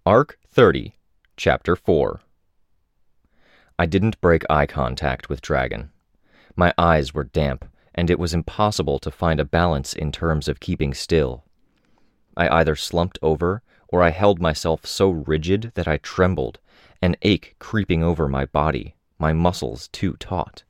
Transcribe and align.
Arc 0.06 0.38
30, 0.48 0.94
Chapter 1.36 1.76
4 1.76 2.20
I 3.78 3.86
didn't 3.86 4.20
break 4.20 4.44
eye 4.48 4.66
contact 4.66 5.28
with 5.28 5.42
Dragon. 5.42 5.90
My 6.56 6.72
eyes 6.78 7.14
were 7.14 7.24
damp, 7.24 7.66
and 7.94 8.10
it 8.10 8.18
was 8.18 8.34
impossible 8.34 8.98
to 8.98 9.10
find 9.10 9.40
a 9.40 9.44
balance 9.44 9.92
in 9.92 10.12
terms 10.12 10.48
of 10.48 10.60
keeping 10.60 10.94
still. 10.94 11.44
I 12.36 12.48
either 12.60 12.76
slumped 12.76 13.18
over, 13.22 13.62
or 13.88 14.02
I 14.02 14.10
held 14.10 14.40
myself 14.40 14.86
so 14.86 15.10
rigid 15.10 15.72
that 15.74 15.88
I 15.88 15.96
trembled, 15.98 16.58
an 17.02 17.16
ache 17.22 17.56
creeping 17.58 18.04
over 18.04 18.28
my 18.28 18.46
body, 18.46 18.94
my 19.18 19.32
muscles 19.32 19.88
too 19.88 20.14
taut. 20.14 20.62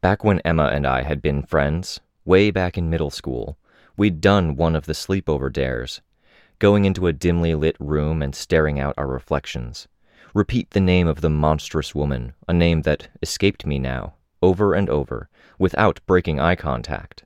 Back 0.00 0.24
when 0.24 0.40
Emma 0.40 0.66
and 0.66 0.86
I 0.86 1.02
had 1.02 1.22
been 1.22 1.42
friends, 1.42 2.00
way 2.24 2.50
back 2.50 2.76
in 2.76 2.90
middle 2.90 3.10
school, 3.10 3.56
we'd 3.96 4.20
done 4.20 4.56
one 4.56 4.76
of 4.76 4.86
the 4.86 4.92
sleepover 4.92 5.52
dares 5.52 6.00
going 6.62 6.84
into 6.84 7.08
a 7.08 7.12
dimly 7.12 7.56
lit 7.56 7.74
room 7.80 8.22
and 8.22 8.36
staring 8.36 8.78
out 8.78 8.94
our 8.96 9.08
reflections. 9.08 9.88
Repeat 10.32 10.70
the 10.70 10.80
name 10.80 11.08
of 11.08 11.20
the 11.20 11.28
monstrous 11.28 11.92
woman, 11.92 12.34
a 12.46 12.52
name 12.52 12.82
that 12.82 13.08
escaped 13.20 13.66
me 13.66 13.80
now, 13.80 14.14
over 14.40 14.72
and 14.72 14.88
over, 14.88 15.28
without 15.62 16.00
breaking 16.06 16.40
eye 16.40 16.56
contact. 16.56 17.22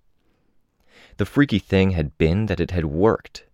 The 1.17 1.25
freaky 1.25 1.59
thing 1.59 1.93
had 1.93 2.19
been 2.19 2.45
that 2.47 2.61
it 2.61 2.71
had 2.71 2.85
worked. 2.85 3.47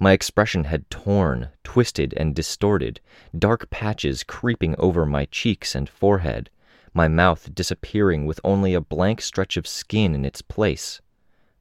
My 0.00 0.10
expression 0.10 0.64
had 0.64 0.90
torn, 0.90 1.50
twisted, 1.62 2.12
and 2.16 2.34
distorted, 2.34 3.00
dark 3.38 3.70
patches 3.70 4.24
creeping 4.24 4.74
over 4.76 5.06
my 5.06 5.26
cheeks 5.26 5.76
and 5.76 5.88
forehead, 5.88 6.50
my 6.92 7.06
mouth 7.06 7.54
disappearing 7.54 8.26
with 8.26 8.40
only 8.42 8.74
a 8.74 8.80
blank 8.80 9.20
stretch 9.20 9.56
of 9.56 9.68
skin 9.68 10.16
in 10.16 10.24
its 10.24 10.42
place. 10.42 11.00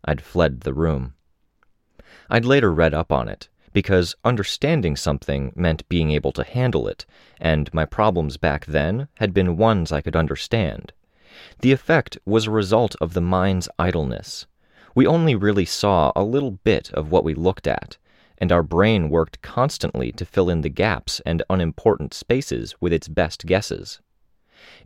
I'd 0.03 0.19
fled 0.19 0.61
the 0.61 0.73
room. 0.73 1.13
I'd 2.27 2.43
later 2.43 2.73
read 2.73 2.95
up 2.95 3.11
on 3.11 3.29
it, 3.29 3.49
because 3.71 4.15
understanding 4.25 4.95
something 4.95 5.51
meant 5.55 5.87
being 5.89 6.09
able 6.09 6.31
to 6.31 6.43
handle 6.43 6.87
it, 6.87 7.05
and 7.39 7.71
my 7.71 7.85
problems 7.85 8.37
back 8.37 8.65
then 8.65 9.09
had 9.17 9.31
been 9.31 9.57
ones 9.57 9.91
I 9.91 10.01
could 10.01 10.15
understand. 10.15 10.91
The 11.59 11.71
effect 11.71 12.17
was 12.25 12.47
a 12.47 12.51
result 12.51 12.95
of 13.01 13.13
the 13.13 13.21
mind's 13.21 13.69
idleness. 13.77 14.47
We 14.95 15.05
only 15.05 15.35
really 15.35 15.65
saw 15.65 16.11
a 16.15 16.23
little 16.23 16.51
bit 16.51 16.91
of 16.91 17.11
what 17.11 17.23
we 17.23 17.33
looked 17.33 17.67
at, 17.67 17.97
and 18.37 18.51
our 18.51 18.63
brain 18.63 19.09
worked 19.09 19.41
constantly 19.41 20.11
to 20.13 20.25
fill 20.25 20.49
in 20.49 20.61
the 20.61 20.69
gaps 20.69 21.21
and 21.25 21.43
unimportant 21.49 22.13
spaces 22.13 22.75
with 22.79 22.93
its 22.93 23.07
best 23.07 23.45
guesses. 23.45 23.99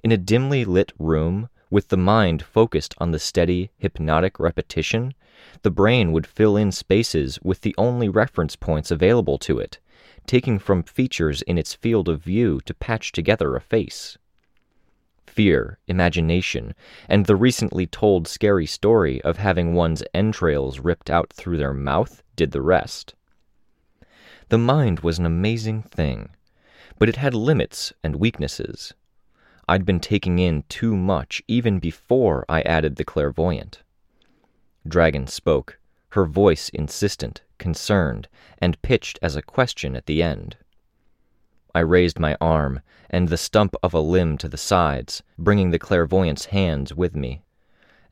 In 0.03 0.11
a 0.11 0.17
dimly 0.17 0.65
lit 0.65 0.91
room, 0.99 1.49
with 1.69 1.87
the 1.87 1.97
mind 1.97 2.43
focused 2.43 2.93
on 2.97 3.11
the 3.11 3.19
steady, 3.19 3.71
hypnotic 3.77 4.39
repetition, 4.39 5.13
the 5.61 5.71
brain 5.71 6.11
would 6.11 6.27
fill 6.27 6.57
in 6.57 6.71
spaces 6.71 7.39
with 7.41 7.61
the 7.61 7.73
only 7.77 8.09
reference 8.09 8.55
points 8.55 8.91
available 8.91 9.37
to 9.37 9.59
it, 9.59 9.79
taking 10.27 10.59
from 10.59 10.83
features 10.83 11.41
in 11.43 11.57
its 11.57 11.73
field 11.73 12.09
of 12.09 12.21
view 12.21 12.59
to 12.65 12.73
patch 12.73 13.11
together 13.11 13.55
a 13.55 13.61
face. 13.61 14.17
Fear, 15.31 15.79
imagination, 15.87 16.75
and 17.07 17.25
the 17.25 17.37
recently 17.37 17.87
told 17.87 18.27
scary 18.27 18.65
story 18.65 19.21
of 19.21 19.37
having 19.37 19.73
one's 19.73 20.03
entrails 20.13 20.79
ripped 20.79 21.09
out 21.09 21.31
through 21.31 21.55
their 21.55 21.73
mouth 21.73 22.21
did 22.35 22.51
the 22.51 22.61
rest. 22.61 23.15
The 24.49 24.57
mind 24.57 24.99
was 24.99 25.19
an 25.19 25.25
amazing 25.25 25.83
thing, 25.83 26.31
but 26.99 27.07
it 27.07 27.15
had 27.15 27.33
limits 27.33 27.93
and 28.03 28.17
weaknesses. 28.17 28.93
I'd 29.69 29.85
been 29.85 30.01
taking 30.01 30.37
in 30.37 30.63
too 30.67 30.97
much 30.97 31.41
even 31.47 31.79
before 31.79 32.43
I 32.49 32.61
added 32.63 32.97
the 32.97 33.05
clairvoyant. 33.05 33.83
Dragon 34.85 35.27
spoke, 35.27 35.79
her 36.09 36.25
voice 36.25 36.67
insistent, 36.67 37.41
concerned, 37.57 38.27
and 38.57 38.81
pitched 38.81 39.17
as 39.21 39.37
a 39.37 39.41
question 39.41 39.95
at 39.95 40.07
the 40.07 40.21
end. 40.21 40.57
I 41.73 41.79
raised 41.79 42.19
my 42.19 42.37
arm 42.41 42.81
and 43.09 43.27
the 43.27 43.37
stump 43.37 43.75
of 43.83 43.93
a 43.93 43.99
limb 43.99 44.37
to 44.39 44.47
the 44.47 44.57
sides, 44.57 45.21
bringing 45.37 45.71
the 45.71 45.79
clairvoyant's 45.79 46.45
hands 46.45 46.93
with 46.93 47.15
me. 47.15 47.41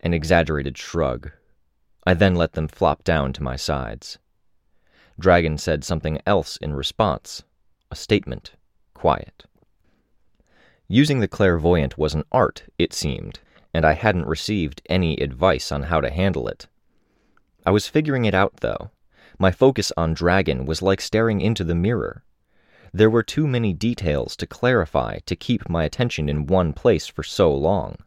An 0.02 0.14
exaggerated 0.14 0.78
shrug. 0.78 1.32
I 2.06 2.14
then 2.14 2.36
let 2.36 2.54
them 2.54 2.68
flop 2.68 3.04
down 3.04 3.34
to 3.34 3.44
my 3.44 3.56
sides. 3.56 4.18
Dragon 5.20 5.58
said 5.58 5.84
something 5.84 6.20
else 6.26 6.58
in 6.58 6.74
response, 6.74 7.44
a 7.92 7.96
statement, 7.96 8.54
quiet. 8.94 9.46
Using 10.88 11.20
the 11.20 11.28
clairvoyant 11.28 11.98
was 11.98 12.14
an 12.16 12.24
art, 12.32 12.64
it 12.78 12.94
seemed, 12.94 13.40
and 13.74 13.86
I 13.86 13.94
hadn't 13.94 14.26
received 14.26 14.82
any 14.90 15.18
advice 15.18 15.72
on 15.72 15.84
how 15.84 16.02
to 16.02 16.10
handle 16.10 16.48
it. 16.48 16.68
I 17.66 17.72
was 17.72 17.88
figuring 17.88 18.26
it 18.26 18.34
out, 18.34 18.58
though. 18.62 18.92
My 19.38 19.52
focus 19.52 19.92
on 19.96 20.14
Dragon 20.14 20.66
was 20.66 20.82
like 20.82 21.00
staring 21.00 21.42
into 21.42 21.64
the 21.64 21.76
mirror. 21.76 22.24
There 22.94 23.10
were 23.10 23.24
too 23.24 23.48
many 23.48 23.74
details 23.74 24.36
to 24.38 24.48
clarify 24.48 25.20
to 25.26 25.36
keep 25.36 25.70
my 25.70 25.84
attention 25.84 26.28
in 26.28 26.48
one 26.48 26.74
place 26.74 27.08
for 27.08 27.24
so 27.24 27.54
long. 27.54 27.98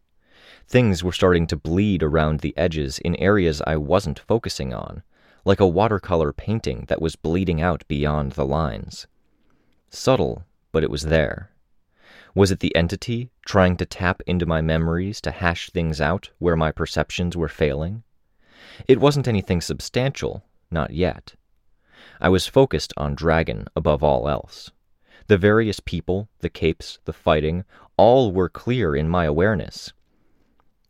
Things 0.66 1.04
were 1.04 1.12
starting 1.12 1.47
to 1.48 1.56
bleed 1.56 2.03
around 2.03 2.41
the 2.41 2.56
edges 2.56 2.98
in 2.98 3.15
areas 3.16 3.62
I 3.66 3.76
wasn't 3.76 4.19
focusing 4.19 4.75
on, 4.75 5.03
like 5.44 5.60
a 5.60 5.66
watercolor 5.66 6.32
painting 6.32 6.84
that 6.88 7.03
was 7.03 7.16
bleeding 7.16 7.60
out 7.60 7.87
beyond 7.88 8.32
the 8.32 8.47
lines. 8.47 9.06
Subtle, 9.91 10.44
but 10.72 10.82
it 10.82 10.91
was 10.91 11.03
there. 11.03 11.50
Was 12.34 12.50
it 12.50 12.60
the 12.60 12.75
entity 12.75 13.31
trying 13.44 13.76
to 13.76 13.87
tap 13.87 14.22
into 14.26 14.47
my 14.47 14.62
memories 14.62 15.20
to 15.20 15.31
hash 15.31 15.70
things 15.70 16.00
out 16.00 16.31
where 16.38 16.56
my 16.56 16.72
perceptions 16.72 17.37
were 17.37 17.49
failing? 17.49 18.03
It 18.88 19.00
wasn't 19.00 19.28
anything 19.28 19.60
substantial, 19.60 20.44
not 20.70 20.93
yet. 20.93 21.34
I 22.21 22.29
was 22.29 22.47
focused 22.47 22.93
on 22.97 23.15
Dragon 23.15 23.67
above 23.75 24.03
all 24.03 24.29
else. 24.29 24.71
The 25.27 25.39
various 25.39 25.81
people, 25.81 26.29
the 26.41 26.51
capes, 26.51 26.99
the 27.05 27.13
fighting, 27.13 27.65
all 27.97 28.33
were 28.33 28.49
clear 28.49 28.95
in 28.95 29.09
my 29.09 29.25
awareness. 29.25 29.93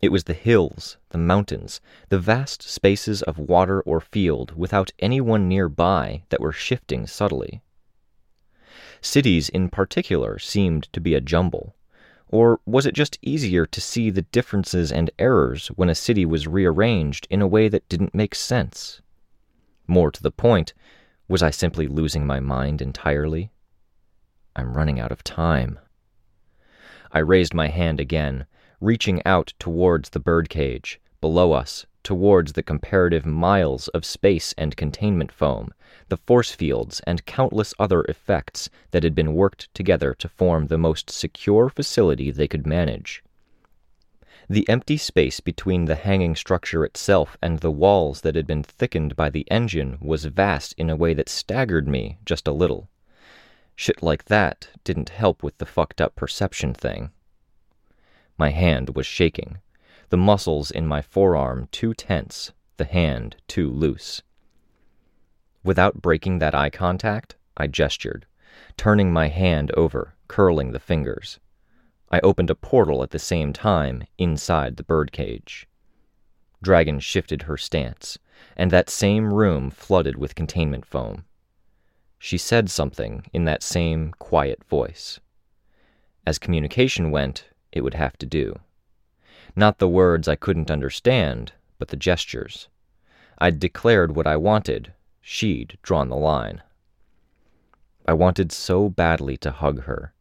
It 0.00 0.10
was 0.10 0.24
the 0.24 0.34
hills, 0.34 0.98
the 1.10 1.18
mountains, 1.18 1.80
the 2.08 2.18
vast 2.18 2.62
spaces 2.62 3.22
of 3.22 3.38
water 3.38 3.80
or 3.82 4.00
field 4.00 4.56
without 4.56 4.90
anyone 4.98 5.48
nearby 5.48 6.24
that 6.30 6.40
were 6.40 6.52
shifting 6.52 7.06
subtly. 7.06 7.62
Cities 9.00 9.48
in 9.48 9.68
particular 9.68 10.38
seemed 10.38 10.92
to 10.92 11.00
be 11.00 11.14
a 11.14 11.20
jumble. 11.20 11.76
Or 12.28 12.60
was 12.66 12.86
it 12.86 12.94
just 12.94 13.18
easier 13.22 13.66
to 13.66 13.80
see 13.80 14.10
the 14.10 14.22
differences 14.22 14.90
and 14.90 15.10
errors 15.18 15.68
when 15.68 15.88
a 15.88 15.94
city 15.94 16.24
was 16.24 16.48
rearranged 16.48 17.26
in 17.30 17.42
a 17.42 17.46
way 17.46 17.68
that 17.68 17.88
didn't 17.88 18.14
make 18.14 18.34
sense? 18.34 19.02
More 19.86 20.10
to 20.10 20.22
the 20.22 20.30
point, 20.30 20.72
was 21.32 21.42
I 21.42 21.48
simply 21.48 21.86
losing 21.86 22.26
my 22.26 22.40
mind 22.40 22.82
entirely? 22.82 23.50
I'm 24.54 24.74
running 24.74 25.00
out 25.00 25.10
of 25.10 25.24
time. 25.24 25.78
I 27.10 27.20
raised 27.20 27.54
my 27.54 27.68
hand 27.68 28.00
again, 28.00 28.44
reaching 28.82 29.22
out 29.24 29.54
towards 29.58 30.10
the 30.10 30.20
birdcage, 30.20 31.00
below 31.22 31.52
us, 31.52 31.86
towards 32.04 32.52
the 32.52 32.62
comparative 32.62 33.24
miles 33.24 33.88
of 33.88 34.04
space 34.04 34.52
and 34.58 34.76
containment 34.76 35.32
foam, 35.32 35.72
the 36.10 36.18
force 36.18 36.50
fields, 36.50 37.00
and 37.06 37.24
countless 37.24 37.72
other 37.78 38.02
effects 38.10 38.68
that 38.90 39.02
had 39.02 39.14
been 39.14 39.32
worked 39.32 39.72
together 39.72 40.12
to 40.12 40.28
form 40.28 40.66
the 40.66 40.76
most 40.76 41.08
secure 41.08 41.70
facility 41.70 42.30
they 42.30 42.46
could 42.46 42.66
manage. 42.66 43.24
The 44.52 44.68
empty 44.68 44.98
space 44.98 45.40
between 45.40 45.86
the 45.86 45.94
hanging 45.94 46.36
structure 46.36 46.84
itself 46.84 47.38
and 47.40 47.60
the 47.60 47.70
walls 47.70 48.20
that 48.20 48.34
had 48.34 48.46
been 48.46 48.62
thickened 48.62 49.16
by 49.16 49.30
the 49.30 49.50
engine 49.50 49.96
was 50.02 50.26
vast 50.26 50.74
in 50.76 50.90
a 50.90 50.94
way 50.94 51.14
that 51.14 51.30
staggered 51.30 51.88
me 51.88 52.18
just 52.26 52.46
a 52.46 52.52
little. 52.52 52.90
Shit 53.76 54.02
like 54.02 54.26
that 54.26 54.68
didn't 54.84 55.08
help 55.08 55.42
with 55.42 55.56
the 55.56 55.64
fucked 55.64 56.02
up 56.02 56.14
perception 56.16 56.74
thing. 56.74 57.12
My 58.36 58.50
hand 58.50 58.94
was 58.94 59.06
shaking 59.06 59.56
the 60.10 60.18
muscles 60.18 60.70
in 60.70 60.86
my 60.86 61.00
forearm 61.00 61.68
too 61.72 61.94
tense, 61.94 62.52
the 62.76 62.84
hand 62.84 63.36
too 63.48 63.70
loose. 63.70 64.20
Without 65.64 66.02
breaking 66.02 66.40
that 66.40 66.54
eye 66.54 66.68
contact, 66.68 67.36
I 67.56 67.68
gestured, 67.68 68.26
turning 68.76 69.14
my 69.14 69.28
hand 69.28 69.70
over, 69.78 70.14
curling 70.28 70.72
the 70.72 70.78
fingers. 70.78 71.40
I 72.12 72.20
opened 72.20 72.50
a 72.50 72.54
portal 72.54 73.02
at 73.02 73.10
the 73.10 73.18
same 73.18 73.54
time 73.54 74.04
inside 74.18 74.76
the 74.76 74.82
birdcage. 74.82 75.66
Dragon 76.62 77.00
shifted 77.00 77.42
her 77.42 77.56
stance, 77.56 78.18
and 78.54 78.70
that 78.70 78.90
same 78.90 79.32
room 79.32 79.70
flooded 79.70 80.18
with 80.18 80.34
containment 80.34 80.84
foam. 80.84 81.24
She 82.18 82.36
said 82.36 82.70
something 82.70 83.24
in 83.32 83.46
that 83.46 83.62
same 83.62 84.12
quiet 84.18 84.62
voice. 84.64 85.20
As 86.26 86.38
communication 86.38 87.10
went, 87.10 87.46
it 87.72 87.80
would 87.80 87.94
have 87.94 88.18
to 88.18 88.26
do. 88.26 88.60
Not 89.56 89.78
the 89.78 89.88
words 89.88 90.28
I 90.28 90.36
couldn't 90.36 90.70
understand, 90.70 91.52
but 91.78 91.88
the 91.88 91.96
gestures. 91.96 92.68
I'd 93.38 93.58
declared 93.58 94.14
what 94.14 94.26
I 94.26 94.36
wanted, 94.36 94.92
she'd 95.20 95.78
drawn 95.82 96.10
the 96.10 96.16
line. 96.16 96.62
I 98.06 98.12
wanted 98.12 98.52
so 98.52 98.88
badly 98.88 99.36
to 99.38 99.50
hug 99.50 99.84
her, 99.84 100.12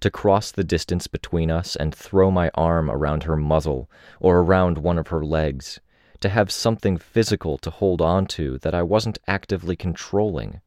to 0.00 0.10
cross 0.10 0.50
the 0.50 0.64
distance 0.64 1.06
between 1.06 1.50
us 1.50 1.76
and 1.76 1.94
throw 1.94 2.30
my 2.30 2.50
arm 2.54 2.90
around 2.90 3.24
her 3.24 3.36
muzzle 3.36 3.90
or 4.18 4.40
around 4.40 4.78
one 4.78 4.98
of 4.98 5.08
her 5.08 5.24
legs, 5.24 5.80
to 6.20 6.28
have 6.28 6.50
something 6.50 6.96
physical 6.96 7.58
to 7.58 7.70
hold 7.70 8.00
on 8.00 8.26
to 8.26 8.58
that 8.58 8.74
I 8.74 8.82
wasn't 8.82 9.18
actively 9.26 9.76
controlling. 9.76 10.60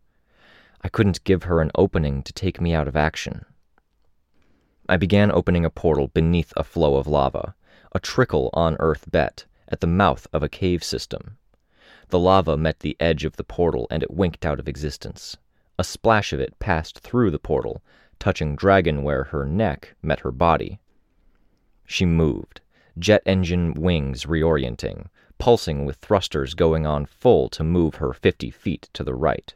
I 0.82 0.90
couldn't 0.90 1.24
give 1.24 1.44
her 1.44 1.62
an 1.62 1.72
opening 1.76 2.24
to 2.24 2.34
take 2.34 2.60
me 2.60 2.74
out 2.74 2.88
of 2.88 2.96
action. 2.96 3.46
I 4.90 4.98
began 4.98 5.32
opening 5.32 5.64
a 5.64 5.70
portal 5.70 6.10
beneath 6.10 6.52
a 6.58 6.64
flow 6.64 6.98
of 6.98 7.08
lava, 7.08 7.56
a 7.94 8.00
trickle 8.00 8.50
on 8.54 8.76
Earth 8.80 9.10
Bet, 9.10 9.46
at 9.70 9.80
the 9.80 9.88
mouth 9.88 10.28
of 10.34 10.44
a 10.44 10.50
cave 10.50 10.84
system. 10.84 11.38
The 12.10 12.20
lava 12.20 12.58
met 12.58 12.82
the 12.82 12.98
edge 13.00 13.24
of 13.24 13.38
the 13.38 13.44
portal 13.44 13.88
and 13.90 14.04
it 14.04 14.12
winked 14.12 14.46
out 14.46 14.60
of 14.60 14.68
existence. 14.68 15.38
A 15.80 15.84
splash 15.84 16.34
of 16.34 16.40
it 16.40 16.60
passed 16.60 17.00
through 17.00 17.32
the 17.32 17.40
portal, 17.40 17.82
touching 18.20 18.56
Dragon 18.56 19.04
where 19.04 19.26
her 19.26 19.46
neck 19.46 19.96
met 20.02 20.22
her 20.22 20.32
body. 20.32 20.80
She 21.86 22.06
moved, 22.06 22.62
jet 22.98 23.22
engine 23.26 23.74
wings 23.74 24.26
reorienting, 24.26 25.08
pulsing 25.38 25.86
with 25.86 25.98
thrusters 25.98 26.54
going 26.54 26.86
on 26.86 27.06
full 27.06 27.50
to 27.50 27.64
move 27.64 27.96
her 27.96 28.14
fifty 28.14 28.50
feet 28.50 28.90
to 28.94 29.04
the 29.04 29.16
right. 29.16 29.54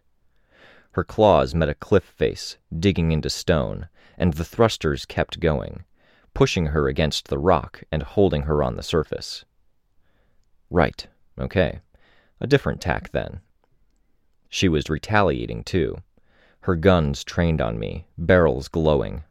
Her 0.92 1.04
claws 1.04 1.54
met 1.54 1.70
a 1.70 1.76
cliff 1.76 2.04
face, 2.04 2.58
digging 2.78 3.12
into 3.12 3.30
stone, 3.30 3.88
and 4.18 4.34
the 4.34 4.44
thrusters 4.44 5.06
kept 5.06 5.40
going, 5.40 5.84
pushing 6.34 6.68
her 6.68 6.88
against 6.88 7.28
the 7.28 7.38
rock 7.38 7.84
and 7.92 8.02
holding 8.04 8.44
her 8.44 8.64
on 8.64 8.76
the 8.76 8.84
surface. 8.84 9.46
Right, 10.70 11.08
okay. 11.40 11.80
A 12.42 12.48
different 12.48 12.82
tack 12.82 13.12
then. 13.12 13.42
She 14.50 14.68
was 14.68 14.90
retaliating, 14.90 15.64
too. 15.64 16.02
Her 16.62 16.76
guns 16.76 17.24
trained 17.24 17.62
on 17.62 17.80
me, 17.80 18.08
barrels 18.18 18.68
glowing. 18.68 19.24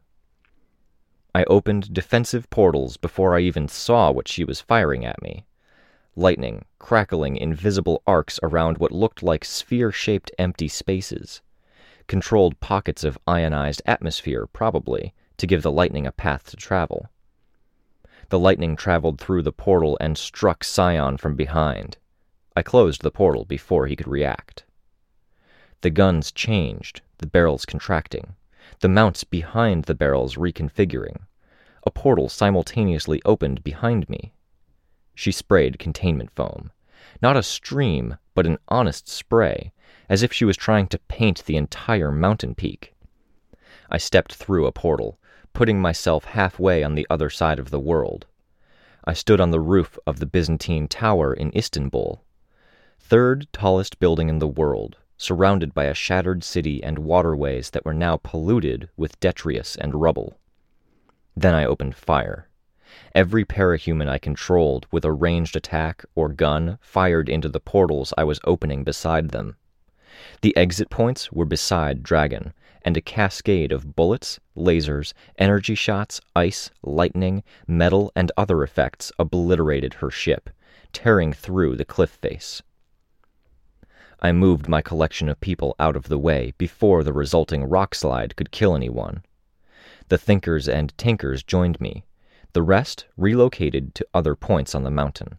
I 1.35 1.43
opened 1.43 1.93
defensive 1.93 2.49
portals 2.49 2.97
before 2.97 3.35
I 3.35 3.41
even 3.41 3.67
saw 3.67 4.09
what 4.09 4.27
she 4.27 4.43
was 4.43 4.59
firing 4.59 5.05
at 5.05 5.21
me. 5.21 5.45
Lightning, 6.15 6.65
crackling 6.79 7.37
invisible 7.37 8.01
arcs 8.07 8.39
around 8.41 8.79
what 8.79 8.91
looked 8.91 9.21
like 9.21 9.45
sphere 9.45 9.91
shaped 9.91 10.31
empty 10.39 10.67
spaces. 10.67 11.41
Controlled 12.07 12.59
pockets 12.59 13.03
of 13.03 13.19
ionized 13.27 13.83
atmosphere, 13.85 14.47
probably, 14.47 15.13
to 15.37 15.45
give 15.45 15.61
the 15.61 15.71
lightning 15.71 16.07
a 16.07 16.11
path 16.11 16.49
to 16.49 16.55
travel. 16.55 17.11
The 18.29 18.39
lightning 18.39 18.75
traveled 18.75 19.21
through 19.21 19.43
the 19.43 19.51
portal 19.51 19.95
and 20.01 20.17
struck 20.17 20.63
Scion 20.63 21.17
from 21.17 21.35
behind. 21.35 21.97
I 22.55 22.63
closed 22.63 23.03
the 23.03 23.11
portal 23.11 23.45
before 23.45 23.85
he 23.85 23.95
could 23.95 24.07
react. 24.07 24.65
The 25.81 25.91
guns 25.91 26.31
changed, 26.31 27.01
the 27.19 27.27
barrels 27.27 27.65
contracting, 27.65 28.35
the 28.79 28.89
mounts 28.89 29.23
behind 29.23 29.85
the 29.85 29.95
barrels 29.95 30.35
reconfiguring. 30.35 31.21
A 31.85 31.91
portal 31.91 32.29
simultaneously 32.29 33.21
opened 33.25 33.63
behind 33.63 34.09
me. 34.09 34.33
She 35.15 35.31
sprayed 35.31 35.79
containment 35.79 36.31
foam. 36.35 36.71
Not 37.21 37.37
a 37.37 37.43
stream, 37.43 38.17
but 38.35 38.45
an 38.45 38.57
honest 38.67 39.07
spray, 39.07 39.71
as 40.09 40.21
if 40.21 40.31
she 40.31 40.45
was 40.45 40.57
trying 40.57 40.87
to 40.87 40.99
paint 40.99 41.45
the 41.45 41.55
entire 41.55 42.11
mountain 42.11 42.55
peak. 42.55 42.93
I 43.89 43.97
stepped 43.97 44.33
through 44.33 44.65
a 44.65 44.71
portal, 44.71 45.17
putting 45.53 45.81
myself 45.81 46.25
halfway 46.25 46.83
on 46.83 46.95
the 46.95 47.07
other 47.09 47.29
side 47.29 47.57
of 47.57 47.71
the 47.71 47.79
world. 47.79 48.25
I 49.05 49.13
stood 49.13 49.39
on 49.39 49.51
the 49.51 49.59
roof 49.59 49.97
of 50.05 50.19
the 50.19 50.25
Byzantine 50.25 50.87
Tower 50.87 51.33
in 51.33 51.55
Istanbul, 51.55 52.21
third 52.99 53.47
tallest 53.53 53.99
building 53.99 54.27
in 54.27 54.39
the 54.39 54.47
world, 54.47 54.97
surrounded 55.17 55.73
by 55.73 55.85
a 55.85 55.93
shattered 55.93 56.43
city 56.43 56.83
and 56.83 56.99
waterways 56.99 57.71
that 57.71 57.83
were 57.85 57.93
now 57.93 58.17
polluted 58.17 58.89
with 58.95 59.19
detritus 59.19 59.75
and 59.75 60.01
rubble. 60.01 60.39
Then 61.35 61.53
I 61.53 61.65
opened 61.65 61.95
fire. 61.95 62.47
Every 63.13 63.43
parahuman 63.43 64.07
I 64.07 64.17
controlled 64.17 64.87
with 64.91 65.03
a 65.03 65.11
ranged 65.11 65.55
attack 65.55 66.05
or 66.15 66.29
gun 66.29 66.77
fired 66.81 67.29
into 67.29 67.49
the 67.49 67.59
portals 67.59 68.13
I 68.17 68.23
was 68.23 68.39
opening 68.43 68.83
beside 68.83 69.29
them. 69.29 69.57
The 70.41 70.55
exit 70.55 70.89
points 70.89 71.31
were 71.31 71.45
beside 71.45 72.01
Dragon, 72.01 72.53
and 72.83 72.95
a 72.95 73.01
cascade 73.01 73.71
of 73.71 73.95
bullets, 73.95 74.39
lasers, 74.55 75.13
energy 75.37 75.75
shots, 75.75 76.21
ice, 76.35 76.71
lightning, 76.81 77.43
metal, 77.67 78.11
and 78.15 78.31
other 78.37 78.63
effects 78.63 79.11
obliterated 79.19 79.95
her 79.95 80.09
ship, 80.09 80.49
tearing 80.93 81.33
through 81.33 81.75
the 81.75 81.85
cliff 81.85 82.11
face. 82.11 82.61
I 84.19 84.31
moved 84.31 84.67
my 84.67 84.81
collection 84.81 85.29
of 85.29 85.39
people 85.39 85.75
out 85.79 85.95
of 85.95 86.09
the 86.09 86.17
way 86.17 86.53
before 86.57 87.03
the 87.03 87.13
resulting 87.13 87.63
rock 87.63 87.93
slide 87.93 88.35
could 88.35 88.51
kill 88.51 88.75
anyone. 88.75 89.23
The 90.09 90.17
thinkers 90.17 90.67
and 90.67 90.97
tinkers 90.97 91.43
joined 91.43 91.79
me. 91.79 92.05
The 92.53 92.63
rest 92.63 93.05
relocated 93.15 93.93
to 93.95 94.07
other 94.13 94.35
points 94.35 94.73
on 94.73 94.83
the 94.83 94.89
mountain. 94.89 95.37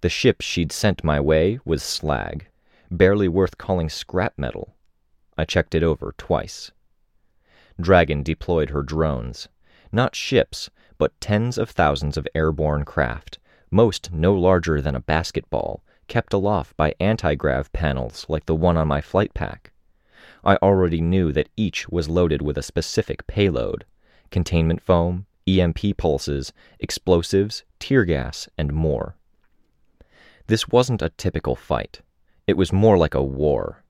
The 0.00 0.08
ship 0.08 0.40
she'd 0.40 0.72
sent 0.72 1.04
my 1.04 1.20
way 1.20 1.58
was 1.64 1.82
slag, 1.82 2.46
barely 2.90 3.28
worth 3.28 3.58
calling 3.58 3.88
scrap 3.88 4.34
metal. 4.38 4.74
I 5.36 5.44
checked 5.44 5.74
it 5.74 5.82
over 5.82 6.14
twice. 6.16 6.70
Dragon 7.80 8.22
deployed 8.22 8.70
her 8.70 8.82
drones. 8.82 9.48
Not 9.92 10.16
ships, 10.16 10.70
but 10.96 11.20
tens 11.20 11.58
of 11.58 11.70
thousands 11.70 12.16
of 12.16 12.26
airborne 12.34 12.84
craft, 12.84 13.38
most 13.70 14.12
no 14.12 14.34
larger 14.34 14.80
than 14.80 14.94
a 14.94 15.00
basketball, 15.00 15.82
kept 16.08 16.32
aloft 16.32 16.76
by 16.76 16.94
anti-grav 16.98 17.72
panels 17.72 18.26
like 18.28 18.46
the 18.46 18.54
one 18.54 18.76
on 18.76 18.88
my 18.88 19.00
flight 19.00 19.34
pack. 19.34 19.70
I 20.44 20.56
already 20.56 21.00
knew 21.00 21.32
that 21.32 21.50
each 21.56 21.88
was 21.88 22.08
loaded 22.08 22.42
with 22.42 22.58
a 22.58 22.62
specific 22.62 23.26
payload 23.26 23.84
containment 24.30 24.82
foam, 24.82 25.26
EMP 25.46 25.96
pulses, 25.96 26.52
explosives, 26.80 27.64
tear 27.78 28.04
gas, 28.04 28.48
and 28.58 28.72
more. 28.72 29.16
This 30.48 30.68
wasn't 30.68 31.02
a 31.02 31.10
typical 31.10 31.54
fight. 31.54 32.02
It 32.46 32.56
was 32.56 32.72
more 32.72 32.98
like 32.98 33.14
a 33.14 33.22
war 33.22 33.84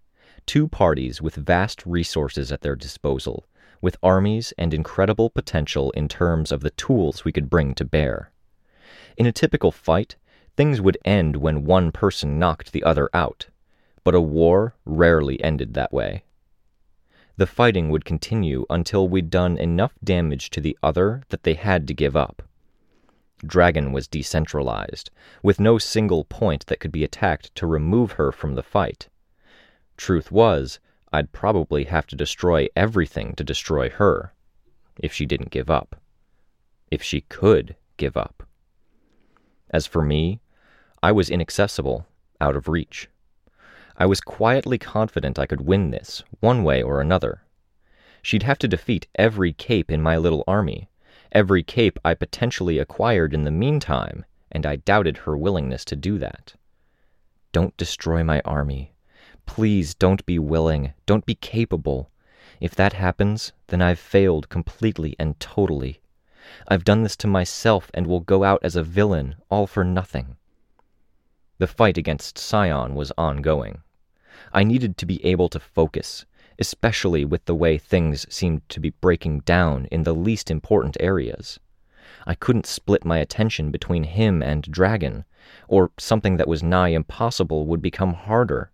two 0.49 0.67
parties 0.67 1.21
with 1.21 1.35
vast 1.35 1.85
resources 1.85 2.51
at 2.51 2.63
their 2.63 2.75
disposal, 2.75 3.47
with 3.83 3.99
armies 4.03 4.55
and 4.57 4.73
incredible 4.73 5.29
potential 5.29 5.91
in 5.91 6.09
terms 6.09 6.51
of 6.51 6.63
the 6.63 6.71
tools 6.71 7.23
we 7.23 7.31
could 7.31 7.51
bring 7.51 7.75
to 7.75 7.85
bear. 7.85 8.33
In 9.19 9.27
a 9.27 9.31
typical 9.31 9.71
fight, 9.71 10.17
things 10.59 10.81
would 10.81 10.99
end 11.05 11.37
when 11.37 11.65
one 11.65 11.93
person 11.93 12.37
knocked 12.37 12.73
the 12.73 12.83
other 12.83 13.09
out, 13.15 13.47
but 14.03 14.13
a 14.13 14.21
war 14.21 14.75
rarely 14.85 15.41
ended 15.41 15.73
that 15.75 15.93
way. 15.93 16.25
The 17.37 17.47
fighting 17.47 17.91
would 17.91 18.05
continue 18.05 18.67
until 18.69 19.09
we'd 19.09 19.31
done 19.31 19.57
enough 19.57 19.93
damage 20.03 20.51
to 20.51 20.61
the 20.61 20.77
other 20.83 21.23
that 21.29 21.45
they 21.45 21.55
had 21.55 21.87
to 21.87 21.95
give 21.95 22.17
up. 22.17 22.43
Dragon 23.47 23.93
was 23.93 24.09
decentralized, 24.09 25.13
with 25.45 25.61
no 25.61 25.79
single 25.79 26.25
point 26.25 26.67
that 26.67 26.81
could 26.81 26.91
be 26.91 27.05
attacked 27.05 27.55
to 27.55 27.65
remove 27.65 28.13
her 28.19 28.33
from 28.33 28.57
the 28.57 28.65
fight. 28.65 29.09
Truth 29.97 30.33
was, 30.33 30.81
I'd 31.13 31.31
probably 31.31 31.85
have 31.85 32.09
to 32.09 32.17
destroy 32.17 32.67
everything 32.75 33.35
to 33.35 33.45
destroy 33.45 33.91
her, 33.91 34.35
if 34.99 35.13
she 35.13 35.25
didn't 35.25 35.53
give 35.53 35.71
up. 35.71 35.95
If 36.91 37.01
she 37.01 37.21
could 37.21 37.77
give 37.97 38.17
up. 38.17 38.43
As 39.71 39.87
for 39.87 40.03
me, 40.03 40.41
I 41.03 41.13
was 41.13 41.31
inaccessible, 41.31 42.07
out 42.41 42.57
of 42.57 42.69
reach. 42.69 43.09
I 43.97 44.07
was 44.07 44.21
quietly 44.21 44.79
confident 44.79 45.39
I 45.39 45.47
could 45.47 45.61
win 45.61 45.91
this, 45.91 46.23
one 46.41 46.65
way 46.65 46.83
or 46.83 47.01
another. 47.01 47.43
She'd 48.23 48.43
have 48.43 48.59
to 48.59 48.69
defeat 48.69 49.07
every 49.15 49.53
cape 49.53 49.91
in 49.91 50.03
my 50.03 50.17
little 50.17 50.45
army, 50.47 50.89
every 51.33 51.63
cape 51.63 51.99
I 52.05 52.15
potentially 52.15 52.79
acquired 52.79 53.35
in 53.35 53.45
the 53.45 53.51
meantime, 53.51 54.25
and 54.51 54.67
I 54.67 54.77
doubted 54.77 55.19
her 55.19 55.37
willingness 55.37 55.85
to 55.87 55.97
do 55.97 56.19
that. 56.19 56.55
Don't 57.53 57.77
destroy 57.77 58.23
my 58.23 58.41
army, 58.45 58.93
Please 59.49 59.95
don't 59.95 60.25
be 60.27 60.39
willing, 60.39 60.93
don't 61.07 61.25
be 61.25 61.35
capable. 61.35 62.11
If 62.61 62.75
that 62.75 62.93
happens, 62.93 63.53
then 63.69 63.81
I've 63.81 63.99
failed 63.99 64.51
completely 64.51 65.17
and 65.19 65.41
totally. 65.41 66.03
I've 66.69 66.85
done 66.85 67.03
this 67.03 67.17
to 67.17 67.27
myself 67.27 67.91
and 67.95 68.07
will 68.07 68.21
go 68.21 68.45
out 68.45 68.61
as 68.63 68.77
a 68.77 68.83
villain, 68.83 69.37
all 69.49 69.67
for 69.67 69.85
nothing. 69.85 70.37
The 71.59 71.67
fight 71.67 71.99
against 71.99 72.39
Scion 72.39 72.95
was 72.95 73.13
ongoing. 73.19 73.83
I 74.53 74.63
needed 74.63 74.97
to 74.99 75.07
be 75.07 75.25
able 75.25 75.49
to 75.49 75.59
focus, 75.59 76.25
especially 76.57 77.25
with 77.25 77.47
the 77.47 77.55
way 77.55 77.79
things 77.79 78.33
seemed 78.33 78.69
to 78.69 78.79
be 78.79 78.91
breaking 78.91 79.41
down 79.41 79.87
in 79.87 80.05
the 80.05 80.15
least 80.15 80.53
important 80.53 80.97
areas. 81.01 81.59
I 82.27 82.37
couldn't 82.37 82.67
split 82.67 83.05
my 83.05 83.19
attention 83.19 83.73
between 83.73 84.05
him 84.05 84.41
and 84.41 84.63
Dragon, 84.63 85.25
or 85.67 85.91
something 85.99 86.37
that 86.37 86.47
was 86.47 86.63
nigh 86.63 86.91
impossible 86.91 87.67
would 87.67 87.83
become 87.83 88.15
harder. 88.15 88.71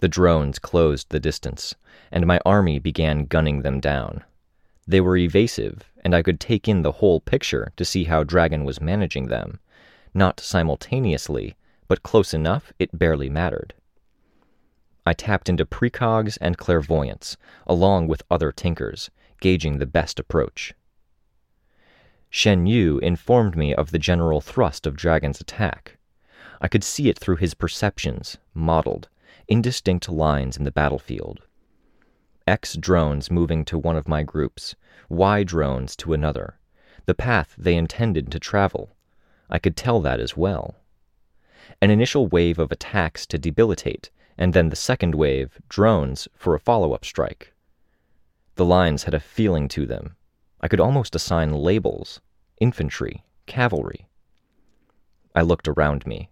The 0.00 0.08
drones 0.08 0.58
closed 0.58 1.08
the 1.08 1.20
distance, 1.20 1.74
and 2.10 2.26
my 2.26 2.38
army 2.44 2.80
began 2.80 3.24
gunning 3.24 3.62
them 3.62 3.80
down. 3.80 4.24
They 4.86 5.00
were 5.00 5.16
evasive, 5.16 5.90
and 6.04 6.14
I 6.14 6.22
could 6.22 6.38
take 6.38 6.68
in 6.68 6.82
the 6.82 6.92
whole 6.92 7.20
picture 7.20 7.72
to 7.76 7.84
see 7.86 8.04
how 8.04 8.24
Dragon 8.24 8.64
was 8.64 8.80
managing 8.80 9.28
them, 9.28 9.58
not 10.12 10.38
simultaneously, 10.38 11.56
but 11.92 12.02
close 12.02 12.32
enough 12.32 12.72
it 12.78 12.98
barely 12.98 13.28
mattered. 13.28 13.74
I 15.04 15.12
tapped 15.12 15.50
into 15.50 15.66
precogs 15.66 16.38
and 16.40 16.56
clairvoyance, 16.56 17.36
along 17.66 18.08
with 18.08 18.22
other 18.30 18.50
tinkers, 18.50 19.10
gauging 19.42 19.76
the 19.76 19.84
best 19.84 20.18
approach. 20.18 20.72
Shen 22.30 22.64
Yu 22.64 22.98
informed 23.00 23.58
me 23.58 23.74
of 23.74 23.90
the 23.90 23.98
general 23.98 24.40
thrust 24.40 24.86
of 24.86 24.96
Dragon's 24.96 25.38
attack. 25.38 25.98
I 26.62 26.68
could 26.68 26.82
see 26.82 27.10
it 27.10 27.18
through 27.18 27.36
his 27.36 27.52
perceptions, 27.52 28.38
modeled, 28.54 29.10
indistinct 29.46 30.08
lines 30.08 30.56
in 30.56 30.64
the 30.64 30.72
battlefield. 30.72 31.42
X 32.46 32.74
drones 32.74 33.30
moving 33.30 33.66
to 33.66 33.76
one 33.76 33.96
of 33.96 34.08
my 34.08 34.22
groups, 34.22 34.76
Y 35.10 35.42
drones 35.42 35.94
to 35.96 36.14
another, 36.14 36.58
the 37.04 37.14
path 37.14 37.54
they 37.58 37.76
intended 37.76 38.32
to 38.32 38.40
travel. 38.40 38.96
I 39.50 39.58
could 39.58 39.76
tell 39.76 40.00
that 40.00 40.20
as 40.20 40.38
well. 40.38 40.76
An 41.80 41.90
initial 41.90 42.26
wave 42.26 42.58
of 42.58 42.70
attacks 42.70 43.26
to 43.26 43.38
debilitate, 43.38 44.10
and 44.36 44.52
then 44.52 44.68
the 44.68 44.76
second 44.76 45.14
wave, 45.14 45.58
drones, 45.68 46.28
for 46.34 46.54
a 46.54 46.60
follow 46.60 46.92
up 46.92 47.04
strike. 47.04 47.52
The 48.56 48.64
lines 48.64 49.04
had 49.04 49.14
a 49.14 49.20
feeling 49.20 49.68
to 49.68 49.86
them. 49.86 50.16
I 50.60 50.68
could 50.68 50.80
almost 50.80 51.14
assign 51.14 51.52
labels 51.52 52.20
infantry, 52.60 53.24
cavalry. 53.46 54.06
I 55.34 55.42
looked 55.42 55.66
around 55.66 56.06
me. 56.06 56.30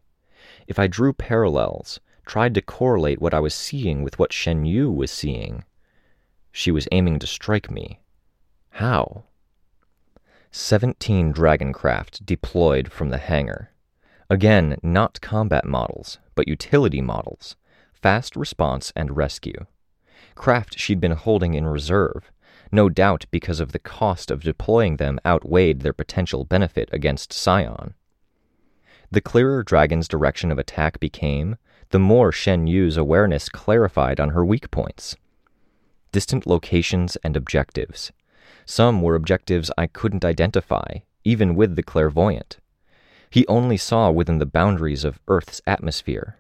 If 0.66 0.78
I 0.78 0.86
drew 0.86 1.12
parallels, 1.12 1.98
tried 2.26 2.54
to 2.54 2.62
correlate 2.62 3.20
what 3.20 3.34
I 3.34 3.40
was 3.40 3.54
seeing 3.54 4.02
with 4.02 4.18
what 4.18 4.32
Shen 4.32 4.64
Yu 4.64 4.90
was 4.90 5.10
seeing, 5.10 5.64
she 6.52 6.70
was 6.70 6.88
aiming 6.92 7.18
to 7.20 7.26
strike 7.26 7.70
me. 7.70 8.00
How? 8.70 9.24
Seventeen 10.50 11.32
Dragoncraft 11.32 12.24
deployed 12.24 12.92
from 12.92 13.10
the 13.10 13.18
hangar. 13.18 13.70
Again, 14.30 14.76
not 14.80 15.20
combat 15.20 15.64
models, 15.64 16.20
but 16.36 16.46
utility 16.46 17.00
models, 17.00 17.56
fast 17.92 18.36
response 18.36 18.92
and 18.94 19.16
rescue. 19.16 19.66
Craft 20.36 20.78
she'd 20.78 21.00
been 21.00 21.12
holding 21.12 21.54
in 21.54 21.66
reserve, 21.66 22.30
no 22.70 22.88
doubt 22.88 23.26
because 23.32 23.58
of 23.58 23.72
the 23.72 23.80
cost 23.80 24.30
of 24.30 24.44
deploying 24.44 24.98
them 24.98 25.18
outweighed 25.26 25.80
their 25.80 25.92
potential 25.92 26.44
benefit 26.44 26.88
against 26.92 27.32
Scion. 27.32 27.94
The 29.10 29.20
clearer 29.20 29.64
Dragon's 29.64 30.06
direction 30.06 30.52
of 30.52 30.58
attack 30.60 31.00
became, 31.00 31.56
the 31.88 31.98
more 31.98 32.30
Shen 32.30 32.68
Yu's 32.68 32.96
awareness 32.96 33.48
clarified 33.48 34.20
on 34.20 34.28
her 34.28 34.44
weak 34.44 34.70
points. 34.70 35.16
Distant 36.12 36.46
locations 36.46 37.16
and 37.24 37.36
objectives. 37.36 38.12
Some 38.64 39.02
were 39.02 39.16
objectives 39.16 39.72
I 39.76 39.88
couldn't 39.88 40.24
identify, 40.24 40.98
even 41.24 41.56
with 41.56 41.74
the 41.74 41.82
clairvoyant. 41.82 42.58
He 43.30 43.46
only 43.46 43.76
saw 43.76 44.10
within 44.10 44.38
the 44.38 44.46
boundaries 44.46 45.04
of 45.04 45.20
Earth's 45.28 45.62
atmosphere. 45.66 46.36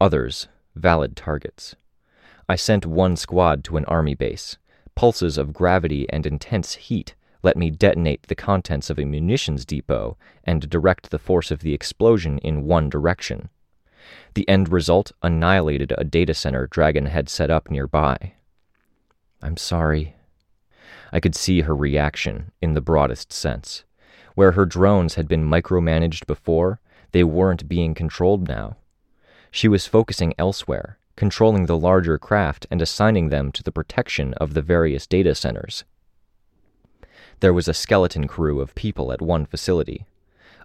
Others, 0.00 0.48
valid 0.76 1.16
targets. 1.16 1.74
I 2.48 2.56
sent 2.56 2.86
one 2.86 3.16
squad 3.16 3.64
to 3.64 3.76
an 3.76 3.84
army 3.86 4.14
base. 4.14 4.58
Pulses 4.94 5.38
of 5.38 5.52
gravity 5.52 6.06
and 6.10 6.26
intense 6.26 6.74
heat 6.74 7.14
let 7.42 7.56
me 7.56 7.70
detonate 7.70 8.22
the 8.24 8.36
contents 8.36 8.88
of 8.88 8.98
a 8.98 9.04
munitions 9.04 9.64
depot 9.64 10.16
and 10.44 10.70
direct 10.70 11.10
the 11.10 11.18
force 11.18 11.50
of 11.50 11.60
the 11.60 11.74
explosion 11.74 12.38
in 12.38 12.64
one 12.64 12.88
direction. 12.88 13.48
The 14.34 14.48
end 14.48 14.70
result 14.70 15.12
annihilated 15.22 15.92
a 15.98 16.04
data 16.04 16.34
center 16.34 16.66
Dragon 16.68 17.06
had 17.06 17.28
set 17.28 17.50
up 17.50 17.70
nearby. 17.70 18.34
I'm 19.40 19.56
sorry. 19.56 20.14
I 21.12 21.18
could 21.18 21.34
see 21.34 21.62
her 21.62 21.74
reaction 21.74 22.52
in 22.60 22.74
the 22.74 22.80
broadest 22.80 23.32
sense. 23.32 23.84
Where 24.34 24.52
her 24.52 24.66
drones 24.66 25.14
had 25.14 25.28
been 25.28 25.48
micromanaged 25.48 26.26
before, 26.26 26.80
they 27.12 27.24
weren't 27.24 27.68
being 27.68 27.94
controlled 27.94 28.48
now. 28.48 28.76
She 29.50 29.68
was 29.68 29.86
focusing 29.86 30.34
elsewhere, 30.38 30.98
controlling 31.16 31.66
the 31.66 31.76
larger 31.76 32.18
craft 32.18 32.66
and 32.70 32.80
assigning 32.80 33.28
them 33.28 33.52
to 33.52 33.62
the 33.62 33.72
protection 33.72 34.32
of 34.34 34.54
the 34.54 34.62
various 34.62 35.06
data 35.06 35.34
centers. 35.34 35.84
There 37.40 37.52
was 37.52 37.68
a 37.68 37.74
skeleton 37.74 38.26
crew 38.26 38.60
of 38.60 38.74
people 38.74 39.12
at 39.12 39.20
one 39.20 39.44
facility. 39.44 40.06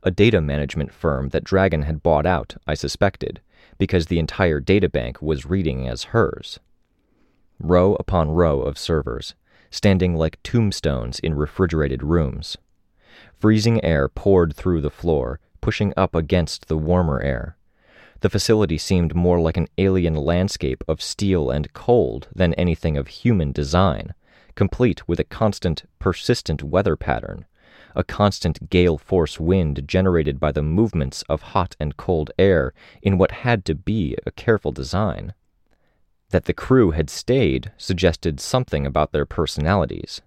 A 0.03 0.12
data 0.12 0.39
management 0.39 0.93
firm 0.93 1.29
that 1.29 1.43
Dragon 1.43 1.81
had 1.81 2.03
bought 2.03 2.25
out, 2.25 2.55
I 2.65 2.75
suspected, 2.75 3.41
because 3.77 4.05
the 4.05 4.19
entire 4.19 4.62
databank 4.62 5.21
was 5.21 5.45
reading 5.45 5.88
as 5.88 6.05
hers. 6.05 6.59
Row 7.59 7.95
upon 7.95 8.31
row 8.31 8.62
of 8.62 8.77
servers, 8.77 9.36
standing 9.71 10.15
like 10.15 10.41
tombstones 10.43 11.19
in 11.19 11.33
refrigerated 11.33 12.03
rooms. 12.03 12.57
Freezing 13.39 13.84
air 13.84 14.10
poured 14.10 14.56
through 14.56 14.82
the 14.82 14.89
floor, 14.89 15.39
pushing 15.62 15.94
up 15.96 16.15
against 16.15 16.67
the 16.67 16.77
warmer 16.77 17.22
air. 17.22 17.56
The 18.22 18.32
facility 18.32 18.79
seemed 18.79 19.13
more 19.13 19.39
like 19.39 19.58
an 19.58 19.67
alien 19.77 20.15
landscape 20.15 20.84
of 20.88 21.03
steel 21.03 21.51
and 21.51 21.72
cold 21.74 22.29
than 22.34 22.56
anything 22.56 22.98
of 22.98 23.08
human 23.08 23.51
design, 23.51 24.15
complete 24.56 25.08
with 25.08 25.20
a 25.20 25.24
constant, 25.24 25.84
persistent 26.00 26.63
weather 26.63 26.96
pattern, 26.96 27.46
a 27.96 28.03
constant 28.03 28.72
gale 28.72 28.98
force 28.98 29.39
wind 29.39 29.88
generated 29.88 30.39
by 30.39 30.51
the 30.51 30.63
movements 30.63 31.22
of 31.29 31.53
hot 31.53 31.75
and 31.79 31.96
cold 31.96 32.32
air 32.39 32.74
in 33.03 33.20
what 33.20 33.44
had 33.46 33.65
to 33.65 33.75
be 33.75 34.17
a 34.25 34.32
careful 34.32 34.72
design. 34.72 35.36
That 36.32 36.46
the 36.46 36.53
crew 36.53 36.89
had 36.89 37.12
stayed 37.12 37.72
suggested 37.77 38.39
something 38.39 38.88
about 38.88 39.12
their 39.12 39.27
personalities. 39.27 40.24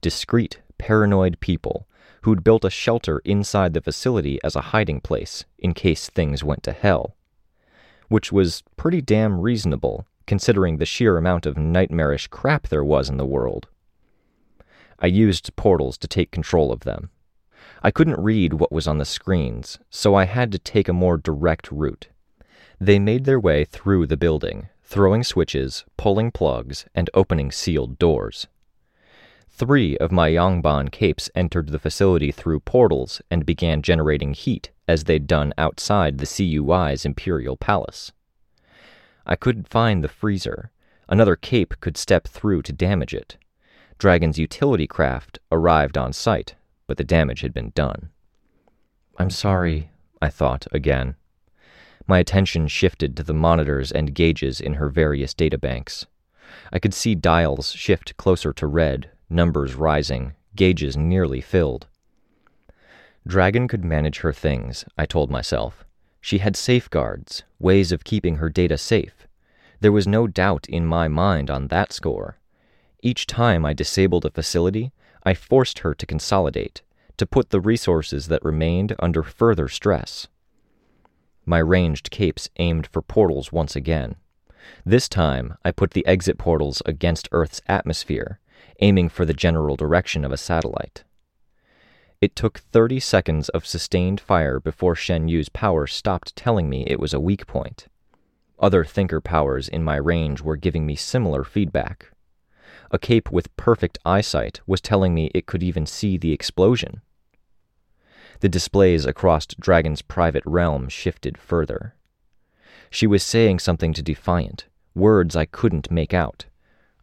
Discreet, 0.00 0.60
paranoid 0.76 1.38
people 1.38 1.86
who'd 2.22 2.44
built 2.44 2.64
a 2.64 2.70
shelter 2.70 3.20
inside 3.24 3.74
the 3.74 3.80
facility 3.80 4.38
as 4.42 4.56
a 4.56 4.70
hiding 4.72 5.00
place 5.00 5.44
in 5.58 5.74
case 5.74 6.08
things 6.08 6.44
went 6.44 6.62
to 6.62 6.72
hell 6.72 7.14
which 8.08 8.32
was 8.32 8.62
pretty 8.76 9.00
damn 9.00 9.40
reasonable 9.40 10.06
considering 10.26 10.76
the 10.76 10.86
sheer 10.86 11.16
amount 11.16 11.46
of 11.46 11.56
nightmarish 11.56 12.26
crap 12.28 12.68
there 12.68 12.84
was 12.84 13.08
in 13.08 13.16
the 13.16 13.26
world. 13.26 13.66
I 14.98 15.06
used 15.06 15.54
portals 15.56 15.96
to 15.98 16.08
take 16.08 16.30
control 16.30 16.72
of 16.72 16.80
them. 16.80 17.10
I 17.82 17.90
couldn't 17.90 18.20
read 18.20 18.54
what 18.54 18.72
was 18.72 18.86
on 18.86 18.98
the 18.98 19.04
screens, 19.04 19.78
so 19.88 20.14
I 20.14 20.24
had 20.24 20.52
to 20.52 20.58
take 20.58 20.88
a 20.88 20.92
more 20.92 21.16
direct 21.16 21.70
route. 21.70 22.08
They 22.80 22.98
made 22.98 23.24
their 23.24 23.40
way 23.40 23.64
through 23.64 24.06
the 24.06 24.16
building, 24.16 24.68
throwing 24.82 25.22
switches, 25.22 25.84
pulling 25.96 26.30
plugs, 26.30 26.84
and 26.94 27.08
opening 27.14 27.50
sealed 27.50 27.98
doors. 27.98 28.48
Three 29.58 29.98
of 29.98 30.12
my 30.12 30.30
Yangban 30.30 30.92
capes 30.92 31.28
entered 31.34 31.70
the 31.70 31.80
facility 31.80 32.30
through 32.30 32.60
portals 32.60 33.20
and 33.28 33.44
began 33.44 33.82
generating 33.82 34.32
heat 34.32 34.70
as 34.86 35.02
they'd 35.02 35.26
done 35.26 35.52
outside 35.58 36.18
the 36.18 36.26
CUI's 36.26 37.04
Imperial 37.04 37.56
Palace. 37.56 38.12
I 39.26 39.34
couldn't 39.34 39.66
find 39.66 40.04
the 40.04 40.08
freezer. 40.08 40.70
Another 41.08 41.34
cape 41.34 41.74
could 41.80 41.96
step 41.96 42.28
through 42.28 42.62
to 42.62 42.72
damage 42.72 43.12
it. 43.12 43.36
Dragon's 43.98 44.38
utility 44.38 44.86
craft 44.86 45.40
arrived 45.50 45.98
on 45.98 46.12
site, 46.12 46.54
but 46.86 46.96
the 46.96 47.02
damage 47.02 47.40
had 47.40 47.52
been 47.52 47.72
done. 47.74 48.10
I'm 49.16 49.30
sorry, 49.30 49.90
I 50.22 50.28
thought 50.28 50.68
again. 50.70 51.16
My 52.06 52.20
attention 52.20 52.68
shifted 52.68 53.16
to 53.16 53.24
the 53.24 53.34
monitors 53.34 53.90
and 53.90 54.14
gauges 54.14 54.60
in 54.60 54.74
her 54.74 54.88
various 54.88 55.34
databanks. 55.34 56.06
I 56.72 56.78
could 56.78 56.94
see 56.94 57.16
dials 57.16 57.72
shift 57.72 58.16
closer 58.16 58.52
to 58.52 58.68
red 58.68 59.10
numbers 59.30 59.74
rising, 59.74 60.34
gauges 60.56 60.96
nearly 60.96 61.40
filled. 61.40 61.86
Dragon 63.26 63.68
could 63.68 63.84
manage 63.84 64.20
her 64.20 64.32
things, 64.32 64.84
I 64.96 65.06
told 65.06 65.30
myself. 65.30 65.84
She 66.20 66.38
had 66.38 66.56
safeguards, 66.56 67.44
ways 67.58 67.92
of 67.92 68.04
keeping 68.04 68.36
her 68.36 68.48
data 68.48 68.78
safe. 68.78 69.26
There 69.80 69.92
was 69.92 70.06
no 70.06 70.26
doubt 70.26 70.66
in 70.68 70.86
my 70.86 71.08
mind 71.08 71.50
on 71.50 71.68
that 71.68 71.92
score. 71.92 72.38
Each 73.02 73.26
time 73.26 73.64
I 73.64 73.74
disabled 73.74 74.24
a 74.24 74.30
facility, 74.30 74.92
I 75.24 75.34
forced 75.34 75.80
her 75.80 75.94
to 75.94 76.06
consolidate, 76.06 76.82
to 77.16 77.26
put 77.26 77.50
the 77.50 77.60
resources 77.60 78.28
that 78.28 78.44
remained 78.44 78.96
under 78.98 79.22
further 79.22 79.68
stress. 79.68 80.26
My 81.44 81.58
ranged 81.58 82.10
capes 82.10 82.50
aimed 82.56 82.86
for 82.86 83.02
portals 83.02 83.52
once 83.52 83.76
again. 83.76 84.16
This 84.84 85.08
time, 85.08 85.56
I 85.64 85.70
put 85.70 85.92
the 85.92 86.06
exit 86.06 86.38
portals 86.38 86.82
against 86.84 87.28
Earth's 87.32 87.62
atmosphere, 87.68 88.38
aiming 88.80 89.08
for 89.08 89.24
the 89.24 89.34
general 89.34 89.76
direction 89.76 90.24
of 90.24 90.32
a 90.32 90.36
satellite. 90.36 91.04
It 92.20 92.34
took 92.34 92.58
30 92.58 92.98
seconds 93.00 93.48
of 93.50 93.66
sustained 93.66 94.20
fire 94.20 94.58
before 94.58 94.96
Shen 94.96 95.28
Yu's 95.28 95.48
power 95.48 95.86
stopped 95.86 96.34
telling 96.34 96.68
me 96.68 96.84
it 96.86 96.98
was 96.98 97.14
a 97.14 97.20
weak 97.20 97.46
point. 97.46 97.86
Other 98.58 98.84
thinker 98.84 99.20
powers 99.20 99.68
in 99.68 99.84
my 99.84 99.96
range 99.96 100.40
were 100.40 100.56
giving 100.56 100.84
me 100.84 100.96
similar 100.96 101.44
feedback. 101.44 102.10
A 102.90 102.98
cape 102.98 103.30
with 103.30 103.56
perfect 103.56 103.98
eyesight 104.04 104.60
was 104.66 104.80
telling 104.80 105.14
me 105.14 105.30
it 105.34 105.46
could 105.46 105.62
even 105.62 105.86
see 105.86 106.16
the 106.16 106.32
explosion. 106.32 107.02
The 108.40 108.48
displays 108.48 109.04
across 109.04 109.46
Dragon's 109.46 110.02
private 110.02 110.44
realm 110.46 110.88
shifted 110.88 111.38
further. 111.38 111.94
She 112.90 113.06
was 113.06 113.22
saying 113.22 113.58
something 113.58 113.92
to 113.92 114.02
Defiant, 114.02 114.66
words 114.94 115.36
I 115.36 115.44
couldn't 115.44 115.90
make 115.90 116.14
out. 116.14 116.46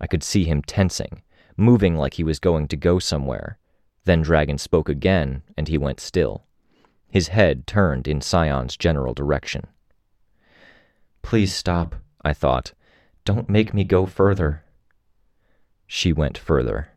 I 0.02 0.08
could 0.08 0.24
see 0.24 0.44
him 0.44 0.62
tensing, 0.62 1.22
moving 1.58 1.96
like 1.96 2.16
he 2.16 2.24
was 2.24 2.40
going 2.40 2.68
to 2.68 2.78
go 2.78 3.00
somewhere. 3.00 3.58
Then 4.04 4.22
Dragon 4.22 4.58
spoke 4.58 4.90
again, 4.90 5.44
and 5.58 5.68
he 5.68 5.78
went 5.78 6.00
still. 6.00 6.44
his 7.10 7.30
head 7.30 7.66
turned 7.66 8.08
in 8.08 8.20
Scion's 8.20 8.76
general 8.76 9.14
direction. 9.14 9.68
Please 11.22 11.54
stop, 11.54 11.96
I 12.24 12.34
thought. 12.34 12.74
Don't 13.24 13.50
make 13.50 13.74
me 13.74 13.86
go 13.86 14.06
further. 14.06 14.64
She 15.88 16.12
went 16.12 16.38
further. 16.38 16.90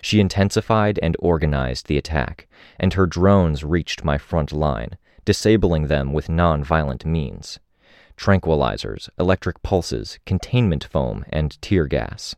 She 0.00 0.18
intensified 0.18 0.98
and 1.02 1.14
organized 1.18 1.88
the 1.88 1.98
attack, 1.98 2.48
and 2.80 2.94
her 2.94 3.06
drones 3.06 3.64
reached 3.64 4.02
my 4.02 4.16
front 4.16 4.50
line, 4.50 4.96
disabling 5.26 5.88
them 5.88 6.12
with 6.12 6.30
non-violent 6.30 7.04
means 7.04 7.58
tranquilizers, 8.16 9.08
electric 9.18 9.62
pulses, 9.62 10.18
containment 10.24 10.84
foam, 10.84 11.24
and 11.30 11.60
tear 11.60 11.86
gas. 11.86 12.36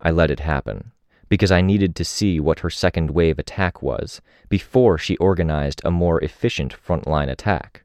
I 0.00 0.10
let 0.10 0.30
it 0.30 0.40
happen, 0.40 0.92
because 1.28 1.50
I 1.50 1.60
needed 1.60 1.94
to 1.96 2.04
see 2.04 2.40
what 2.40 2.60
her 2.60 2.70
second 2.70 3.10
wave 3.10 3.38
attack 3.38 3.82
was 3.82 4.20
before 4.48 4.98
she 4.98 5.16
organized 5.16 5.80
a 5.84 5.90
more 5.90 6.22
efficient 6.22 6.74
frontline 6.74 7.30
attack. 7.30 7.84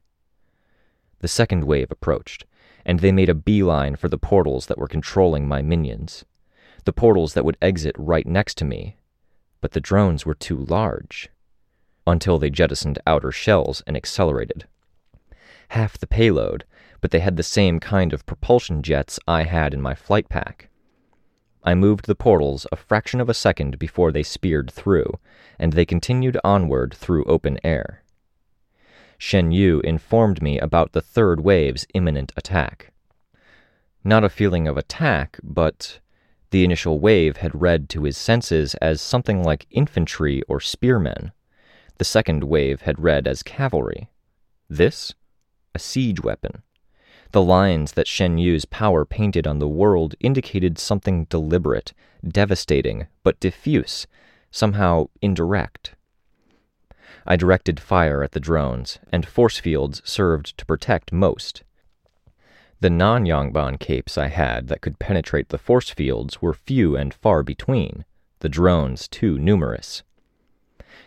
The 1.20 1.28
second 1.28 1.64
wave 1.64 1.90
approached, 1.90 2.44
and 2.84 3.00
they 3.00 3.12
made 3.12 3.28
a 3.28 3.34
beeline 3.34 3.96
for 3.96 4.08
the 4.08 4.18
portals 4.18 4.66
that 4.66 4.78
were 4.78 4.88
controlling 4.88 5.48
my 5.48 5.62
minions 5.62 6.24
the 6.84 6.92
portals 6.92 7.34
that 7.34 7.44
would 7.44 7.56
exit 7.62 7.96
right 7.98 8.26
next 8.26 8.58
to 8.58 8.64
me, 8.64 8.96
but 9.60 9.72
the 9.72 9.80
drones 9.80 10.26
were 10.26 10.34
too 10.34 10.58
large. 10.58 11.30
Until 12.06 12.38
they 12.38 12.50
jettisoned 12.50 12.98
outer 13.06 13.32
shells 13.32 13.82
and 13.86 13.96
accelerated. 13.96 14.66
Half 15.68 15.98
the 15.98 16.06
payload, 16.06 16.64
but 17.00 17.10
they 17.10 17.20
had 17.20 17.36
the 17.36 17.42
same 17.42 17.80
kind 17.80 18.12
of 18.12 18.26
propulsion 18.26 18.82
jets 18.82 19.18
I 19.26 19.44
had 19.44 19.72
in 19.72 19.80
my 19.80 19.94
flight 19.94 20.28
pack. 20.28 20.68
I 21.64 21.74
moved 21.74 22.06
the 22.06 22.14
portals 22.14 22.66
a 22.70 22.76
fraction 22.76 23.20
of 23.20 23.30
a 23.30 23.34
second 23.34 23.78
before 23.78 24.12
they 24.12 24.22
speared 24.22 24.70
through, 24.70 25.18
and 25.58 25.72
they 25.72 25.86
continued 25.86 26.38
onward 26.44 26.94
through 26.94 27.24
open 27.24 27.58
air. 27.64 28.02
Shen 29.16 29.50
Yu 29.50 29.80
informed 29.80 30.42
me 30.42 30.58
about 30.58 30.92
the 30.92 31.00
third 31.00 31.40
wave's 31.40 31.86
imminent 31.94 32.32
attack. 32.36 32.92
Not 34.04 34.24
a 34.24 34.28
feeling 34.28 34.68
of 34.68 34.76
attack, 34.76 35.40
but 35.42 36.00
the 36.50 36.64
initial 36.64 37.00
wave 37.00 37.38
had 37.38 37.58
read 37.58 37.88
to 37.90 38.04
his 38.04 38.18
senses 38.18 38.74
as 38.74 39.00
something 39.00 39.42
like 39.42 39.66
infantry 39.70 40.42
or 40.42 40.60
spearmen. 40.60 41.32
The 41.96 42.04
second 42.04 42.44
wave 42.44 42.82
had 42.82 43.00
read 43.00 43.26
as 43.26 43.42
cavalry. 43.42 44.10
This? 44.68 45.14
A 45.74 45.78
siege 45.78 46.20
weapon. 46.22 46.62
The 47.34 47.42
lines 47.42 47.94
that 47.94 48.06
Shen 48.06 48.38
Yu's 48.38 48.64
power 48.64 49.04
painted 49.04 49.44
on 49.44 49.58
the 49.58 49.66
world 49.66 50.14
indicated 50.20 50.78
something 50.78 51.24
deliberate, 51.24 51.92
devastating, 52.24 53.08
but 53.24 53.40
diffuse, 53.40 54.06
somehow 54.52 55.08
indirect. 55.20 55.96
I 57.26 57.34
directed 57.34 57.80
fire 57.80 58.22
at 58.22 58.30
the 58.30 58.38
drones, 58.38 59.00
and 59.10 59.26
force 59.26 59.58
fields 59.58 60.00
served 60.04 60.56
to 60.58 60.64
protect 60.64 61.10
most. 61.10 61.64
The 62.78 62.88
non 62.88 63.24
Yangban 63.24 63.80
capes 63.80 64.16
I 64.16 64.28
had 64.28 64.68
that 64.68 64.80
could 64.80 65.00
penetrate 65.00 65.48
the 65.48 65.58
force 65.58 65.90
fields 65.90 66.40
were 66.40 66.54
few 66.54 66.94
and 66.94 67.12
far 67.12 67.42
between, 67.42 68.04
the 68.38 68.48
drones 68.48 69.08
too 69.08 69.40
numerous. 69.40 70.04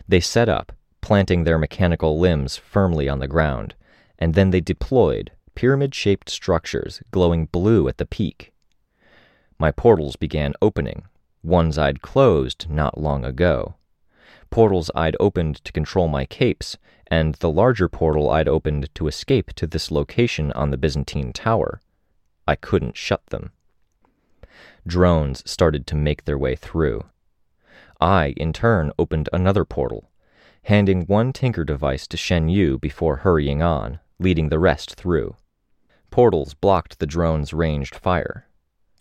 They 0.10 0.20
set 0.20 0.50
up, 0.50 0.74
planting 1.00 1.46
their 1.46 1.58
mechanical 1.58 2.20
limbs 2.20 2.58
firmly 2.58 3.08
on 3.08 3.20
the 3.20 3.30
ground, 3.30 3.76
and 4.20 4.34
then 4.34 4.50
they 4.50 4.60
deployed 4.60 5.32
pyramid 5.58 5.96
shaped 5.96 6.30
structures 6.30 7.02
glowing 7.10 7.48
blue 7.48 7.88
at 7.88 7.98
the 7.98 8.06
peak. 8.06 8.54
My 9.58 9.72
portals 9.72 10.16
began 10.16 10.54
opening, 10.62 11.06
ones 11.42 11.80
I'd 11.80 12.04
closed 12.04 12.70
not 12.70 13.00
long 13.00 13.26
ago. 13.26 13.74
Portals 14.52 14.92
I'd 14.94 15.18
opened 15.20 15.56
to 15.64 15.72
control 15.72 16.08
my 16.10 16.26
capes 16.26 16.78
and 17.08 17.34
the 17.36 17.50
larger 17.50 17.90
portal 17.90 18.30
I'd 18.30 18.48
opened 18.48 18.94
to 18.94 19.08
escape 19.08 19.52
to 19.54 19.66
this 19.66 19.90
location 19.90 20.52
on 20.52 20.70
the 20.70 20.78
Byzantine 20.78 21.34
Tower. 21.34 21.82
I 22.48 22.56
couldn't 22.56 22.96
shut 22.96 23.26
them. 23.32 23.52
Drones 24.86 25.42
started 25.50 25.88
to 25.88 25.96
make 25.96 26.26
their 26.26 26.38
way 26.38 26.56
through. 26.56 27.04
I, 28.00 28.36
in 28.38 28.54
turn, 28.54 28.92
opened 29.00 29.28
another 29.34 29.66
portal, 29.66 30.12
handing 30.66 31.08
one 31.08 31.34
Tinker 31.34 31.64
device 31.64 32.06
to 32.10 32.16
Shen 32.16 32.48
Yu 32.48 32.78
before 32.78 33.18
hurrying 33.18 33.64
on, 33.64 34.00
leading 34.20 34.50
the 34.50 34.60
rest 34.60 34.94
through. 34.94 35.36
Portals 36.18 36.56
blocked 36.56 36.98
the 36.98 37.06
drone's 37.06 37.54
ranged 37.54 37.94
fire. 37.94 38.48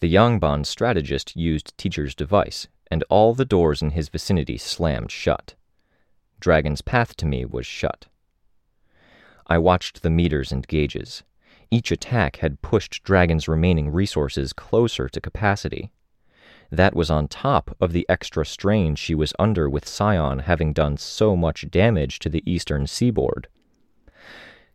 The 0.01 0.15
Yangban 0.15 0.67
strategist 0.67 1.35
used 1.35 1.73
Teacher's 1.79 2.15
device, 2.15 2.69
and 2.91 3.03
all 3.09 3.33
the 3.33 3.47
doors 3.47 3.81
in 3.81 3.93
his 3.93 4.11
vicinity 4.11 4.59
slammed 4.59 5.11
shut. 5.11 5.55
Dragon's 6.41 6.83
path 6.83 7.17
to 7.17 7.25
me 7.25 7.47
was 7.47 7.65
shut. 7.65 8.09
I 9.47 9.57
watched 9.57 10.03
the 10.03 10.11
meters 10.11 10.53
and 10.53 10.69
gauges. 10.69 11.23
Each 11.71 11.91
attack 11.91 12.37
had 12.37 12.61
pushed 12.61 13.03
Dragon's 13.03 13.49
remaining 13.49 13.91
resources 13.91 14.53
closer 14.53 15.09
to 15.09 15.19
capacity. 15.19 15.93
That 16.71 16.95
was 16.95 17.11
on 17.11 17.29
top 17.29 17.75
of 17.81 17.95
the 17.95 18.05
extra 18.11 18.45
strain 18.45 18.95
she 18.95 19.15
was 19.15 19.33
under 19.39 19.71
with 19.71 19.89
Scion 19.89 20.41
having 20.41 20.75
done 20.75 20.99
so 20.99 21.35
much 21.35 21.71
damage 21.71 22.19
to 22.19 22.29
the 22.29 22.43
eastern 22.45 22.87
seaboard. 22.87 23.49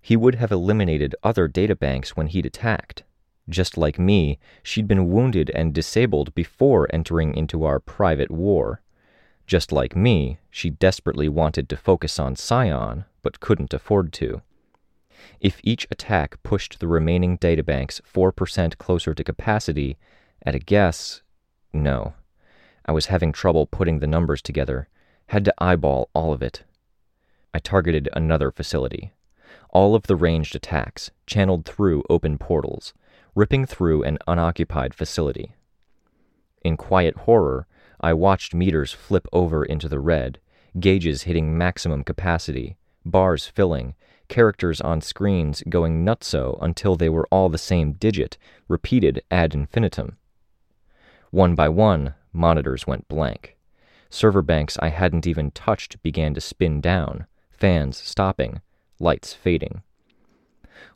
He 0.01 0.17
would 0.17 0.35
have 0.35 0.51
eliminated 0.51 1.15
other 1.23 1.47
databanks 1.47 2.09
when 2.09 2.27
he'd 2.27 2.45
attacked. 2.45 3.03
Just 3.47 3.77
like 3.77 3.99
me, 3.99 4.39
she'd 4.63 4.87
been 4.87 5.11
wounded 5.11 5.51
and 5.53 5.73
disabled 5.73 6.33
before 6.33 6.87
entering 6.93 7.35
into 7.35 7.63
our 7.63 7.79
private 7.79 8.31
war. 8.31 8.81
Just 9.45 9.71
like 9.71 9.95
me, 9.95 10.39
she 10.49 10.69
desperately 10.69 11.27
wanted 11.27 11.67
to 11.69 11.77
focus 11.77 12.17
on 12.19 12.35
Scion, 12.35 13.05
but 13.21 13.39
couldn't 13.39 13.73
afford 13.73 14.13
to. 14.13 14.41
If 15.39 15.59
each 15.63 15.87
attack 15.91 16.41
pushed 16.41 16.79
the 16.79 16.87
remaining 16.87 17.37
databanks 17.37 18.01
4% 18.01 18.77
closer 18.77 19.13
to 19.13 19.23
capacity, 19.23 19.97
at 20.43 20.55
a 20.55 20.59
guess, 20.59 21.21
no. 21.73 22.13
I 22.85 22.91
was 22.91 23.07
having 23.07 23.31
trouble 23.31 23.67
putting 23.67 23.99
the 23.99 24.07
numbers 24.07 24.41
together, 24.41 24.87
had 25.27 25.45
to 25.45 25.53
eyeball 25.59 26.09
all 26.13 26.33
of 26.33 26.41
it. 26.41 26.63
I 27.53 27.59
targeted 27.59 28.09
another 28.13 28.51
facility. 28.51 29.11
All 29.69 29.95
of 29.95 30.03
the 30.03 30.15
ranged 30.15 30.55
attacks 30.55 31.11
channeled 31.25 31.65
through 31.65 32.03
open 32.09 32.37
portals, 32.37 32.93
ripping 33.35 33.65
through 33.65 34.03
an 34.03 34.17
unoccupied 34.27 34.93
facility. 34.93 35.55
In 36.63 36.77
quiet 36.77 37.15
horror, 37.17 37.67
I 37.99 38.13
watched 38.13 38.53
meters 38.53 38.91
flip 38.93 39.27
over 39.31 39.63
into 39.63 39.87
the 39.89 39.99
red, 39.99 40.39
gauges 40.79 41.23
hitting 41.23 41.57
maximum 41.57 42.03
capacity, 42.03 42.77
bars 43.05 43.47
filling, 43.47 43.95
characters 44.27 44.79
on 44.79 45.01
screens 45.01 45.63
going 45.67 46.05
nutso 46.05 46.57
until 46.61 46.95
they 46.95 47.09
were 47.09 47.27
all 47.31 47.49
the 47.49 47.57
same 47.57 47.93
digit, 47.93 48.37
repeated 48.67 49.21
ad 49.29 49.53
infinitum. 49.53 50.17
One 51.31 51.55
by 51.55 51.69
one, 51.69 52.15
monitors 52.31 52.87
went 52.87 53.07
blank. 53.07 53.57
Server 54.09 54.41
banks 54.41 54.77
I 54.81 54.89
hadn't 54.89 55.27
even 55.27 55.51
touched 55.51 56.01
began 56.03 56.33
to 56.33 56.41
spin 56.41 56.81
down, 56.81 57.27
fans 57.49 57.97
stopping, 57.97 58.61
lights 59.01 59.33
fading. 59.33 59.81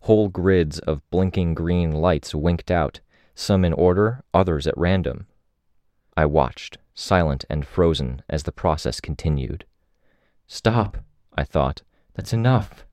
Whole 0.02 0.30
grids 0.30 0.80
of 0.80 1.08
blinking 1.10 1.56
green 1.56 1.92
lights 1.92 2.36
winked 2.36 2.70
out, 2.70 3.00
some 3.34 3.66
in 3.66 3.74
order, 3.74 4.24
others 4.34 4.68
at 4.68 4.78
random. 4.78 5.28
I 6.16 6.26
watched, 6.26 6.78
silent 6.94 7.44
and 7.50 7.66
frozen 7.66 8.22
as 8.30 8.44
the 8.44 8.52
process 8.52 9.02
continued. 9.02 9.66
Stop, 10.48 10.98
I 11.36 11.44
thought. 11.44 11.82
That's 12.14 12.32
enough. 12.32 12.86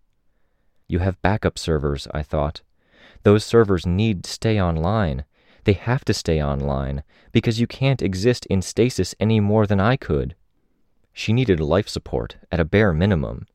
You 0.88 0.98
have 0.98 1.22
backup 1.22 1.58
servers, 1.58 2.08
I 2.12 2.22
thought. 2.22 2.62
Those 3.22 3.44
servers 3.44 3.86
need 3.86 4.24
to 4.24 4.30
stay 4.30 4.60
online. 4.60 5.24
They 5.64 5.74
have 5.74 6.04
to 6.06 6.14
stay 6.14 6.42
online, 6.42 7.04
because 7.30 7.60
you 7.60 7.68
can't 7.68 8.02
exist 8.02 8.46
in 8.46 8.62
stasis 8.62 9.14
any 9.20 9.38
more 9.38 9.66
than 9.66 9.78
I 9.78 9.96
could. 9.96 10.34
She 11.12 11.32
needed 11.32 11.60
life 11.60 11.88
support, 11.88 12.36
at 12.50 12.58
a 12.58 12.64
bare 12.64 12.92
minimum. 12.92 13.46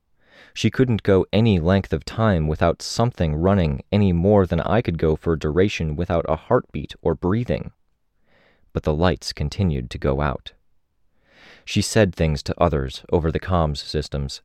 She 0.58 0.72
couldn't 0.72 1.04
go 1.04 1.26
any 1.32 1.60
length 1.60 1.93
of 1.93 2.04
time 2.04 2.48
without 2.48 2.82
something 2.82 3.36
running 3.36 3.84
any 3.91 4.12
more 4.12 4.46
than 4.46 4.60
I 4.62 4.82
could 4.82 4.98
go 4.98 5.15
for 5.15 5.36
duration 5.36 5.96
without 5.96 6.26
a 6.28 6.36
heartbeat 6.36 6.96
or 7.02 7.13
breathing 7.13 7.72
but 8.78 8.84
the 8.84 8.93
lights 8.93 9.34
continued 9.34 9.89
to 9.89 9.98
go 9.98 10.22
out. 10.22 10.54
She 11.65 11.82
said 11.82 12.13
things 12.13 12.43
to 12.43 12.62
others 12.62 13.04
over 13.12 13.32
the 13.32 13.39
comms 13.39 13.78
systems, 13.78 14.43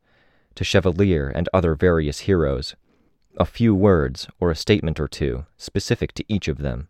to 0.54 0.64
Chevalier 0.64 1.28
and 1.28 1.50
other 1.52 1.74
various 1.74 2.20
heroes, 2.20 2.74
a 3.36 3.44
few 3.44 3.74
words 3.74 4.28
or 4.40 4.50
a 4.50 4.56
statement 4.56 4.98
or 4.98 5.06
two 5.06 5.44
specific 5.58 6.14
to 6.14 6.24
each 6.28 6.48
of 6.48 6.58
them, 6.58 6.88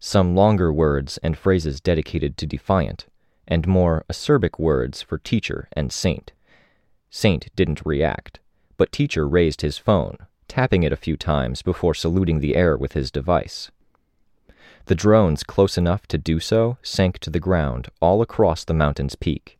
some 0.00 0.34
longer 0.34 0.72
words 0.72 1.18
and 1.18 1.36
phrases 1.36 1.78
dedicated 1.78 2.38
to 2.38 2.46
Defiant, 2.46 3.04
and 3.46 3.68
more 3.68 4.06
acerbic 4.08 4.58
words 4.58 5.02
for 5.02 5.18
Teacher 5.18 5.68
and 5.74 5.92
Saint. 5.92 6.32
Saint 7.10 7.54
didn't 7.54 7.84
react, 7.84 8.40
but 8.76 8.92
Teacher 8.92 9.28
raised 9.28 9.60
his 9.60 9.78
phone, 9.78 10.16
tapping 10.48 10.82
it 10.82 10.92
a 10.92 10.96
few 10.96 11.16
times 11.16 11.62
before 11.62 11.94
saluting 11.94 12.40
the 12.40 12.56
air 12.56 12.76
with 12.76 12.92
his 12.92 13.10
device. 13.10 13.70
The 14.86 14.94
drones 14.94 15.44
close 15.44 15.78
enough 15.78 16.06
to 16.08 16.18
do 16.18 16.40
so 16.40 16.76
sank 16.82 17.18
to 17.20 17.30
the 17.30 17.40
ground 17.40 17.88
all 18.00 18.20
across 18.20 18.64
the 18.64 18.74
mountain's 18.74 19.14
peak. 19.14 19.58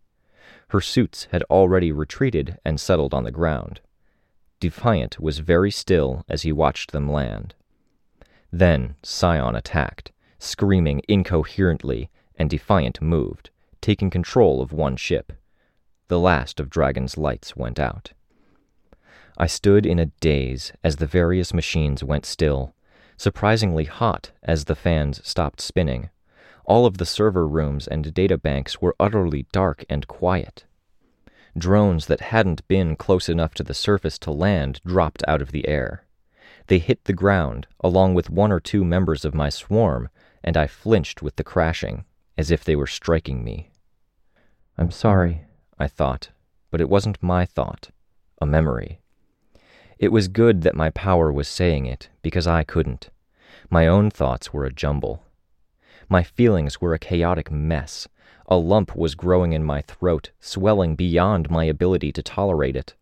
Her 0.68 0.80
suits 0.80 1.28
had 1.30 1.42
already 1.44 1.92
retreated 1.92 2.58
and 2.64 2.80
settled 2.80 3.14
on 3.14 3.24
the 3.24 3.30
ground. 3.30 3.80
Defiant 4.58 5.20
was 5.20 5.38
very 5.38 5.70
still 5.70 6.24
as 6.28 6.42
he 6.42 6.52
watched 6.52 6.92
them 6.92 7.10
land. 7.10 7.54
Then 8.50 8.96
Scion 9.02 9.54
attacked, 9.54 10.12
screaming 10.38 11.02
incoherently, 11.08 12.10
and 12.36 12.50
Defiant 12.50 13.00
moved, 13.00 13.50
taking 13.80 14.10
control 14.10 14.60
of 14.60 14.72
one 14.72 14.96
ship. 14.96 15.32
The 16.08 16.18
last 16.18 16.58
of 16.60 16.70
Dragon's 16.70 17.16
lights 17.16 17.56
went 17.56 17.78
out. 17.78 18.12
I 19.36 19.46
stood 19.46 19.86
in 19.86 19.98
a 19.98 20.06
daze 20.06 20.72
as 20.84 20.96
the 20.96 21.06
various 21.06 21.54
machines 21.54 22.04
went 22.04 22.26
still, 22.26 22.74
surprisingly 23.16 23.84
hot 23.84 24.32
as 24.42 24.64
the 24.64 24.74
fans 24.74 25.26
stopped 25.26 25.60
spinning. 25.60 26.10
All 26.64 26.86
of 26.86 26.98
the 26.98 27.06
server 27.06 27.46
rooms 27.46 27.86
and 27.86 28.14
data 28.14 28.38
banks 28.38 28.80
were 28.80 28.96
utterly 29.00 29.46
dark 29.52 29.84
and 29.88 30.06
quiet. 30.06 30.64
Drones 31.56 32.06
that 32.06 32.20
hadn't 32.20 32.66
been 32.68 32.96
close 32.96 33.28
enough 33.28 33.52
to 33.54 33.62
the 33.62 33.74
surface 33.74 34.18
to 34.20 34.30
land 34.30 34.80
dropped 34.86 35.22
out 35.28 35.42
of 35.42 35.52
the 35.52 35.68
air. 35.68 36.06
They 36.68 36.78
hit 36.78 37.04
the 37.04 37.12
ground, 37.12 37.66
along 37.80 38.14
with 38.14 38.30
one 38.30 38.52
or 38.52 38.60
two 38.60 38.84
members 38.84 39.24
of 39.24 39.34
my 39.34 39.50
swarm, 39.50 40.08
and 40.42 40.56
I 40.56 40.66
flinched 40.66 41.20
with 41.20 41.36
the 41.36 41.44
crashing, 41.44 42.04
as 42.38 42.50
if 42.50 42.64
they 42.64 42.76
were 42.76 42.86
striking 42.86 43.44
me. 43.44 43.70
I'm 44.78 44.90
sorry, 44.90 45.44
I 45.78 45.88
thought, 45.88 46.30
but 46.70 46.80
it 46.80 46.88
wasn't 46.88 47.22
my 47.22 47.44
thought, 47.44 47.90
a 48.40 48.46
memory. 48.46 49.01
It 50.02 50.10
was 50.10 50.26
good 50.26 50.62
that 50.62 50.74
my 50.74 50.90
power 50.90 51.30
was 51.30 51.46
saying 51.46 51.86
it, 51.86 52.08
because 52.22 52.44
I 52.44 52.64
couldn't. 52.64 53.08
My 53.70 53.86
own 53.86 54.10
thoughts 54.10 54.52
were 54.52 54.64
a 54.64 54.72
jumble. 54.72 55.22
My 56.08 56.24
feelings 56.24 56.80
were 56.80 56.92
a 56.92 56.98
chaotic 56.98 57.52
mess. 57.52 58.08
A 58.48 58.56
lump 58.56 58.96
was 58.96 59.14
growing 59.14 59.52
in 59.52 59.62
my 59.62 59.80
throat, 59.80 60.32
swelling 60.40 60.96
beyond 60.96 61.52
my 61.52 61.62
ability 61.66 62.10
to 62.14 62.20
tolerate 62.20 62.74
it. 62.74 62.96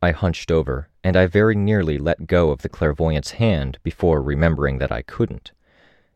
I 0.00 0.12
hunched 0.12 0.50
over, 0.50 0.88
and 1.04 1.14
I 1.14 1.26
very 1.26 1.54
nearly 1.54 1.98
let 1.98 2.26
go 2.26 2.52
of 2.52 2.62
the 2.62 2.70
clairvoyant's 2.70 3.32
hand 3.32 3.76
before 3.82 4.22
remembering 4.22 4.78
that 4.78 4.90
I 4.90 5.02
couldn't. 5.02 5.52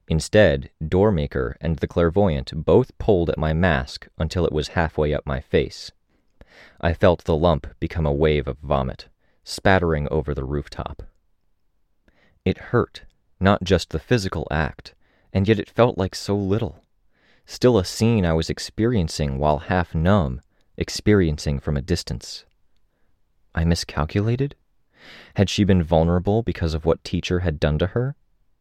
Instead, 0.09 0.71
Doormaker 0.83 1.57
and 1.61 1.77
the 1.77 1.87
clairvoyant 1.87 2.65
both 2.65 2.97
pulled 2.97 3.29
at 3.29 3.37
my 3.37 3.53
mask 3.53 4.09
until 4.17 4.47
it 4.47 4.53
was 4.53 4.69
halfway 4.69 5.13
up 5.13 5.27
my 5.27 5.43
face. 5.43 5.93
I 6.81 6.95
felt 6.95 7.25
the 7.25 7.37
lump 7.37 7.67
become 7.79 8.07
a 8.07 8.13
wave 8.13 8.49
of 8.49 8.57
vomit, 8.61 9.09
spattering 9.45 10.09
over 10.11 10.35
the 10.35 10.45
rooftop. 10.45 11.03
It 12.45 12.59
hurt, 12.59 13.03
not 13.41 13.65
just 13.65 13.91
the 13.91 13.99
physical 13.99 14.47
act, 14.51 14.95
and 15.33 15.47
yet 15.49 15.59
it 15.59 15.71
felt 15.71 15.99
like 15.99 16.15
so 16.15 16.37
little. 16.37 16.85
Still 17.47 17.79
a 17.79 17.85
scene 17.85 18.25
I 18.25 18.33
was 18.33 18.51
experiencing 18.51 19.39
while 19.39 19.59
half 19.59 19.95
numb, 19.95 20.41
experiencing 20.77 21.61
from 21.61 21.77
a 21.77 21.83
distance. 21.83 22.45
I 23.55 23.65
miscalculated? 23.65 24.55
Had 25.35 25.51
she 25.51 25.65
been 25.65 25.83
vulnerable 25.83 26.43
because 26.43 26.75
of 26.75 26.85
what 26.85 27.05
teacher 27.05 27.41
had 27.41 27.61
done 27.61 27.79
to 27.79 27.89
her? 27.89 28.15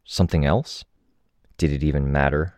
Something 0.04 0.44
else? 0.44 0.84
Did 1.56 1.72
it 1.72 1.82
even 1.82 2.10
matter? 2.10 2.54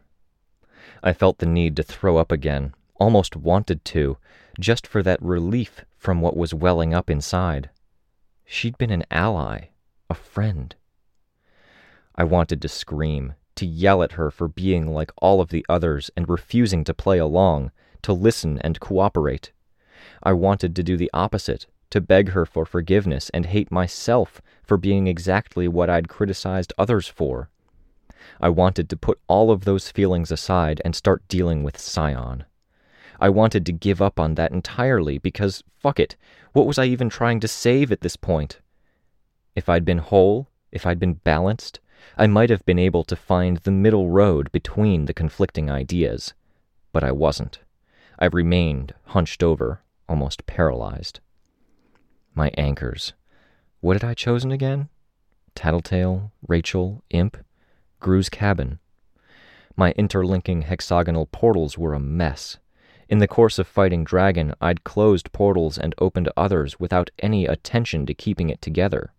I 1.03 1.13
felt 1.13 1.39
the 1.39 1.47
need 1.47 1.77
to 1.77 1.83
throw 1.83 2.17
up 2.17 2.33
again, 2.33 2.75
almost 2.97 3.37
wanted 3.37 3.85
to, 3.87 4.17
just 4.59 4.87
for 4.87 5.03
that 5.03 5.21
relief 5.23 5.85
from 5.99 6.21
what 6.21 6.37
was 6.37 6.55
welling 6.55 6.95
up 6.95 7.11
inside. 7.11 7.71
She'd 8.45 8.79
been 8.79 8.91
an 8.91 9.05
ally, 9.11 9.69
a 10.11 10.15
friend. 10.15 10.75
I 12.15 12.25
wanted 12.25 12.63
to 12.63 12.69
scream, 12.69 13.35
to 13.57 13.67
yell 13.67 14.03
at 14.03 14.13
her 14.13 14.31
for 14.31 14.49
being 14.49 14.93
like 14.93 15.11
all 15.19 15.41
of 15.41 15.49
the 15.49 15.65
others 15.69 16.11
and 16.17 16.29
refusing 16.29 16.85
to 16.85 16.95
play 16.95 17.19
along, 17.19 17.73
to 18.03 18.13
listen 18.13 18.59
and 18.59 18.81
cooperate. 18.81 19.53
I 20.23 20.33
wanted 20.33 20.77
to 20.77 20.83
do 20.83 20.97
the 20.97 21.11
opposite, 21.13 21.67
to 21.91 22.01
beg 22.01 22.31
her 22.31 22.45
for 22.45 22.65
forgiveness 22.65 23.31
and 23.33 23.47
hate 23.47 23.71
myself 23.71 24.43
for 24.63 24.77
being 24.77 25.07
exactly 25.07 25.69
what 25.69 25.89
I'd 25.89 26.09
criticized 26.09 26.73
others 26.77 27.09
for. 27.09 27.51
I 28.41 28.49
wanted 28.49 28.89
to 28.91 28.97
put 28.97 29.21
all 29.29 29.51
of 29.51 29.65
those 29.65 29.91
feelings 29.91 30.31
aside 30.31 30.81
and 30.85 30.95
start 30.95 31.27
dealing 31.29 31.63
with 31.63 31.79
Scion. 31.79 32.45
I 33.21 33.29
wanted 33.29 33.65
to 33.67 33.73
give 33.73 34.03
up 34.03 34.19
on 34.19 34.35
that 34.35 34.53
entirely 34.53 35.19
because, 35.19 35.63
fuck 35.79 36.01
it, 36.01 36.17
what 36.53 36.67
was 36.67 36.79
I 36.79 36.85
even 36.87 37.09
trying 37.09 37.41
to 37.41 37.49
save 37.49 37.93
at 37.93 38.01
this 38.01 38.17
point? 38.17 38.61
If 39.55 39.69
I'd 39.69 39.85
been 39.85 39.99
whole, 39.99 40.49
if 40.73 40.87
I'd 40.87 40.99
been 40.99 41.15
balanced, 41.15 41.81
I 42.17 42.27
might 42.27 42.51
have 42.51 42.65
been 42.65 42.79
able 42.79 43.05
to 43.05 43.17
find 43.17 43.59
the 43.59 43.71
middle 43.71 44.11
road 44.11 44.51
between 44.53 45.07
the 45.07 45.15
conflicting 45.15 45.71
ideas. 45.71 46.35
But 46.93 47.05
I 47.05 47.13
wasn't. 47.13 47.61
I 48.19 48.27
remained 48.27 48.95
hunched 49.07 49.43
over, 49.43 49.83
almost 50.09 50.47
paralyzed. 50.47 51.21
My 52.35 52.51
anchors. 52.57 53.13
What 53.81 54.01
had 54.01 54.09
I 54.09 54.15
chosen 54.15 54.51
again? 54.51 54.89
Tattletale, 55.55 56.33
Rachel, 56.47 57.03
Imp, 57.11 57.37
Grue's 58.01 58.29
cabin. 58.29 58.79
My 59.77 59.93
interlinking 59.93 60.63
hexagonal 60.63 61.27
portals 61.27 61.79
were 61.79 61.95
a 61.95 62.01
mess. 62.01 62.59
In 63.09 63.19
the 63.19 63.29
course 63.29 63.59
of 63.59 63.67
fighting 63.67 64.05
Dragon, 64.05 64.55
I'd 64.61 64.85
closed 64.85 65.33
portals 65.33 65.77
and 65.77 65.95
opened 65.99 66.31
others 66.37 66.81
without 66.81 67.11
any 67.19 67.47
attention 67.47 68.07
to 68.07 68.15
keeping 68.15 68.49
it 68.49 68.63
together. 68.63 69.13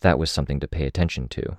That 0.00 0.18
was 0.18 0.30
something 0.30 0.60
to 0.60 0.68
pay 0.68 0.86
attention 0.86 1.28
to. 1.28 1.56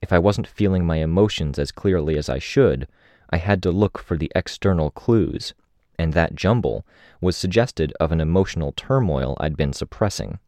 If 0.00 0.12
I 0.12 0.18
wasn't 0.18 0.48
feeling 0.48 0.84
my 0.84 0.96
emotions 0.96 1.58
as 1.58 1.70
clearly 1.70 2.18
as 2.18 2.28
I 2.28 2.38
should, 2.38 2.88
I 3.30 3.36
had 3.36 3.62
to 3.62 3.70
look 3.70 3.98
for 3.98 4.16
the 4.16 4.32
external 4.34 4.90
clues, 4.90 5.54
and 5.98 6.12
that 6.12 6.34
jumble 6.34 6.84
was 7.20 7.36
suggested 7.36 7.92
of 8.00 8.10
an 8.10 8.20
emotional 8.20 8.72
turmoil 8.72 9.36
I'd 9.38 9.56
been 9.56 9.72
suppressing. 9.72 10.40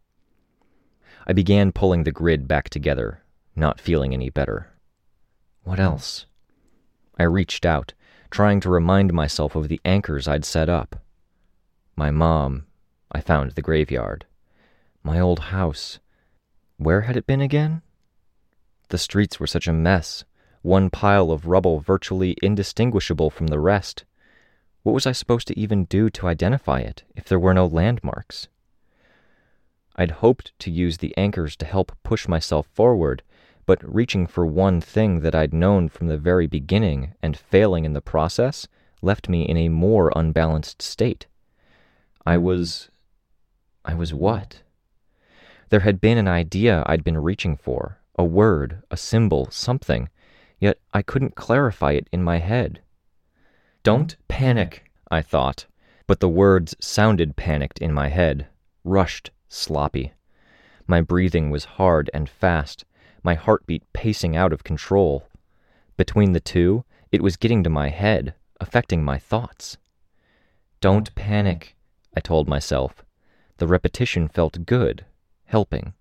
I 1.26 1.32
began 1.32 1.72
pulling 1.72 2.04
the 2.04 2.12
grid 2.12 2.48
back 2.48 2.68
together, 2.68 3.22
not 3.54 3.80
feeling 3.80 4.12
any 4.12 4.28
better. 4.28 4.72
What 5.62 5.78
else? 5.78 6.26
I 7.18 7.22
reached 7.22 7.64
out, 7.64 7.94
trying 8.34 8.58
to 8.58 8.68
remind 8.68 9.12
myself 9.12 9.54
of 9.54 9.68
the 9.68 9.80
anchors 9.84 10.26
I'd 10.26 10.44
set 10.44 10.68
up. 10.68 10.96
My 11.94 12.10
mom, 12.10 12.66
I 13.12 13.20
found 13.20 13.52
the 13.52 13.62
graveyard. 13.62 14.26
My 15.04 15.20
old 15.20 15.38
house. 15.38 16.00
Where 16.76 17.02
had 17.02 17.16
it 17.16 17.28
been 17.28 17.40
again? 17.40 17.82
The 18.88 18.98
streets 18.98 19.38
were 19.38 19.46
such 19.46 19.68
a 19.68 19.72
mess, 19.72 20.24
one 20.62 20.90
pile 20.90 21.30
of 21.30 21.46
rubble 21.46 21.78
virtually 21.78 22.36
indistinguishable 22.42 23.30
from 23.30 23.46
the 23.46 23.60
rest. 23.60 24.04
What 24.82 24.94
was 24.94 25.06
I 25.06 25.12
supposed 25.12 25.46
to 25.46 25.56
even 25.56 25.84
do 25.84 26.10
to 26.10 26.26
identify 26.26 26.80
it 26.80 27.04
if 27.14 27.26
there 27.26 27.38
were 27.38 27.54
no 27.54 27.66
landmarks? 27.66 28.48
I'd 29.94 30.10
hoped 30.10 30.58
to 30.58 30.72
use 30.72 30.98
the 30.98 31.16
anchors 31.16 31.54
to 31.58 31.66
help 31.66 31.96
push 32.02 32.26
myself 32.26 32.66
forward, 32.66 33.22
but 33.66 33.82
reaching 33.82 34.26
for 34.26 34.44
one 34.44 34.80
thing 34.80 35.20
that 35.20 35.34
I'd 35.34 35.54
known 35.54 35.88
from 35.88 36.08
the 36.08 36.18
very 36.18 36.46
beginning 36.46 37.14
and 37.22 37.36
failing 37.36 37.84
in 37.84 37.92
the 37.92 38.00
process 38.00 38.66
left 39.02 39.28
me 39.28 39.42
in 39.42 39.56
a 39.56 39.68
more 39.68 40.12
unbalanced 40.16 40.82
state. 40.82 41.26
I 42.26 42.36
mm-hmm. 42.36 42.44
was. 42.44 42.90
I 43.84 43.94
was 43.94 44.14
what? 44.14 44.62
There 45.68 45.80
had 45.80 46.00
been 46.00 46.16
an 46.16 46.28
idea 46.28 46.82
I'd 46.86 47.04
been 47.04 47.18
reaching 47.18 47.56
for, 47.56 47.98
a 48.18 48.24
word, 48.24 48.82
a 48.90 48.96
symbol, 48.96 49.50
something, 49.50 50.08
yet 50.58 50.78
I 50.94 51.02
couldn't 51.02 51.34
clarify 51.34 51.92
it 51.92 52.08
in 52.12 52.22
my 52.22 52.38
head. 52.38 52.80
Don't 53.82 54.14
mm-hmm. 54.14 54.22
panic, 54.28 54.90
I 55.10 55.20
thought, 55.20 55.66
but 56.06 56.20
the 56.20 56.28
words 56.28 56.74
sounded 56.80 57.36
panicked 57.36 57.78
in 57.78 57.92
my 57.92 58.08
head, 58.08 58.46
rushed, 58.84 59.30
sloppy. 59.48 60.12
My 60.86 61.00
breathing 61.00 61.50
was 61.50 61.64
hard 61.64 62.10
and 62.14 62.28
fast, 62.28 62.84
my 63.24 63.34
heartbeat 63.34 63.82
pacing 63.92 64.36
out 64.36 64.52
of 64.52 64.62
control. 64.62 65.26
Between 65.96 66.32
the 66.32 66.40
two, 66.40 66.84
it 67.10 67.22
was 67.22 67.36
getting 67.36 67.64
to 67.64 67.70
my 67.70 67.88
head, 67.88 68.34
affecting 68.60 69.02
my 69.02 69.18
thoughts. 69.18 69.78
Don't 70.80 71.14
panic, 71.14 71.74
I 72.16 72.20
told 72.20 72.48
myself. 72.48 73.04
The 73.56 73.66
repetition 73.66 74.28
felt 74.28 74.66
good, 74.66 75.06
helping. 75.46 75.94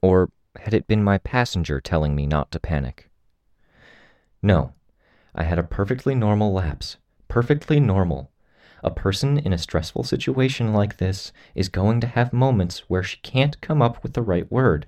Or 0.00 0.30
had 0.60 0.72
it 0.72 0.86
been 0.86 1.04
my 1.04 1.18
passenger 1.18 1.80
telling 1.80 2.14
me 2.14 2.26
not 2.26 2.50
to 2.52 2.60
panic? 2.60 3.10
No, 4.42 4.72
I 5.34 5.42
had 5.44 5.58
a 5.58 5.64
perfectly 5.64 6.14
normal 6.14 6.52
lapse. 6.52 6.96
Perfectly 7.28 7.80
normal. 7.80 8.30
A 8.82 8.90
person 8.90 9.38
in 9.38 9.52
a 9.52 9.58
stressful 9.58 10.04
situation 10.04 10.72
like 10.72 10.98
this 10.98 11.32
is 11.54 11.68
going 11.68 12.00
to 12.00 12.06
have 12.06 12.32
moments 12.32 12.84
where 12.88 13.02
she 13.02 13.18
can't 13.18 13.60
come 13.60 13.82
up 13.82 14.02
with 14.02 14.12
the 14.12 14.22
right 14.22 14.50
word. 14.50 14.86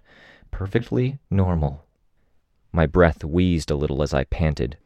Perfectly 0.51 1.19
normal. 1.31 1.85
My 2.73 2.87
breath 2.87 3.25
wheezed 3.25 3.71
a 3.71 3.77
little 3.77 4.03
as 4.03 4.13
I 4.13 4.25
panted. 4.25 4.77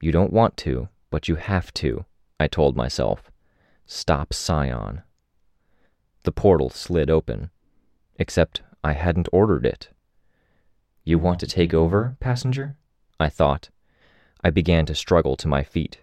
You 0.00 0.12
don't 0.12 0.32
want 0.32 0.56
to, 0.58 0.88
but 1.10 1.28
you 1.28 1.36
have 1.36 1.72
to, 1.74 2.04
I 2.38 2.46
told 2.46 2.76
myself. 2.76 3.30
Stop 3.86 4.32
Scion. 4.34 5.02
The 6.24 6.32
portal 6.32 6.70
slid 6.70 7.10
open. 7.10 7.50
Except 8.16 8.62
I 8.82 8.92
hadn't 8.92 9.28
ordered 9.32 9.66
it. 9.66 9.90
You 11.04 11.18
want 11.18 11.40
to 11.40 11.46
take 11.46 11.72
over, 11.72 12.16
passenger? 12.20 12.76
I 13.18 13.28
thought. 13.28 13.70
I 14.42 14.50
began 14.50 14.86
to 14.86 14.94
struggle 14.94 15.36
to 15.36 15.48
my 15.48 15.62
feet. 15.62 15.98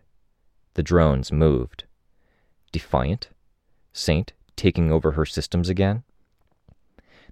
The 0.76 0.84
drones 0.84 1.32
moved. 1.32 1.84
Defiant? 2.72 3.30
Saint 3.92 4.34
taking 4.56 4.92
over 4.92 5.12
her 5.12 5.26
systems 5.26 5.70
again? 5.70 6.04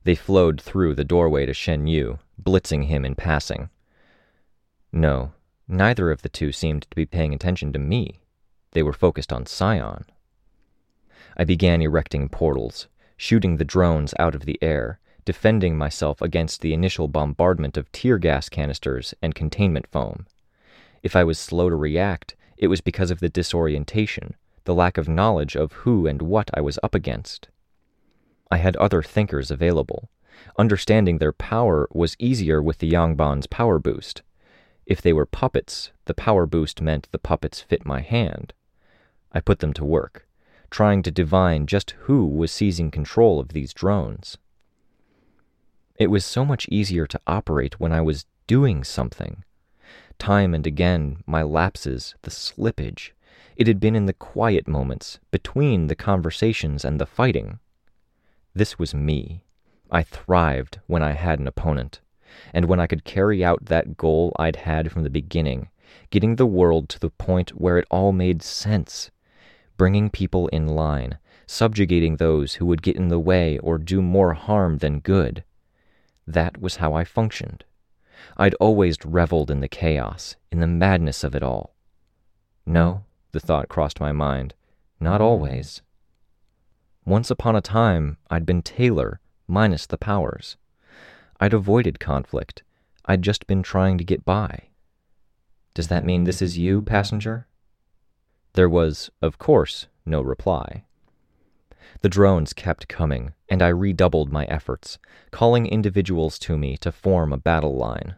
They 0.03 0.15
flowed 0.15 0.59
through 0.59 0.95
the 0.95 1.03
doorway 1.03 1.45
to 1.45 1.53
Shen 1.53 1.85
Yu, 1.85 2.17
blitzing 2.41 2.85
him 2.85 3.05
in 3.05 3.15
passing. 3.15 3.69
No, 4.91 5.33
neither 5.67 6.09
of 6.09 6.23
the 6.23 6.29
two 6.29 6.51
seemed 6.51 6.83
to 6.83 6.95
be 6.95 7.05
paying 7.05 7.33
attention 7.33 7.71
to 7.73 7.79
me. 7.79 8.21
They 8.71 8.81
were 8.81 8.93
focused 8.93 9.31
on 9.31 9.45
Scion. 9.45 10.05
I 11.37 11.43
began 11.43 11.81
erecting 11.81 12.29
portals, 12.29 12.87
shooting 13.15 13.57
the 13.57 13.65
drones 13.65 14.13
out 14.17 14.33
of 14.33 14.45
the 14.45 14.57
air, 14.61 14.99
defending 15.23 15.77
myself 15.77 16.19
against 16.19 16.61
the 16.61 16.73
initial 16.73 17.07
bombardment 17.07 17.77
of 17.77 17.91
tear 17.91 18.17
gas 18.17 18.49
canisters 18.49 19.13
and 19.21 19.35
containment 19.35 19.85
foam. 19.87 20.25
If 21.03 21.15
I 21.15 21.23
was 21.23 21.37
slow 21.37 21.69
to 21.69 21.75
react, 21.75 22.35
it 22.57 22.67
was 22.67 22.81
because 22.81 23.11
of 23.11 23.19
the 23.19 23.29
disorientation, 23.29 24.35
the 24.63 24.73
lack 24.73 24.97
of 24.97 25.07
knowledge 25.07 25.55
of 25.55 25.71
who 25.73 26.07
and 26.07 26.23
what 26.23 26.49
I 26.55 26.61
was 26.61 26.79
up 26.81 26.95
against. 26.95 27.49
I 28.51 28.57
had 28.57 28.75
other 28.75 29.01
thinkers 29.01 29.49
available. 29.49 30.09
Understanding 30.59 31.17
their 31.17 31.31
power 31.31 31.87
was 31.93 32.17
easier 32.19 32.61
with 32.61 32.79
the 32.79 32.91
Yangban's 32.91 33.47
power 33.47 33.79
boost. 33.79 34.21
If 34.85 35.01
they 35.01 35.13
were 35.13 35.25
puppets, 35.25 35.91
the 36.05 36.13
power 36.13 36.45
boost 36.45 36.81
meant 36.81 37.07
the 37.11 37.19
puppets 37.19 37.61
fit 37.61 37.85
my 37.85 38.01
hand. 38.01 38.53
I 39.31 39.39
put 39.39 39.59
them 39.59 39.71
to 39.73 39.85
work, 39.85 40.27
trying 40.69 41.01
to 41.03 41.11
divine 41.11 41.65
just 41.65 41.91
who 41.91 42.25
was 42.25 42.51
seizing 42.51 42.91
control 42.91 43.39
of 43.39 43.49
these 43.49 43.73
drones. 43.73 44.37
It 45.97 46.07
was 46.07 46.25
so 46.25 46.43
much 46.43 46.67
easier 46.69 47.07
to 47.07 47.21
operate 47.25 47.79
when 47.79 47.93
I 47.93 48.01
was 48.01 48.25
doing 48.47 48.83
something. 48.83 49.45
Time 50.19 50.53
and 50.53 50.67
again, 50.67 51.23
my 51.25 51.41
lapses, 51.41 52.15
the 52.23 52.31
slippage, 52.31 53.11
it 53.55 53.67
had 53.67 53.79
been 53.79 53.95
in 53.95 54.07
the 54.07 54.13
quiet 54.13 54.67
moments, 54.67 55.19
between 55.29 55.87
the 55.87 55.95
conversations 55.95 56.83
and 56.83 56.99
the 56.99 57.05
fighting. 57.05 57.59
This 58.53 58.77
was 58.77 58.93
me. 58.93 59.43
I 59.89 60.03
thrived 60.03 60.79
when 60.87 61.01
I 61.01 61.11
had 61.11 61.39
an 61.39 61.47
opponent, 61.47 62.01
and 62.53 62.65
when 62.65 62.79
I 62.79 62.87
could 62.87 63.03
carry 63.03 63.43
out 63.43 63.65
that 63.65 63.97
goal 63.97 64.33
I'd 64.37 64.57
had 64.57 64.91
from 64.91 65.03
the 65.03 65.09
beginning, 65.09 65.69
getting 66.09 66.35
the 66.35 66.45
world 66.45 66.89
to 66.89 66.99
the 66.99 67.09
point 67.09 67.51
where 67.51 67.77
it 67.77 67.87
all 67.89 68.11
made 68.11 68.41
sense, 68.41 69.11
bringing 69.77 70.09
people 70.09 70.47
in 70.49 70.67
line, 70.67 71.17
subjugating 71.47 72.17
those 72.17 72.55
who 72.55 72.65
would 72.65 72.81
get 72.81 72.95
in 72.95 73.07
the 73.07 73.19
way 73.19 73.57
or 73.59 73.77
do 73.77 74.01
more 74.01 74.33
harm 74.33 74.77
than 74.77 74.99
good. 74.99 75.43
That 76.27 76.61
was 76.61 76.77
how 76.77 76.93
I 76.93 77.03
functioned. 77.03 77.65
I'd 78.37 78.53
always 78.55 78.97
reveled 79.03 79.49
in 79.49 79.61
the 79.61 79.67
chaos, 79.67 80.35
in 80.51 80.59
the 80.59 80.67
madness 80.67 81.23
of 81.23 81.35
it 81.35 81.43
all. 81.43 81.73
No, 82.65 83.03
the 83.31 83.39
thought 83.39 83.69
crossed 83.69 83.99
my 83.99 84.11
mind, 84.11 84.53
not 84.99 85.19
always. 85.19 85.81
Once 87.05 87.31
upon 87.31 87.55
a 87.55 87.61
time, 87.61 88.17
I'd 88.29 88.45
been 88.45 88.61
Taylor, 88.61 89.19
minus 89.47 89.87
the 89.87 89.97
powers. 89.97 90.57
I'd 91.39 91.53
avoided 91.53 91.99
conflict. 91.99 92.61
I'd 93.05 93.23
just 93.23 93.47
been 93.47 93.63
trying 93.63 93.97
to 93.97 94.03
get 94.03 94.23
by. 94.23 94.69
Does 95.73 95.87
that 95.87 96.05
mean 96.05 96.25
this 96.25 96.41
is 96.41 96.59
you, 96.59 96.81
passenger? 96.83 97.47
There 98.53 98.69
was, 98.69 99.09
of 99.21 99.39
course, 99.39 99.87
no 100.05 100.21
reply. 100.21 100.83
The 102.01 102.09
drones 102.09 102.53
kept 102.53 102.87
coming, 102.87 103.33
and 103.49 103.63
I 103.63 103.69
redoubled 103.69 104.31
my 104.31 104.45
efforts, 104.45 104.99
calling 105.31 105.65
individuals 105.65 106.37
to 106.39 106.57
me 106.57 106.77
to 106.77 106.91
form 106.91 107.33
a 107.33 107.37
battle 107.37 107.75
line. 107.75 108.15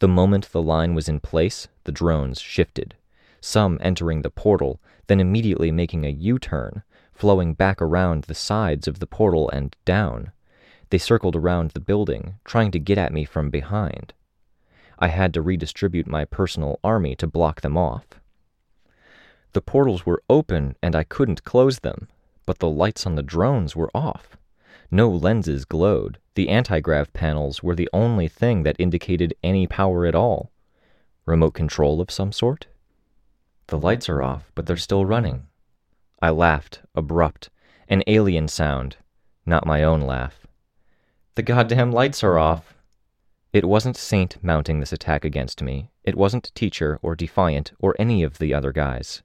The 0.00 0.08
moment 0.08 0.52
the 0.52 0.62
line 0.62 0.94
was 0.94 1.08
in 1.08 1.20
place, 1.20 1.68
the 1.84 1.92
drones 1.92 2.40
shifted, 2.40 2.96
some 3.40 3.78
entering 3.80 4.22
the 4.22 4.30
portal, 4.30 4.80
then 5.06 5.20
immediately 5.20 5.70
making 5.70 6.04
a 6.04 6.10
U 6.10 6.38
turn, 6.38 6.82
flowing 7.14 7.54
back 7.54 7.80
around 7.80 8.24
the 8.24 8.34
sides 8.34 8.88
of 8.88 8.98
the 8.98 9.06
portal 9.06 9.48
and 9.50 9.76
down. 9.84 10.32
They 10.90 10.98
circled 10.98 11.36
around 11.36 11.70
the 11.70 11.80
building, 11.80 12.34
trying 12.44 12.70
to 12.72 12.78
get 12.78 12.98
at 12.98 13.12
me 13.12 13.24
from 13.24 13.50
behind. 13.50 14.12
I 14.98 15.08
had 15.08 15.34
to 15.34 15.42
redistribute 15.42 16.06
my 16.06 16.24
personal 16.24 16.78
army 16.84 17.16
to 17.16 17.26
block 17.26 17.60
them 17.60 17.76
off. 17.76 18.06
The 19.52 19.62
portals 19.62 20.04
were 20.04 20.22
open 20.28 20.76
and 20.82 20.96
I 20.96 21.04
couldn't 21.04 21.44
close 21.44 21.80
them, 21.80 22.08
but 22.46 22.58
the 22.58 22.68
lights 22.68 23.06
on 23.06 23.14
the 23.14 23.22
drones 23.22 23.74
were 23.74 23.90
off. 23.94 24.36
No 24.90 25.08
lenses 25.08 25.64
glowed. 25.64 26.18
The 26.34 26.48
anti-grav 26.48 27.12
panels 27.12 27.62
were 27.62 27.74
the 27.74 27.88
only 27.92 28.28
thing 28.28 28.64
that 28.64 28.76
indicated 28.78 29.34
any 29.42 29.66
power 29.66 30.06
at 30.06 30.14
all. 30.14 30.50
Remote 31.26 31.54
control 31.54 32.00
of 32.00 32.10
some 32.10 32.32
sort? 32.32 32.66
The 33.68 33.78
lights 33.78 34.08
are 34.08 34.22
off, 34.22 34.52
but 34.54 34.66
they're 34.66 34.76
still 34.76 35.06
running. 35.06 35.46
I 36.24 36.30
laughed, 36.30 36.80
abrupt, 36.94 37.50
an 37.86 38.02
alien 38.06 38.48
sound, 38.48 38.96
not 39.44 39.66
my 39.66 39.82
own 39.82 40.00
laugh. 40.00 40.46
The 41.34 41.42
goddamn 41.42 41.92
lights 41.92 42.24
are 42.24 42.38
off. 42.38 42.72
It 43.52 43.66
wasn't 43.66 43.98
Saint 43.98 44.42
mounting 44.42 44.80
this 44.80 44.94
attack 44.94 45.26
against 45.26 45.60
me. 45.60 45.90
It 46.02 46.14
wasn't 46.14 46.50
Teacher 46.54 46.98
or 47.02 47.14
Defiant 47.14 47.72
or 47.78 47.94
any 47.98 48.22
of 48.22 48.38
the 48.38 48.54
other 48.54 48.72
guys. 48.72 49.22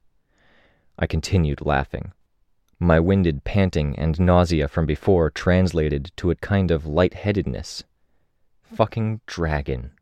I 0.98 1.06
continued 1.06 1.64
laughing. 1.64 2.12
My 2.78 3.00
winded 3.00 3.44
panting 3.44 3.98
and 3.98 4.20
nausea 4.20 4.68
from 4.68 4.84
before 4.84 5.30
translated 5.30 6.12
to 6.16 6.30
a 6.30 6.36
kind 6.36 6.70
of 6.70 6.84
lightheadedness. 6.84 7.82
Fucking 8.60 9.22
dragon. 9.24 9.92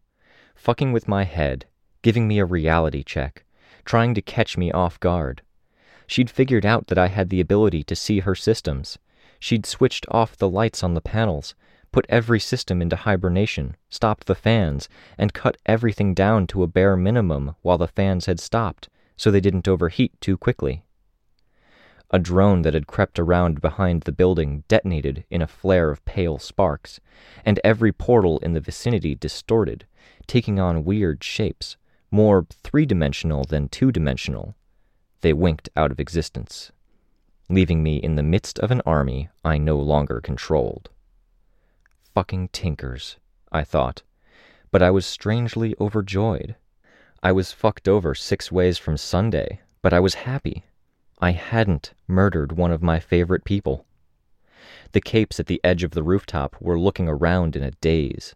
Fucking 0.57 0.91
with 0.91 1.07
my 1.07 1.23
head, 1.23 1.67
giving 2.03 2.27
me 2.27 2.41
a 2.41 2.45
reality 2.45 3.05
check, 3.05 3.45
trying 3.85 4.15
to 4.15 4.21
catch 4.21 4.59
me 4.59 4.73
off 4.73 4.99
guard. 4.99 5.43
She'd 6.09 6.31
figured 6.31 6.65
out 6.65 6.87
that 6.87 6.99
I 6.99 7.09
had 7.09 7.29
the 7.29 7.41
ability 7.41 7.85
to 7.85 7.95
see 7.95 8.21
her 8.21 8.35
systems. 8.35 8.99
She'd 9.39 9.67
switched 9.67 10.07
off 10.11 10.39
the 10.39 10.49
lights 10.49 10.83
on 10.83 10.95
the 10.95 11.03
panels, 11.03 11.55
put 11.93 12.07
every 12.09 12.41
system 12.41 12.81
into 12.81 12.97
hibernation, 12.97 13.77
stopped 13.91 14.27
the 14.27 14.35
fans, 14.35 14.89
and 15.19 15.35
cut 15.35 15.59
everything 15.67 16.15
down 16.15 16.47
to 16.49 16.63
a 16.63 16.67
bare 16.67 16.97
minimum 16.97 17.55
while 17.61 17.77
the 17.77 17.87
fans 17.87 18.25
had 18.25 18.41
stopped, 18.41 18.89
so 19.19 19.31
they 19.31 19.41
didn't 19.41 19.69
overheat 19.69 20.19
too 20.19 20.39
quickly. 20.39 20.83
A 22.11 22.19
drone 22.19 22.63
that 22.63 22.73
had 22.73 22.87
crept 22.87 23.19
around 23.19 23.61
behind 23.61 24.05
the 24.05 24.13
building 24.13 24.65
detonated 24.67 25.27
in 25.29 25.43
a 25.43 25.47
flare 25.47 25.91
of 25.91 26.03
pale 26.07 26.39
sparks, 26.39 27.01
and 27.45 27.61
every 27.63 27.93
portal 27.93 28.39
in 28.39 28.55
the 28.55 28.61
vicinity 28.61 29.15
distorted, 29.15 29.87
taking 30.27 30.59
on 30.59 30.87
weird 30.87 31.23
shapes, 31.23 31.77
more 32.11 32.47
three 32.65 32.87
dimensional 32.87 33.45
than 33.45 33.69
two 33.69 33.93
dimensional, 33.93 34.55
they 35.21 35.33
winked 35.33 35.69
out 35.77 35.91
of 35.91 36.01
existence, 36.01 36.71
leaving 37.49 37.83
me 37.83 37.97
in 37.97 38.17
the 38.17 38.23
midst 38.23 38.59
of 38.61 38.71
an 38.71 38.83
army 38.87 39.29
I 39.45 39.59
no 39.59 39.77
longer 39.79 40.21
controlled. 40.21 40.91
Fucking 42.15 42.49
tinkers, 42.49 43.17
I 43.51 43.65
thought, 43.65 44.03
but 44.71 44.83
I 44.83 44.91
was 44.91 45.07
strangely 45.07 45.75
overjoyed. 45.81 46.57
I 47.23 47.33
was 47.33 47.53
fucked 47.53 47.89
over 47.89 48.15
six 48.15 48.53
ways 48.53 48.79
from 48.79 48.97
Sunday, 48.97 49.61
but 49.83 49.93
I 49.93 50.01
was 50.01 50.15
happy. 50.15 50.65
I 51.21 51.33
hadn't 51.33 51.95
murdered 52.07 52.53
one 52.53 52.71
of 52.71 52.83
my 52.83 53.01
favorite 53.01 53.45
people. 53.45 53.87
The 54.93 55.01
capes 55.01 55.41
at 55.41 55.47
the 55.47 55.61
edge 55.65 55.83
of 55.83 55.93
the 55.93 56.03
rooftop 56.03 56.57
were 56.61 56.79
looking 56.79 57.09
around 57.09 57.57
in 57.57 57.63
a 57.63 57.73
daze. 57.73 58.35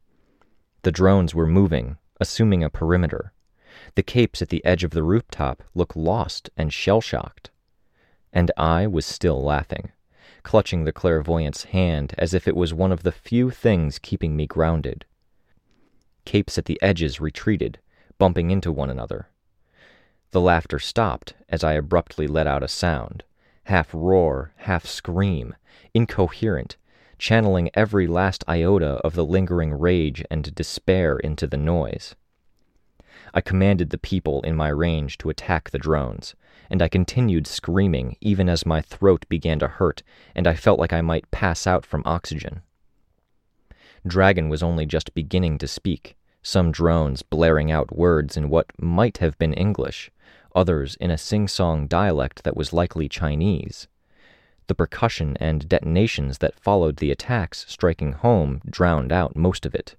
The 0.82 0.92
drones 0.92 1.34
were 1.34 1.46
moving, 1.46 1.96
assuming 2.20 2.64
a 2.64 2.70
perimeter, 2.70 3.32
the 3.94 4.02
capes 4.02 4.40
at 4.40 4.48
the 4.48 4.64
edge 4.64 4.84
of 4.84 4.92
the 4.92 5.02
rooftop 5.02 5.62
look 5.74 5.94
lost 5.94 6.50
and 6.56 6.72
shell 6.72 7.00
shocked. 7.00 7.50
And 8.32 8.50
I 8.56 8.86
was 8.86 9.04
still 9.04 9.42
laughing, 9.42 9.92
clutching 10.42 10.84
the 10.84 10.92
clairvoyant's 10.92 11.64
hand 11.64 12.14
as 12.16 12.32
if 12.32 12.48
it 12.48 12.56
was 12.56 12.72
one 12.72 12.92
of 12.92 13.02
the 13.02 13.12
few 13.12 13.50
things 13.50 13.98
keeping 13.98 14.36
me 14.36 14.46
grounded. 14.46 15.04
Capes 16.24 16.56
at 16.56 16.64
the 16.64 16.80
edges 16.80 17.20
retreated, 17.20 17.78
bumping 18.18 18.50
into 18.50 18.72
one 18.72 18.88
another. 18.88 19.28
The 20.30 20.40
laughter 20.40 20.78
stopped 20.78 21.34
as 21.48 21.62
I 21.62 21.74
abruptly 21.74 22.26
let 22.26 22.46
out 22.46 22.62
a 22.62 22.68
sound, 22.68 23.24
half 23.64 23.90
roar, 23.92 24.52
half 24.56 24.86
scream, 24.86 25.54
incoherent, 25.92 26.76
channeling 27.18 27.70
every 27.74 28.06
last 28.06 28.42
iota 28.48 28.94
of 29.04 29.14
the 29.14 29.24
lingering 29.24 29.74
rage 29.74 30.24
and 30.30 30.54
despair 30.54 31.18
into 31.18 31.46
the 31.46 31.58
noise. 31.58 32.14
I 33.34 33.40
commanded 33.40 33.90
the 33.90 33.98
people 33.98 34.42
in 34.42 34.56
my 34.56 34.68
range 34.68 35.18
to 35.18 35.30
attack 35.30 35.70
the 35.70 35.78
drones, 35.78 36.34
and 36.70 36.82
I 36.82 36.88
continued 36.88 37.46
screaming 37.46 38.16
even 38.20 38.48
as 38.48 38.66
my 38.66 38.80
throat 38.80 39.26
began 39.28 39.58
to 39.58 39.68
hurt 39.68 40.02
and 40.34 40.46
I 40.46 40.54
felt 40.54 40.78
like 40.78 40.92
I 40.92 41.00
might 41.00 41.30
pass 41.30 41.66
out 41.66 41.86
from 41.86 42.02
oxygen. 42.04 42.62
Dragon 44.06 44.48
was 44.48 44.62
only 44.62 44.84
just 44.84 45.14
beginning 45.14 45.58
to 45.58 45.68
speak, 45.68 46.16
some 46.42 46.72
drones 46.72 47.22
blaring 47.22 47.70
out 47.70 47.96
words 47.96 48.36
in 48.36 48.48
what 48.48 48.66
might 48.80 49.18
have 49.18 49.38
been 49.38 49.54
English, 49.54 50.10
others 50.54 50.96
in 50.96 51.10
a 51.10 51.18
sing-song 51.18 51.86
dialect 51.86 52.42
that 52.42 52.56
was 52.56 52.72
likely 52.72 53.08
Chinese. 53.08 53.86
The 54.66 54.74
percussion 54.74 55.36
and 55.38 55.68
detonations 55.68 56.38
that 56.38 56.58
followed 56.58 56.96
the 56.96 57.10
attacks 57.10 57.64
striking 57.68 58.12
home 58.12 58.60
drowned 58.68 59.12
out 59.12 59.36
most 59.36 59.66
of 59.66 59.74
it. 59.74 59.96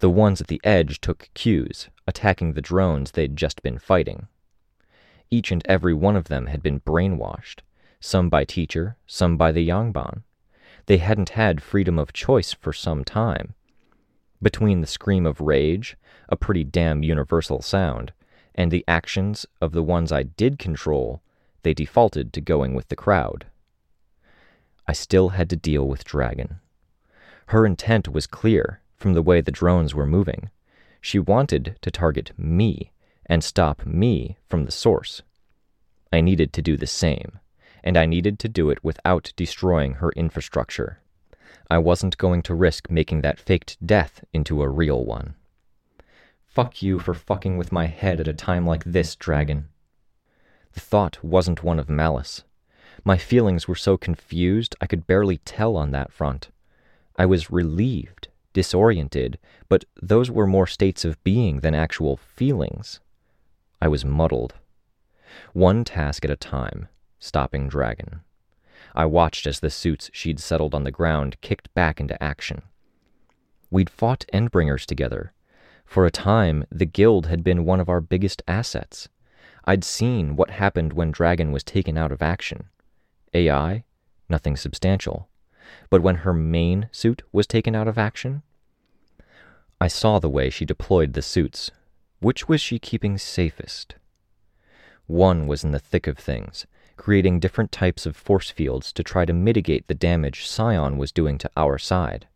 The 0.00 0.10
ones 0.10 0.40
at 0.40 0.48
the 0.48 0.60
edge 0.64 1.00
took 1.00 1.30
cues, 1.34 1.88
attacking 2.06 2.52
the 2.52 2.62
drones 2.62 3.12
they'd 3.12 3.36
just 3.36 3.62
been 3.62 3.78
fighting. 3.78 4.28
Each 5.30 5.50
and 5.50 5.62
every 5.66 5.94
one 5.94 6.16
of 6.16 6.24
them 6.24 6.46
had 6.46 6.62
been 6.62 6.80
brainwashed, 6.80 7.60
some 8.00 8.28
by 8.28 8.44
teacher, 8.44 8.96
some 9.06 9.36
by 9.36 9.52
the 9.52 9.66
Yangban. 9.66 10.22
They 10.86 10.98
hadn't 10.98 11.30
had 11.30 11.62
freedom 11.62 11.98
of 11.98 12.12
choice 12.12 12.52
for 12.52 12.72
some 12.72 13.04
time. 13.04 13.54
Between 14.42 14.80
the 14.80 14.86
scream 14.86 15.24
of 15.24 15.40
rage, 15.40 15.96
a 16.28 16.36
pretty 16.36 16.64
damn 16.64 17.02
universal 17.02 17.62
sound, 17.62 18.12
and 18.54 18.70
the 18.70 18.84
actions 18.86 19.46
of 19.60 19.72
the 19.72 19.82
ones 19.82 20.12
I 20.12 20.24
did 20.24 20.58
control, 20.58 21.22
they 21.62 21.72
defaulted 21.72 22.32
to 22.34 22.40
going 22.40 22.74
with 22.74 22.88
the 22.88 22.96
crowd. 22.96 23.46
I 24.86 24.92
still 24.92 25.30
had 25.30 25.48
to 25.50 25.56
deal 25.56 25.88
with 25.88 26.04
Dragon. 26.04 26.60
Her 27.46 27.64
intent 27.64 28.08
was 28.08 28.26
clear 28.26 28.80
from 29.04 29.12
the 29.12 29.20
way 29.20 29.42
the 29.42 29.52
drones 29.52 29.94
were 29.94 30.06
moving. 30.06 30.48
She 31.02 31.18
wanted 31.18 31.76
to 31.82 31.90
target 31.90 32.32
me 32.38 32.90
and 33.26 33.44
stop 33.44 33.84
me 33.84 34.38
from 34.48 34.64
the 34.64 34.72
source. 34.72 35.20
I 36.10 36.22
needed 36.22 36.54
to 36.54 36.62
do 36.62 36.78
the 36.78 36.86
same, 36.86 37.38
and 37.82 37.98
I 37.98 38.06
needed 38.06 38.38
to 38.38 38.48
do 38.48 38.70
it 38.70 38.82
without 38.82 39.34
destroying 39.36 39.96
her 39.96 40.10
infrastructure. 40.12 41.00
I 41.70 41.76
wasn't 41.76 42.16
going 42.16 42.40
to 42.44 42.54
risk 42.54 42.88
making 42.88 43.20
that 43.20 43.38
faked 43.38 43.76
death 43.86 44.24
into 44.32 44.62
a 44.62 44.70
real 44.70 45.04
one. 45.04 45.34
Fuck 46.46 46.82
you 46.82 46.98
for 46.98 47.12
fucking 47.12 47.58
with 47.58 47.70
my 47.70 47.84
head 47.84 48.20
at 48.20 48.26
a 48.26 48.32
time 48.32 48.64
like 48.64 48.84
this, 48.84 49.16
Dragon. 49.16 49.68
The 50.72 50.80
thought 50.80 51.22
wasn't 51.22 51.62
one 51.62 51.78
of 51.78 51.90
malice. 51.90 52.44
My 53.04 53.18
feelings 53.18 53.68
were 53.68 53.74
so 53.74 53.98
confused 53.98 54.74
I 54.80 54.86
could 54.86 55.06
barely 55.06 55.36
tell 55.44 55.76
on 55.76 55.90
that 55.90 56.10
front. 56.10 56.48
I 57.16 57.26
was 57.26 57.50
relieved, 57.50 58.13
disoriented, 58.54 59.38
but 59.68 59.84
those 60.00 60.30
were 60.30 60.46
more 60.46 60.66
states 60.66 61.04
of 61.04 61.22
being 61.22 61.60
than 61.60 61.74
actual 61.74 62.16
feelings. 62.16 63.00
I 63.82 63.88
was 63.88 64.04
muddled. 64.04 64.54
One 65.52 65.84
task 65.84 66.24
at 66.24 66.30
a 66.30 66.36
time, 66.36 66.88
stopping 67.18 67.68
Dragon. 67.68 68.20
I 68.94 69.04
watched 69.04 69.46
as 69.46 69.60
the 69.60 69.70
suits 69.70 70.10
she'd 70.14 70.40
settled 70.40 70.74
on 70.74 70.84
the 70.84 70.90
ground 70.90 71.40
kicked 71.42 71.74
back 71.74 72.00
into 72.00 72.22
action. 72.22 72.62
We'd 73.70 73.90
fought 73.90 74.24
Endbringers 74.32 74.86
together. 74.86 75.32
For 75.84 76.06
a 76.06 76.10
time, 76.10 76.64
the 76.70 76.86
Guild 76.86 77.26
had 77.26 77.44
been 77.44 77.64
one 77.64 77.80
of 77.80 77.88
our 77.88 78.00
biggest 78.00 78.42
assets. 78.46 79.08
I'd 79.64 79.84
seen 79.84 80.36
what 80.36 80.50
happened 80.50 80.92
when 80.92 81.10
Dragon 81.10 81.50
was 81.50 81.64
taken 81.64 81.98
out 81.98 82.12
of 82.12 82.22
action. 82.22 82.68
AI? 83.32 83.84
Nothing 84.28 84.56
substantial. 84.56 85.28
But 85.90 86.02
when 86.02 86.16
her 86.16 86.32
main 86.34 86.88
suit 86.92 87.22
was 87.32 87.46
taken 87.46 87.74
out 87.74 87.88
of 87.88 87.98
action? 87.98 88.42
I 89.80 89.88
saw 89.88 90.18
the 90.18 90.28
way 90.28 90.50
she 90.50 90.64
deployed 90.64 91.12
the 91.12 91.22
suits. 91.22 91.70
Which 92.20 92.48
was 92.48 92.60
she 92.60 92.78
keeping 92.78 93.18
safest? 93.18 93.96
One 95.06 95.46
was 95.46 95.64
in 95.64 95.72
the 95.72 95.78
thick 95.78 96.06
of 96.06 96.16
things, 96.16 96.66
creating 96.96 97.40
different 97.40 97.72
types 97.72 98.06
of 98.06 98.16
force 98.16 98.50
fields 98.50 98.92
to 98.94 99.02
try 99.02 99.24
to 99.24 99.32
mitigate 99.32 99.86
the 99.88 99.94
damage 99.94 100.46
Scion 100.46 100.96
was 100.96 101.12
doing 101.12 101.36
to 101.38 101.50
our 101.56 101.78
side. 101.78 102.26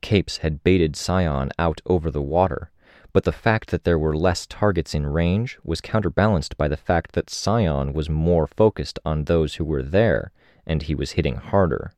Capes 0.00 0.38
had 0.38 0.64
baited 0.64 0.96
Scion 0.96 1.50
out 1.58 1.80
over 1.86 2.10
the 2.10 2.22
water, 2.22 2.70
but 3.12 3.24
the 3.24 3.32
fact 3.32 3.70
that 3.70 3.84
there 3.84 3.98
were 3.98 4.16
less 4.16 4.46
targets 4.46 4.94
in 4.94 5.06
range 5.06 5.58
was 5.62 5.80
counterbalanced 5.80 6.56
by 6.56 6.66
the 6.66 6.76
fact 6.76 7.12
that 7.12 7.30
Scion 7.30 7.92
was 7.92 8.08
more 8.08 8.46
focused 8.46 8.98
on 9.04 9.24
those 9.24 9.54
who 9.56 9.64
were 9.64 9.82
there, 9.82 10.32
and 10.66 10.82
he 10.82 10.94
was 10.94 11.12
hitting 11.12 11.36
harder. 11.36 11.92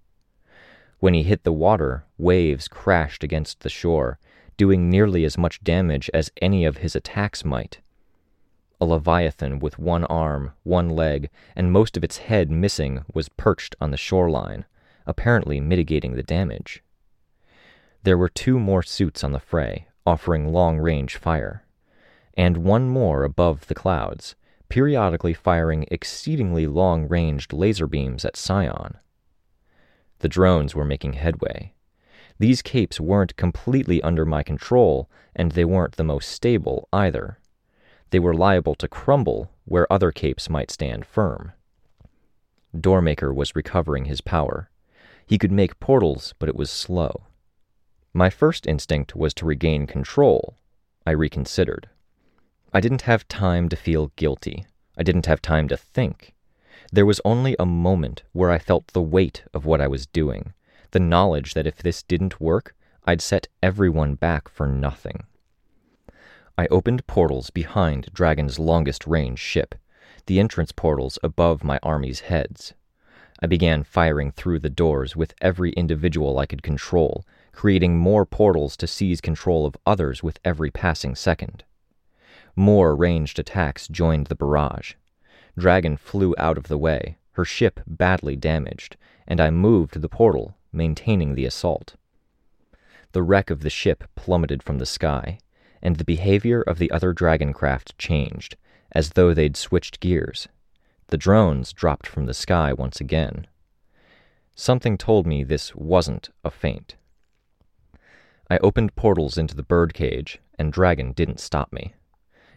When 1.05 1.13
he 1.13 1.23
hit 1.23 1.45
the 1.45 1.53
water, 1.53 2.07
waves 2.17 2.67
crashed 2.67 3.23
against 3.23 3.61
the 3.61 3.69
shore, 3.69 4.19
doing 4.57 4.89
nearly 4.89 5.27
as 5.27 5.37
much 5.37 5.63
damage 5.63 6.09
as 6.15 6.33
any 6.41 6.65
of 6.65 6.79
his 6.79 6.97
attacks 6.97 7.45
might. 7.45 7.81
A 8.81 8.87
leviathan 8.87 9.59
with 9.59 9.79
one 9.79 10.05
arm, 10.05 10.53
one 10.63 10.89
leg, 10.89 11.29
and 11.55 11.71
most 11.71 11.99
of 11.99 12.05
its 12.05 12.17
head 12.17 12.51
missing 12.51 13.05
was 13.13 13.29
perched 13.29 13.77
on 13.83 13.91
the 13.91 13.99
shoreline, 13.99 14.65
apparently 15.07 15.61
mitigating 15.61 16.15
the 16.15 16.23
damage. 16.23 16.83
There 18.05 18.17
were 18.17 18.31
two 18.31 18.59
more 18.59 18.83
suits 18.83 19.23
on 19.23 19.33
the 19.33 19.39
fray, 19.39 19.89
offering 20.07 20.55
long 20.55 20.79
range 20.79 21.17
fire, 21.17 21.67
and 22.33 22.57
one 22.65 22.89
more 22.89 23.25
above 23.25 23.67
the 23.67 23.75
clouds, 23.75 24.37
periodically 24.71 25.35
firing 25.35 25.85
exceedingly 25.91 26.67
long 26.67 27.07
ranged 27.07 27.53
laser 27.53 27.87
beams 27.87 28.25
at 28.25 28.39
Scion. 28.39 28.97
The 30.25 30.29
drones 30.31 30.75
were 30.75 30.87
making 30.87 31.13
headway. 31.13 31.75
These 32.39 32.63
capes 32.63 32.99
weren't 32.99 33.37
completely 33.37 34.01
under 34.01 34.25
my 34.25 34.43
control, 34.43 35.11
and 35.37 35.53
they 35.53 35.67
weren't 35.67 35.97
the 35.97 36.03
most 36.03 36.31
stable 36.31 36.89
either. 36.95 37.41
They 38.09 38.19
were 38.19 38.33
liable 38.33 38.75
to 38.77 38.89
crumble 38.89 39.51
where 39.67 39.93
other 39.93 40.13
capes 40.13 40.49
might 40.49 40.71
stand 40.71 41.05
firm. 41.05 41.53
Doormaker 42.75 43.35
was 43.35 43.55
recovering 43.55 44.07
his 44.07 44.23
power. 44.23 44.71
He 45.27 45.37
could 45.37 45.53
make 45.53 45.79
portals, 45.79 46.33
but 46.39 46.49
it 46.49 46.57
was 46.57 46.71
slow. 46.71 47.27
My 48.15 48.31
first 48.31 48.67
instinct 48.67 49.15
was 49.15 49.35
to 49.35 49.45
regain 49.45 49.87
control. 49.87 50.57
I 51.07 51.11
reconsidered. 51.11 51.91
I 52.73 52.81
didn't 52.81 53.03
have 53.03 53.29
time 53.29 53.69
to 53.69 53.77
feel 53.77 54.11
guilty. 54.17 54.65
I 54.97 55.03
didn't 55.03 55.27
have 55.27 55.43
time 55.43 55.69
to 55.69 55.77
think. 55.77 56.33
There 56.95 57.05
was 57.05 57.21
only 57.25 57.57
a 57.59 57.67
moment 57.67 58.23
where 58.31 58.53
I 58.53 58.61
felt 58.61 58.87
the 58.87 59.03
weight 59.03 59.43
of 59.53 59.67
what 59.67 59.81
I 59.81 59.89
was 59.89 60.07
doing, 60.07 60.53
the 60.93 61.01
knowledge 61.01 61.55
that 61.55 61.67
if 61.67 61.79
this 61.79 62.05
didn't 62.05 62.41
work, 62.41 62.77
I'd 63.05 63.21
set 63.21 63.49
everyone 63.61 64.15
back 64.15 64.49
for 64.49 64.69
nothing. 64.69 65.25
I 66.57 66.69
opened 66.69 67.05
portals 67.09 67.51
behind 67.51 68.11
Dragon's 68.15 68.61
longest 68.61 69.09
range 69.09 69.41
ship, 69.41 69.75
the 70.27 70.39
entrance 70.39 70.71
portals 70.71 71.19
above 71.21 71.65
my 71.65 71.81
army's 71.83 72.21
heads. 72.21 72.75
I 73.43 73.49
began 73.49 73.83
firing 73.83 74.31
through 74.31 74.61
the 74.61 74.71
doors 74.71 75.17
with 75.17 75.35
every 75.41 75.73
individual 75.73 76.39
I 76.39 76.47
could 76.47 76.63
control, 76.63 77.27
creating 77.51 77.99
more 77.99 78.25
portals 78.25 78.77
to 78.77 78.87
seize 78.87 79.21
control 79.21 79.67
of 79.67 79.77
others 79.85 80.23
with 80.23 80.39
every 80.45 80.71
passing 80.71 81.17
second. 81.17 81.65
More 82.55 82.95
ranged 82.95 83.41
attacks 83.41 83.89
joined 83.89 84.29
the 84.29 84.37
barrage. 84.37 84.95
Dragon 85.57 85.97
flew 85.97 86.35
out 86.39 86.59
of 86.59 86.65
the 86.65 86.79
way, 86.79 87.19
her 87.33 87.45
ship 87.45 87.81
badly 87.87 88.37
damaged, 88.37 88.97
and 89.27 89.41
I 89.41 89.51
moved 89.51 90.01
the 90.01 90.09
portal, 90.09 90.57
maintaining 90.73 91.35
the 91.35 91.47
assault. 91.47 91.97
The 93.13 93.23
wreck 93.23 93.51
of 93.51 93.61
the 93.61 93.71
ship 93.71 94.05
plummeted 94.17 94.63
from 94.63 94.79
the 94.79 94.87
sky, 94.87 95.39
and 95.83 95.97
the 95.97 96.05
behavior 96.05 96.63
of 96.63 96.79
the 96.79 96.91
other 96.91 97.13
dragon 97.13 97.53
craft 97.53 97.97
changed, 97.99 98.57
as 98.91 99.11
though 99.11 99.35
they'd 99.35 99.57
switched 99.57 100.01
gears. 100.01 100.49
The 101.09 101.19
drones 101.19 101.73
dropped 101.73 102.07
from 102.07 102.27
the 102.27 102.35
sky 102.35 102.73
once 102.73 103.01
again. 103.01 103.47
Something 104.55 104.97
told 104.97 105.27
me 105.27 105.45
this 105.45 105.75
wasn't 105.75 106.31
a 106.43 106.51
feint. 106.51 106.97
I 108.49 108.59
opened 108.59 108.97
portals 108.97 109.37
into 109.37 109.55
the 109.55 109.63
birdcage, 109.63 110.41
and 110.59 110.73
Dragon 110.73 111.13
didn't 111.13 111.41
stop 111.41 111.73
me. 111.73 111.95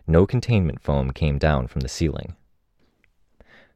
No 0.07 0.25
containment 0.25 0.81
foam 0.81 1.11
came 1.11 1.37
down 1.37 1.67
from 1.67 1.81
the 1.81 1.89
ceiling. 1.89 2.36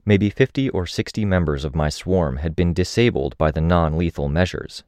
Maybe 0.04 0.30
50 0.32 0.70
or 0.70 0.88
60 0.88 1.26
members 1.26 1.64
of 1.64 1.76
my 1.76 1.90
swarm 1.90 2.38
had 2.38 2.56
been 2.56 2.74
disabled 2.74 3.38
by 3.38 3.52
the 3.52 3.62
non 3.62 3.98
lethal 3.98 4.28
measures. 4.30 4.84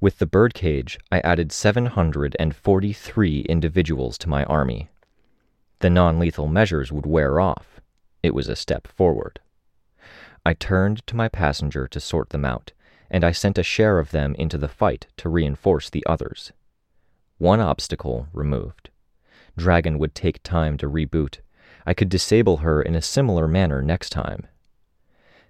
With 0.00 0.18
the 0.18 0.26
birdcage, 0.26 0.98
I 1.10 1.20
added 1.20 1.50
743 1.50 3.40
individuals 3.40 4.18
to 4.18 4.28
my 4.28 4.44
army. 4.44 4.90
The 5.80 5.90
non 5.90 6.20
lethal 6.20 6.46
measures 6.46 6.92
would 6.92 7.06
wear 7.06 7.40
off. 7.40 7.80
It 8.22 8.34
was 8.34 8.48
a 8.48 8.54
step 8.54 8.86
forward. 8.86 9.40
I 10.46 10.54
turned 10.54 11.04
to 11.08 11.16
my 11.16 11.28
passenger 11.28 11.88
to 11.88 11.98
sort 11.98 12.30
them 12.30 12.44
out, 12.44 12.72
and 13.10 13.24
I 13.24 13.32
sent 13.32 13.58
a 13.58 13.62
share 13.62 13.98
of 13.98 14.12
them 14.12 14.34
into 14.36 14.56
the 14.56 14.68
fight 14.68 15.08
to 15.16 15.28
reinforce 15.28 15.90
the 15.90 16.04
others. 16.06 16.52
One 17.38 17.60
obstacle 17.60 18.28
removed. 18.32 18.90
Dragon 19.56 19.98
would 19.98 20.14
take 20.14 20.42
time 20.42 20.76
to 20.78 20.88
reboot. 20.88 21.38
I 21.86 21.94
could 21.94 22.08
disable 22.08 22.58
her 22.58 22.80
in 22.80 22.94
a 22.94 23.02
similar 23.02 23.46
manner 23.46 23.82
next 23.82 24.10
time. 24.10 24.46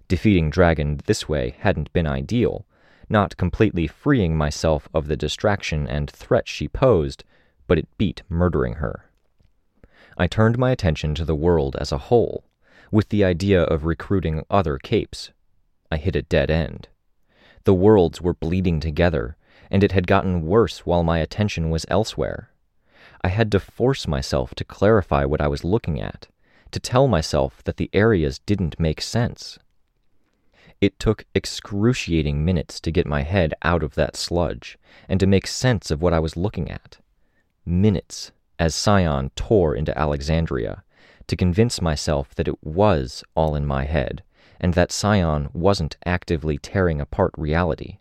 Defeating 0.09 0.51
Dragon 0.51 1.01
this 1.07 1.28
way 1.28 1.57
hadn't 1.61 1.93
been 1.93 2.07
ideal, 2.07 2.66
not 3.09 3.37
completely 3.37 3.87
freeing 3.87 4.37
myself 4.37 4.89
of 4.93 5.07
the 5.07 5.16
distraction 5.16 5.87
and 5.87 6.11
threat 6.11 6.49
she 6.49 6.68
posed, 6.68 7.24
but 7.66 7.78
it 7.78 7.89
beat 7.99 8.22
murdering 8.28 8.74
her. 8.74 9.11
I 10.16 10.26
turned 10.26 10.59
my 10.59 10.70
attention 10.70 11.14
to 11.16 11.24
the 11.24 11.35
world 11.35 11.76
as 11.76 11.93
a 11.93 11.99
whole, 11.99 12.45
with 12.91 13.09
the 13.09 13.24
idea 13.24 13.62
of 13.62 13.85
recruiting 13.85 14.45
other 14.51 14.78
capes. 14.78 15.30
I 15.91 15.97
hit 15.97 16.16
a 16.16 16.22
dead 16.22 16.51
end. 16.51 16.89
The 17.64 17.74
worlds 17.74 18.20
were 18.20 18.35
bleeding 18.35 18.80
together, 18.80 19.37
and 19.70 19.82
it 19.82 19.93
had 19.93 20.07
gotten 20.07 20.47
worse 20.47 20.87
while 20.87 21.03
my 21.03 21.18
attention 21.18 21.70
was 21.70 21.87
elsewhere. 21.89 22.51
I 23.25 23.29
had 23.29 23.51
to 23.53 23.59
force 23.59 24.07
myself 24.07 24.55
to 24.57 24.64
clarify 24.64 25.25
what 25.25 25.41
I 25.41 25.49
was 25.49 25.64
looking 25.64 25.99
at, 25.99 26.29
to 26.72 26.79
tell 26.79 27.09
myself 27.09 27.64
that 27.64 27.79
the 27.79 27.89
areas 27.95 28.39
didn't 28.41 28.79
make 28.79 29.01
sense. 29.01 29.59
It 30.79 30.99
took 30.99 31.25
excruciating 31.35 32.45
minutes 32.45 32.81
to 32.81 32.91
get 32.91 33.07
my 33.07 33.22
head 33.22 33.55
out 33.62 33.83
of 33.83 33.95
that 33.95 34.14
sludge 34.14 34.77
and 35.09 35.18
to 35.20 35.27
make 35.27 35.47
sense 35.47 35.91
of 35.91 36.03
what 36.03 36.12
I 36.12 36.18
was 36.18 36.37
looking 36.37 36.70
at. 36.70 36.99
Minutes 37.64 38.31
as 38.59 38.75
Scion 38.75 39.31
tore 39.37 39.75
into 39.75 39.99
Alexandria, 39.99 40.85
to 41.27 41.35
convince 41.35 41.81
myself 41.81 42.35
that 42.35 42.47
it 42.47 42.62
was 42.62 43.25
all 43.35 43.55
in 43.57 43.64
my 43.64 43.85
head, 43.85 44.22
and 44.61 44.75
that 44.75 44.93
Scion 44.93 45.49
wasn't 45.55 45.97
actively 46.05 46.59
tearing 46.59 47.01
apart 47.01 47.33
reality. 47.39 47.97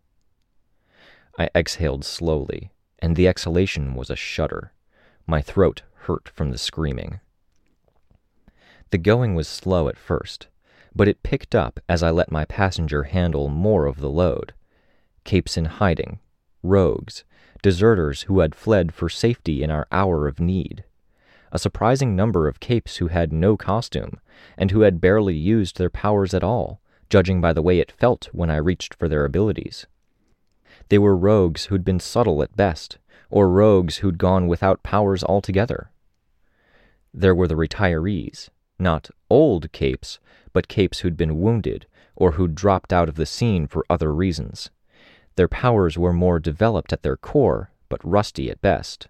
I 1.39 1.49
exhaled 1.55 2.03
slowly, 2.03 2.71
and 2.99 3.15
the 3.15 3.29
exhalation 3.29 3.95
was 3.95 4.09
a 4.09 4.17
shudder. 4.17 4.72
My 5.25 5.41
throat 5.41 5.83
hurt 6.01 6.29
from 6.29 6.51
the 6.51 6.57
screaming. 6.57 7.19
The 8.91 8.97
going 8.97 9.35
was 9.35 9.47
slow 9.47 9.87
at 9.87 9.97
first, 9.97 10.47
but 10.95 11.07
it 11.07 11.23
picked 11.23 11.55
up 11.55 11.79
as 11.89 12.03
I 12.03 12.11
let 12.11 12.31
my 12.31 12.45
passenger 12.45 13.03
handle 13.03 13.47
more 13.47 13.85
of 13.85 13.99
the 13.99 14.09
load. 14.09 14.53
Capes 15.23 15.57
in 15.57 15.65
hiding, 15.65 16.19
rogues, 16.61 17.23
deserters 17.61 18.23
who 18.23 18.39
had 18.39 18.53
fled 18.53 18.93
for 18.93 19.09
safety 19.09 19.63
in 19.63 19.71
our 19.71 19.87
hour 19.91 20.27
of 20.27 20.39
need. 20.39 20.83
A 21.51 21.59
surprising 21.59 22.15
number 22.15 22.47
of 22.47 22.59
capes 22.59 22.97
who 22.97 23.07
had 23.07 23.31
no 23.31 23.55
costume, 23.55 24.19
and 24.57 24.71
who 24.71 24.81
had 24.81 24.99
barely 24.99 25.35
used 25.35 25.77
their 25.77 25.89
powers 25.89 26.33
at 26.33 26.43
all, 26.43 26.81
judging 27.09 27.39
by 27.39 27.53
the 27.53 27.61
way 27.61 27.79
it 27.79 27.91
felt 27.91 28.29
when 28.33 28.49
I 28.49 28.57
reached 28.57 28.93
for 28.95 29.07
their 29.07 29.23
abilities. 29.23 29.85
They 30.89 30.97
were 30.97 31.15
rogues 31.15 31.65
who'd 31.65 31.85
been 31.85 31.99
subtle 31.99 32.43
at 32.43 32.55
best, 32.55 32.97
or 33.33 33.49
rogues 33.49 33.97
who'd 33.97 34.19
gone 34.19 34.45
without 34.45 34.83
powers 34.83 35.23
altogether. 35.23 35.89
There 37.11 37.33
were 37.33 37.47
the 37.47 37.55
retirees, 37.55 38.51
not 38.77 39.09
old 39.27 39.71
capes, 39.71 40.19
but 40.53 40.67
capes 40.67 40.99
who'd 40.99 41.17
been 41.17 41.41
wounded 41.41 41.87
or 42.15 42.33
who'd 42.33 42.53
dropped 42.53 42.93
out 42.93 43.09
of 43.09 43.15
the 43.15 43.25
scene 43.25 43.65
for 43.65 43.87
other 43.89 44.13
reasons. 44.13 44.69
Their 45.35 45.47
powers 45.47 45.97
were 45.97 46.13
more 46.13 46.39
developed 46.39 46.93
at 46.93 47.01
their 47.01 47.17
core, 47.17 47.71
but 47.89 48.05
rusty 48.05 48.51
at 48.51 48.61
best. 48.61 49.07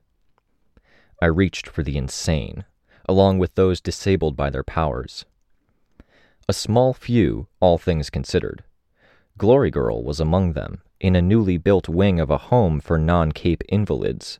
I 1.21 1.25
reached 1.25 1.67
for 1.67 1.83
the 1.83 1.97
insane, 1.97 2.63
along 3.09 3.39
with 3.39 3.55
those 3.55 3.81
disabled 3.81 4.37
by 4.37 4.49
their 4.49 4.63
powers. 4.63 5.25
A 6.47 6.53
small 6.53 6.93
few, 6.93 7.47
all 7.59 7.77
things 7.77 8.09
considered. 8.09 8.63
Glory 9.37 9.69
Girl 9.69 10.01
was 10.01 10.21
among 10.21 10.53
them, 10.53 10.81
in 11.03 11.17
a 11.17 11.21
newly 11.21 11.57
built 11.57 11.89
wing 11.89 12.17
of 12.21 12.29
a 12.29 12.37
home 12.37 12.79
for 12.79 12.97
non 12.97 13.33
Cape 13.33 13.61
invalids. 13.67 14.39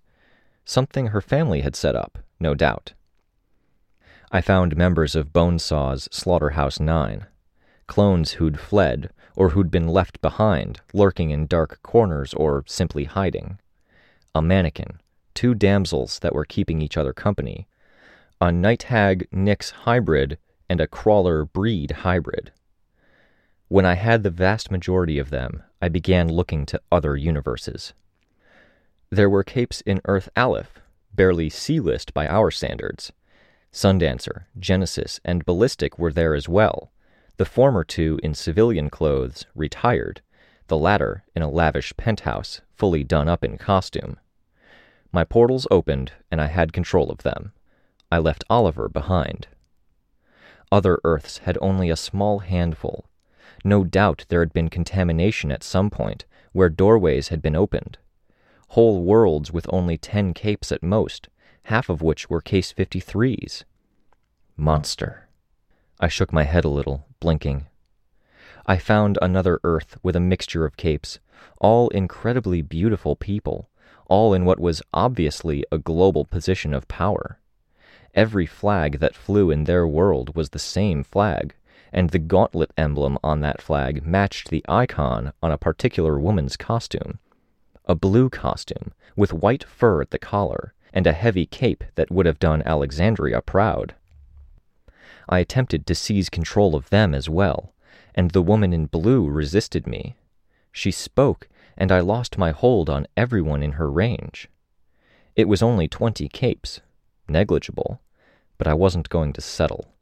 Something 0.63 1.07
her 1.07 1.19
family 1.19 1.59
had 1.59 1.75
set 1.75 1.93
up, 1.93 2.17
no 2.39 2.55
doubt. 2.55 2.93
I 4.31 4.39
found 4.39 4.77
members 4.77 5.13
of 5.13 5.33
Bonesaw's 5.33 6.07
Slaughterhouse 6.09 6.79
Nine, 6.79 7.27
clones 7.85 8.31
who'd 8.33 8.61
fled 8.61 9.11
or 9.35 9.49
who'd 9.49 9.69
been 9.69 9.89
left 9.89 10.21
behind, 10.21 10.79
lurking 10.93 11.31
in 11.31 11.47
dark 11.47 11.81
corners 11.83 12.33
or 12.33 12.63
simply 12.65 13.03
hiding. 13.03 13.59
A 14.33 14.41
mannequin, 14.41 15.01
two 15.33 15.53
damsels 15.53 16.19
that 16.19 16.33
were 16.33 16.45
keeping 16.45 16.81
each 16.81 16.95
other 16.95 17.11
company, 17.11 17.67
a 18.39 18.53
night 18.53 18.83
hag 18.83 19.27
Nyx 19.31 19.71
hybrid, 19.71 20.37
and 20.69 20.79
a 20.79 20.87
crawler 20.87 21.43
breed 21.43 21.91
hybrid. 21.91 22.52
When 23.73 23.87
I 23.87 23.95
had 23.95 24.21
the 24.21 24.29
vast 24.29 24.69
majority 24.69 25.17
of 25.17 25.31
them, 25.31 25.63
I 25.81 25.89
began 25.89 26.31
looking 26.31 26.67
to 26.67 26.81
other 26.91 27.17
universes. 27.17 27.95
There 29.09 29.31
were 29.31 29.43
capes 29.43 29.81
in 29.81 29.99
Earth 30.05 30.29
Aleph, 30.37 30.79
barely 31.11 31.49
C-list 31.49 32.13
by 32.13 32.27
our 32.27 32.51
standards. 32.51 33.11
Sundancer, 33.71 34.43
Genesis, 34.59 35.19
and 35.25 35.43
Ballistic 35.43 35.97
were 35.97 36.11
there 36.11 36.35
as 36.35 36.47
well, 36.47 36.91
the 37.37 37.45
former 37.45 37.83
two 37.83 38.19
in 38.21 38.35
civilian 38.35 38.91
clothes, 38.91 39.47
retired, 39.55 40.21
the 40.67 40.77
latter 40.77 41.23
in 41.35 41.41
a 41.41 41.49
lavish 41.49 41.97
penthouse, 41.97 42.61
fully 42.75 43.03
done 43.03 43.27
up 43.27 43.43
in 43.43 43.57
costume. 43.57 44.17
My 45.11 45.23
portals 45.23 45.65
opened, 45.71 46.11
and 46.29 46.39
I 46.39 46.45
had 46.45 46.73
control 46.73 47.09
of 47.09 47.23
them. 47.23 47.53
I 48.11 48.19
left 48.19 48.43
Oliver 48.51 48.87
behind. 48.87 49.47
Other 50.71 50.99
Earths 51.03 51.39
had 51.39 51.57
only 51.59 51.89
a 51.89 51.95
small 51.95 52.37
handful, 52.37 53.09
no 53.63 53.83
doubt 53.83 54.25
there 54.29 54.41
had 54.41 54.53
been 54.53 54.69
contamination 54.69 55.51
at 55.51 55.63
some 55.63 55.89
point, 55.89 56.25
where 56.51 56.69
doorways 56.69 57.29
had 57.29 57.41
been 57.41 57.55
opened. 57.55 57.97
Whole 58.69 59.03
worlds 59.03 59.51
with 59.51 59.71
only 59.71 59.97
ten 59.97 60.33
capes 60.33 60.71
at 60.71 60.83
most, 60.83 61.29
half 61.63 61.89
of 61.89 62.01
which 62.01 62.29
were 62.29 62.41
Case 62.41 62.73
53s. 62.73 63.63
Monster. 64.57 65.27
I 65.99 66.07
shook 66.07 66.33
my 66.33 66.43
head 66.43 66.65
a 66.65 66.69
little, 66.69 67.05
blinking. 67.19 67.67
I 68.65 68.77
found 68.77 69.17
another 69.21 69.59
Earth 69.63 69.97
with 70.03 70.15
a 70.15 70.21
mixture 70.21 70.65
of 70.65 70.77
capes, 70.77 71.19
all 71.59 71.89
incredibly 71.89 72.61
beautiful 72.61 73.15
people, 73.15 73.69
all 74.07 74.33
in 74.33 74.45
what 74.45 74.59
was 74.59 74.81
obviously 74.93 75.63
a 75.71 75.77
global 75.77 76.25
position 76.25 76.73
of 76.73 76.87
power. 76.87 77.39
Every 78.13 78.45
flag 78.45 78.99
that 78.99 79.15
flew 79.15 79.49
in 79.49 79.63
their 79.63 79.87
world 79.87 80.35
was 80.35 80.49
the 80.49 80.59
same 80.59 81.03
flag, 81.03 81.55
and 81.93 82.09
the 82.09 82.19
gauntlet 82.19 82.71
emblem 82.75 83.17
on 83.23 83.39
that 83.41 83.61
flag 83.61 84.05
matched 84.05 84.49
the 84.49 84.65
icon 84.67 85.31
on 85.43 85.51
a 85.51 85.57
particular 85.57 86.19
woman's 86.19 86.57
costume. 86.57 87.19
A 87.85 87.93
blue 87.93 88.29
costume, 88.29 88.93
with 89.15 89.31
white 89.31 89.63
fur 89.63 90.01
at 90.01 90.09
the 90.09 90.17
collar, 90.17 90.73
and 90.91 91.05
a 91.05 91.13
heavy 91.13 91.45
cape 91.45 91.83
that 91.95 92.11
would 92.11 92.25
have 92.25 92.39
done 92.39 92.63
Alexandria 92.65 93.41
proud. 93.41 93.93
I 95.29 95.39
attempted 95.39 95.85
to 95.85 95.95
seize 95.95 96.29
control 96.29 96.75
of 96.75 96.89
them 96.89 97.13
as 97.13 97.29
well, 97.29 97.73
and 98.15 98.31
the 98.31 98.41
woman 98.41 98.73
in 98.73 98.87
blue 98.87 99.29
resisted 99.29 99.85
me. 99.85 100.15
She 100.71 100.91
spoke, 100.91 101.47
and 101.77 101.91
I 101.91 101.99
lost 101.99 102.37
my 102.37 102.51
hold 102.51 102.89
on 102.89 103.07
everyone 103.15 103.61
in 103.61 103.73
her 103.73 103.89
range. 103.89 104.49
It 105.35 105.47
was 105.47 105.61
only 105.61 105.87
twenty 105.87 106.27
capes, 106.27 106.81
negligible, 107.27 108.01
but 108.57 108.67
I 108.67 108.73
wasn't 108.73 109.09
going 109.09 109.33
to 109.33 109.41
settle. 109.41 109.92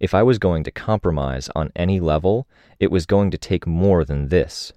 If 0.00 0.14
I 0.14 0.22
was 0.22 0.38
going 0.38 0.64
to 0.64 0.70
compromise 0.70 1.48
on 1.54 1.72
any 1.76 2.00
level, 2.00 2.46
it 2.80 2.90
was 2.90 3.06
going 3.06 3.30
to 3.30 3.38
take 3.38 3.66
more 3.66 4.04
than 4.04 4.28
this. 4.28 4.72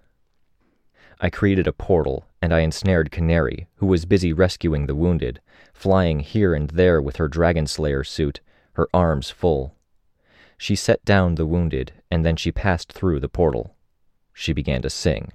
I 1.19 1.29
created 1.29 1.67
a 1.67 1.73
portal, 1.73 2.27
and 2.41 2.53
I 2.53 2.59
ensnared 2.59 3.11
Canary, 3.11 3.67
who 3.77 3.87
was 3.87 4.05
busy 4.05 4.31
rescuing 4.31 4.85
the 4.85 4.95
wounded, 4.95 5.41
flying 5.73 6.19
here 6.19 6.53
and 6.53 6.69
there 6.69 7.01
with 7.01 7.15
her 7.15 7.27
Dragon 7.27 7.65
Slayer 7.65 8.03
suit, 8.03 8.39
her 8.73 8.87
arms 8.93 9.31
full. 9.31 9.73
She 10.57 10.75
set 10.75 11.03
down 11.05 11.35
the 11.35 11.45
wounded, 11.45 11.93
and 12.11 12.23
then 12.23 12.35
she 12.35 12.51
passed 12.51 12.93
through 12.93 13.19
the 13.19 13.29
portal. 13.29 13.75
She 14.33 14.53
began 14.53 14.83
to 14.83 14.89
sing. 14.89 15.31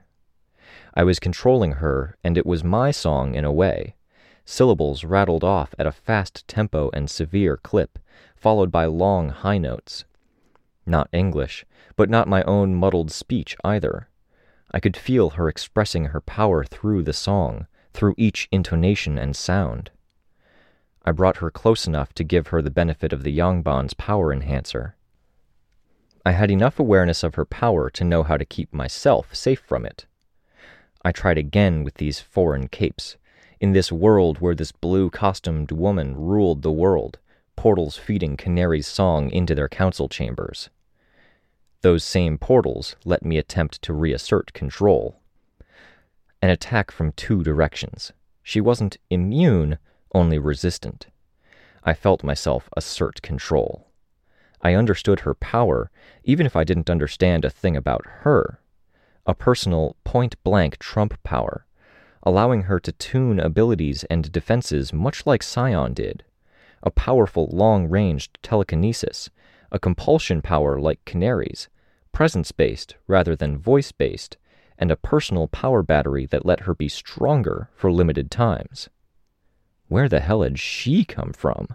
I 0.95 1.03
was 1.03 1.19
controlling 1.19 1.73
her, 1.73 2.17
and 2.23 2.39
it 2.39 2.47
was 2.47 2.63
my 2.63 2.93
song 2.93 3.35
in 3.35 3.45
a 3.45 3.53
way. 3.53 3.97
Syllables 4.45 5.05
rattled 5.05 5.45
off 5.45 5.75
at 5.79 5.87
a 5.87 5.93
fast 5.93 6.47
tempo 6.49 6.91
and 6.93 7.09
severe 7.09 7.57
clip, 7.57 7.99
followed 8.37 8.71
by 8.71 8.87
long 8.87 9.29
high 9.31 9.59
notes. 9.59 10.05
Not 10.85 11.09
English, 11.13 11.65
but 11.97 12.11
not 12.11 12.29
my 12.29 12.43
own 12.43 12.75
muddled 12.75 13.11
speech 13.11 13.57
either. 13.65 14.09
I 14.73 14.81
could 14.81 14.97
feel 14.97 15.31
her 15.31 15.49
expressing 15.49 16.07
her 16.07 16.21
power 16.21 16.65
through 16.65 17.03
the 17.03 17.13
song, 17.13 17.67
through 17.93 18.15
each 18.17 18.49
intonation 18.51 19.19
and 19.19 19.37
sound. 19.37 19.91
I 21.05 21.13
brought 21.13 21.39
her 21.39 21.51
close 21.51 21.87
enough 21.87 22.13
to 22.15 22.25
give 22.25 22.49
her 22.49 22.63
the 22.63 22.71
benefit 22.71 23.13
of 23.13 23.23
the 23.23 23.37
Yangban's 23.37 23.95
power 23.95 24.33
enhancer. 24.33 24.97
I 26.25 26.33
had 26.33 26.51
enough 26.51 26.79
awareness 26.79 27.23
of 27.23 27.35
her 27.35 27.45
power 27.45 27.91
to 27.91 28.05
know 28.05 28.23
how 28.23 28.37
to 28.37 28.45
keep 28.45 28.73
myself 28.73 29.35
safe 29.35 29.61
from 29.61 29.85
it. 29.85 30.07
I 31.05 31.11
tried 31.11 31.39
again 31.39 31.83
with 31.83 31.95
these 31.95 32.21
foreign 32.21 32.69
capes, 32.69 33.17
in 33.63 33.73
this 33.73 33.93
world 33.93 34.39
where 34.41 34.57
this 34.57 34.73
blue 34.73 35.09
costumed 35.09 35.71
woman 35.71 36.17
ruled 36.17 36.63
the 36.63 36.73
world, 36.73 37.21
portals 37.55 37.97
feeding 37.97 38.37
Canary's 38.37 38.89
song 38.89 39.31
into 39.31 39.55
their 39.55 39.69
council 39.69 40.09
chambers. 40.09 40.69
Those 41.83 42.03
same 42.03 42.39
portals 42.39 42.97
let 43.05 43.25
me 43.25 43.39
attempt 43.39 43.81
to 43.83 43.93
reassert 43.93 44.53
control. 44.53 45.21
An 46.43 46.51
attack 46.51 46.91
from 46.91 47.13
two 47.13 47.45
directions. 47.45 48.13
She 48.43 48.61
wasn't 48.61 48.97
immune, 49.11 49.79
only 50.13 50.41
resistant. 50.41 51.07
I 51.85 51.95
felt 51.95 52.25
myself 52.25 52.69
assert 52.77 53.23
control. 53.23 53.87
I 54.61 54.75
understood 54.75 55.21
her 55.21 55.35
power, 55.35 55.89
even 56.25 56.47
if 56.47 56.57
I 56.57 56.65
didn't 56.65 56.91
understand 56.91 57.45
a 57.45 57.51
thing 57.51 57.77
about 57.77 58.05
her. 58.23 58.59
A 59.25 59.35
personal, 59.37 59.95
point 60.03 60.35
blank 60.43 60.81
trump 60.81 61.23
power, 61.23 61.65
allowing 62.23 62.63
her 62.63 62.79
to 62.81 62.93
tune 62.93 63.41
abilities 63.41 64.05
and 64.05 64.31
defenses 64.33 64.93
much 64.93 65.27
like 65.27 65.43
Scion 65.43 65.95
did 65.95 66.25
a 66.83 66.91
powerful 66.91 67.49
long 67.53 67.89
ranged 67.89 68.39
telekinesis, 68.43 69.31
a 69.71 69.79
compulsion 69.79 70.43
power 70.43 70.81
like 70.81 71.05
Canary's, 71.05 71.69
presence 72.13 72.53
based 72.53 72.97
rather 73.07 73.37
than 73.37 73.57
voice 73.57 73.93
based, 73.93 74.37
and 74.79 74.91
a 74.91 74.97
personal 74.97 75.47
power 75.49 75.83
battery 75.83 76.27
that 76.27 76.45
let 76.45 76.61
her 76.61 76.75
be 76.75 76.89
stronger 76.89 77.69
for 77.75 77.93
limited 77.93 78.31
times. 78.31 78.89
Where 79.89 80.09
the 80.09 80.21
hell 80.21 80.43
had 80.43 80.59
she 80.59 81.05
come 81.05 81.33
from? 81.33 81.69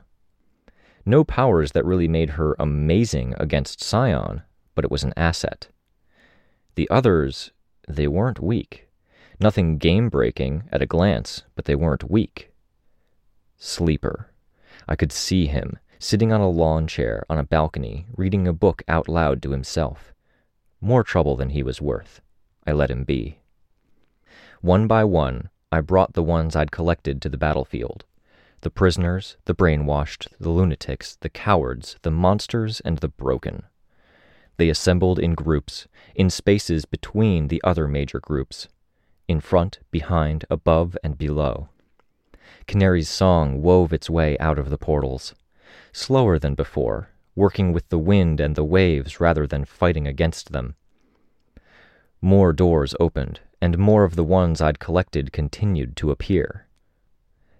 No 1.05 1.23
powers 1.23 1.71
that 1.71 1.85
really 1.85 2.07
made 2.07 2.31
her 2.31 2.55
amazing 2.59 3.33
against 3.37 3.81
Scion, 3.81 4.41
but 4.75 4.83
it 4.83 4.91
was 4.91 5.03
an 5.03 5.13
asset. 5.15 5.69
The 6.75 6.89
others, 6.89 7.51
they 7.87 8.07
weren't 8.07 8.41
weak. 8.41 8.86
Nothing 9.39 9.77
game 9.77 10.09
breaking 10.09 10.63
at 10.71 10.81
a 10.81 10.87
glance, 10.87 11.43
but 11.55 11.65
they 11.65 11.75
weren't 11.75 12.09
weak. 12.09 12.51
Sleeper. 13.57 14.31
I 14.87 14.95
could 14.95 15.11
see 15.11 15.45
him, 15.45 15.77
sitting 15.99 16.33
on 16.33 16.41
a 16.41 16.49
lawn 16.49 16.87
chair 16.87 17.23
on 17.29 17.37
a 17.37 17.43
balcony, 17.43 18.07
reading 18.15 18.47
a 18.47 18.53
book 18.53 18.81
out 18.87 19.07
loud 19.07 19.41
to 19.43 19.51
himself. 19.51 20.13
More 20.81 21.03
trouble 21.03 21.35
than 21.35 21.49
he 21.49 21.61
was 21.61 21.81
worth. 21.81 22.21
I 22.65 22.71
let 22.71 22.89
him 22.89 23.03
be. 23.03 23.39
One 24.61 24.87
by 24.87 25.03
one, 25.03 25.49
I 25.71 25.81
brought 25.81 26.13
the 26.13 26.23
ones 26.23 26.55
I'd 26.55 26.71
collected 26.71 27.21
to 27.21 27.29
the 27.29 27.37
battlefield 27.37 28.05
the 28.61 28.71
prisoners, 28.71 29.37
the 29.45 29.53
brainwashed, 29.53 30.27
the 30.39 30.49
lunatics, 30.49 31.15
the 31.21 31.29
cowards, 31.29 31.95
the 32.01 32.09
monsters, 32.09 32.79
and 32.79 32.97
the 32.97 33.07
broken. 33.07 33.63
They 34.57 34.69
assembled 34.69 35.19
in 35.19 35.35
groups, 35.35 35.87
in 36.15 36.31
spaces 36.31 36.85
between 36.85 37.49
the 37.49 37.61
other 37.63 37.87
major 37.87 38.19
groups, 38.19 38.67
in 39.27 39.39
front, 39.39 39.79
behind, 39.91 40.45
above, 40.49 40.97
and 41.03 41.17
below. 41.17 41.69
Canary's 42.65 43.09
song 43.09 43.61
wove 43.61 43.93
its 43.93 44.09
way 44.09 44.37
out 44.39 44.59
of 44.59 44.69
the 44.69 44.77
portals, 44.77 45.33
slower 45.91 46.37
than 46.37 46.55
before, 46.55 47.09
working 47.35 47.71
with 47.71 47.87
the 47.89 47.97
wind 47.99 48.39
and 48.39 48.55
the 48.55 48.63
waves 48.63 49.19
rather 49.19 49.45
than 49.45 49.63
fighting 49.63 50.07
against 50.07 50.51
them. 50.51 50.75
More 52.21 52.51
doors 52.51 52.95
opened, 52.99 53.41
and 53.61 53.77
more 53.77 54.03
of 54.03 54.15
the 54.15 54.23
ones 54.23 54.59
I'd 54.59 54.79
collected 54.79 55.31
continued 55.31 55.95
to 55.97 56.11
appear. 56.11 56.65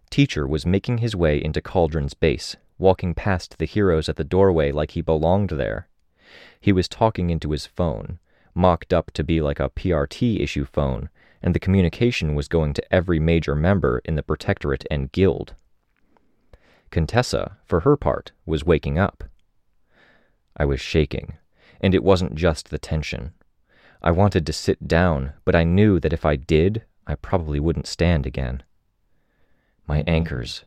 Teacher 0.10 0.48
was 0.48 0.66
making 0.66 1.00
his 1.00 1.16
way 1.16 1.44
into 1.44 1.62
Cauldron's 1.62 2.14
base, 2.14 2.56
walking 2.78 3.14
past 3.14 3.58
the 3.58 3.66
heroes 3.66 4.08
at 4.10 4.16
the 4.16 4.24
doorway 4.24 4.72
like 4.72 4.92
he 4.92 5.02
belonged 5.02 5.50
there. 5.52 5.88
He 6.60 6.72
was 6.72 6.88
talking 6.88 7.30
into 7.30 7.52
his 7.52 7.66
phone, 7.66 8.20
mocked 8.54 8.94
up 8.94 9.12
to 9.12 9.24
be 9.24 9.42
like 9.42 9.60
a 9.60 9.70
PRT 9.70 10.40
issue 10.40 10.66
phone, 10.66 11.10
and 11.42 11.54
the 11.54 11.60
communication 11.60 12.36
was 12.36 12.48
going 12.48 12.74
to 12.74 12.94
every 12.94 13.20
major 13.20 13.56
member 13.56 14.02
in 14.06 14.16
the 14.16 14.24
Protectorate 14.24 14.86
and 14.90 15.12
Guild. 15.12 15.54
Contessa, 16.92 17.58
for 17.66 17.82
her 17.82 17.98
part, 17.98 18.32
was 18.46 18.66
waking 18.66 18.98
up. 18.98 19.24
I 20.56 20.66
was 20.66 20.82
shaking, 20.82 21.38
and 21.82 21.94
it 21.94 22.04
wasn't 22.04 22.36
just 22.36 22.70
the 22.70 22.80
tension. 22.80 23.34
I 24.02 24.12
wanted 24.12 24.46
to 24.46 24.54
sit 24.54 24.88
down, 24.88 25.34
but 25.44 25.56
I 25.56 25.64
knew 25.64 26.00
that 26.00 26.14
if 26.14 26.26
I 26.26 26.36
did, 26.36 26.84
I 27.06 27.16
probably 27.16 27.60
wouldn't 27.60 27.88
stand 27.88 28.26
again. 28.26 28.64
My 29.88 30.04
anchors, 30.06 30.66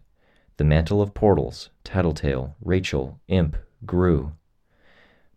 the 0.56 0.64
mantle 0.64 1.00
of 1.00 1.14
portals, 1.14 1.70
Tattletale, 1.84 2.56
Rachel, 2.60 3.20
Imp, 3.28 3.56
grew. 3.86 4.32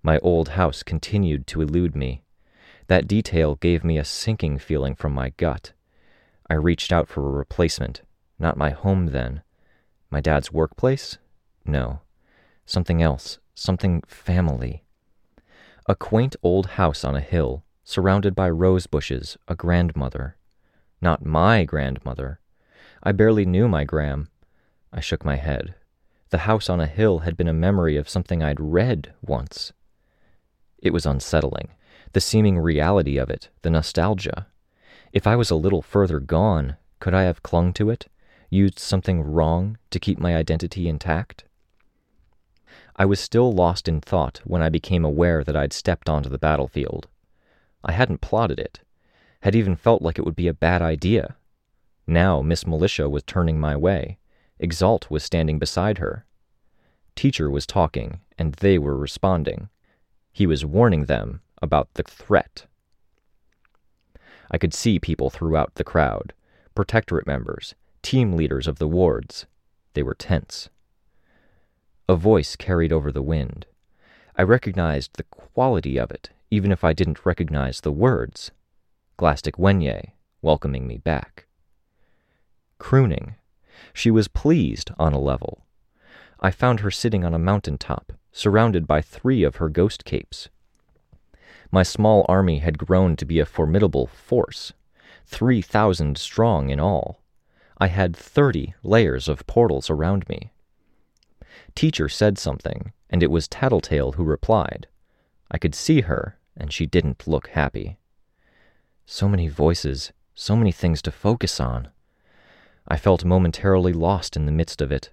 My 0.02 0.20
old 0.20 0.50
house 0.50 0.84
continued 0.84 1.48
to 1.48 1.62
elude 1.62 1.96
me. 1.96 2.23
That 2.94 3.08
detail 3.08 3.56
gave 3.56 3.84
me 3.84 3.98
a 3.98 4.06
sinking 4.06 4.60
feeling 4.60 4.94
from 4.94 5.14
my 5.14 5.32
gut. 5.32 5.72
I 6.48 6.54
reached 6.54 6.92
out 6.92 7.08
for 7.08 7.26
a 7.26 7.32
replacement. 7.32 8.04
Not 8.38 8.56
my 8.56 8.70
home, 8.70 9.08
then. 9.08 9.42
My 10.12 10.22
dad's 10.22 10.52
workplace? 10.52 11.18
No. 11.66 12.02
Something 12.68 13.02
else. 13.02 13.40
Something 13.56 14.04
family. 14.06 14.84
A 15.88 15.96
quaint 15.96 16.36
old 16.44 16.68
house 16.78 17.04
on 17.04 17.16
a 17.16 17.20
hill, 17.20 17.64
surrounded 17.84 18.36
by 18.36 18.48
rose 18.48 18.86
bushes, 18.86 19.40
a 19.48 19.56
grandmother. 19.56 20.38
Not 21.02 21.26
my 21.26 21.64
grandmother. 21.64 22.42
I 23.02 23.12
barely 23.12 23.44
knew 23.44 23.68
my 23.68 23.86
gram. 23.86 24.30
I 24.92 25.00
shook 25.00 25.26
my 25.26 25.38
head. 25.38 25.74
The 26.30 26.46
house 26.46 26.70
on 26.70 26.80
a 26.80 26.86
hill 26.86 27.22
had 27.26 27.38
been 27.38 27.48
a 27.48 27.54
memory 27.54 27.98
of 27.98 28.08
something 28.08 28.44
I'd 28.44 28.60
read 28.60 29.16
once. 29.24 29.74
It 30.78 30.94
was 30.94 31.08
unsettling, 31.08 31.70
the 32.14 32.22
seeming 32.22 32.60
reality 32.60 33.18
of 33.18 33.30
it, 33.30 33.50
the 33.64 33.70
nostalgia. 33.70 34.48
If 35.12 35.28
I 35.28 35.36
was 35.36 35.50
a 35.50 35.56
little 35.56 35.82
further 35.82 36.20
gone, 36.20 36.78
could 37.00 37.14
I 37.14 37.24
have 37.24 37.44
clung 37.44 37.74
to 37.74 37.90
it, 37.90 38.08
used 38.50 38.78
something 38.80 39.22
wrong 39.22 39.78
to 39.90 40.00
keep 40.00 40.20
my 40.20 40.36
identity 40.36 40.88
intact? 40.88 41.44
I 42.96 43.06
was 43.06 43.20
still 43.20 43.52
lost 43.52 43.88
in 43.88 44.00
thought 44.00 44.42
when 44.44 44.62
I 44.62 44.70
became 44.70 45.04
aware 45.04 45.44
that 45.44 45.56
I'd 45.56 45.74
stepped 45.74 46.08
onto 46.08 46.30
the 46.30 46.38
battlefield. 46.38 47.08
I 47.84 47.92
hadn't 47.92 48.22
plotted 48.22 48.60
it, 48.60 48.82
had 49.42 49.56
even 49.56 49.76
felt 49.76 50.04
like 50.04 50.20
it 50.20 50.26
would 50.26 50.36
be 50.36 50.48
a 50.48 50.54
bad 50.54 50.84
idea. 50.84 51.36
Now 52.06 52.42
Miss 52.42 52.68
Militia 52.68 53.10
was 53.10 53.24
turning 53.24 53.60
my 53.60 53.76
way. 53.76 54.20
Exalt 54.60 55.10
was 55.10 55.24
standing 55.24 55.58
beside 55.58 55.98
her. 55.98 56.26
Teacher 57.16 57.50
was 57.50 57.66
talking, 57.66 58.22
and 58.38 58.54
they 58.56 58.78
were 58.78 58.98
responding. 58.98 59.70
He 60.32 60.46
was 60.46 60.66
warning 60.66 61.06
them 61.06 61.42
about 61.64 61.92
the 61.94 62.04
threat. 62.04 62.68
I 64.52 64.60
could 64.60 64.74
see 64.74 65.00
people 65.00 65.32
throughout 65.32 65.76
the 65.76 65.84
crowd 65.84 66.34
protectorate 66.76 67.28
members, 67.28 67.76
team 68.02 68.34
leaders 68.34 68.68
of 68.68 68.80
the 68.80 68.88
wards. 68.88 69.46
They 69.94 70.04
were 70.04 70.16
tense. 70.16 70.70
A 72.10 72.16
voice 72.16 72.56
carried 72.56 72.92
over 72.92 73.12
the 73.12 73.22
wind. 73.22 73.68
I 74.36 74.42
recognized 74.42 75.12
the 75.14 75.24
quality 75.24 75.98
of 75.98 76.10
it, 76.12 76.32
even 76.50 76.72
if 76.72 76.84
I 76.84 76.94
didn't 76.94 77.26
recognize 77.26 77.82
the 77.82 77.92
words. 77.92 78.52
Glaistig 79.20 79.54
Uaine, 79.54 80.14
welcoming 80.42 80.88
me 80.88 80.98
back. 80.98 81.46
Crooning. 82.80 83.36
She 83.94 84.10
was 84.10 84.28
pleased 84.28 84.92
on 84.98 85.14
a 85.14 85.20
level. 85.20 85.64
I 86.40 86.52
found 86.52 86.80
her 86.80 86.92
sitting 86.92 87.24
on 87.24 87.34
a 87.34 87.40
mountain 87.40 87.78
top, 87.78 88.12
surrounded 88.32 88.88
by 88.88 89.02
three 89.02 89.44
of 89.44 89.58
her 89.58 89.70
ghost 89.70 90.04
capes. 90.04 90.50
My 91.74 91.82
small 91.82 92.24
army 92.30 92.60
had 92.60 92.78
grown 92.78 93.16
to 93.16 93.26
be 93.26 93.40
a 93.40 93.48
formidable 93.48 94.06
force, 94.06 94.74
3,000 95.26 96.20
strong 96.20 96.70
in 96.70 96.80
all. 96.80 97.24
I 97.80 97.88
had 97.88 98.16
30 98.16 98.76
layers 98.84 99.28
of 99.28 99.48
portals 99.48 99.90
around 99.90 100.30
me. 100.30 100.52
Teacher 101.74 102.08
said 102.08 102.38
something, 102.38 102.94
and 103.10 103.24
it 103.24 103.32
was 103.32 103.48
Tattletale 103.48 104.12
who 104.12 104.24
replied. 104.24 104.86
I 105.50 105.58
could 105.58 105.74
see 105.74 106.02
her, 106.02 106.38
and 106.56 106.72
she 106.72 106.86
didn't 106.86 107.28
look 107.28 107.48
happy. 107.48 107.98
So 109.08 109.28
many 109.28 109.48
voices, 109.48 110.14
so 110.36 110.56
many 110.56 110.72
things 110.72 111.02
to 111.02 111.12
focus 111.12 111.60
on. 111.60 111.88
I 112.88 112.98
felt 112.98 113.26
momentarily 113.26 113.94
lost 113.94 114.38
in 114.38 114.46
the 114.46 114.52
midst 114.52 114.80
of 114.80 114.92
it. 114.92 115.10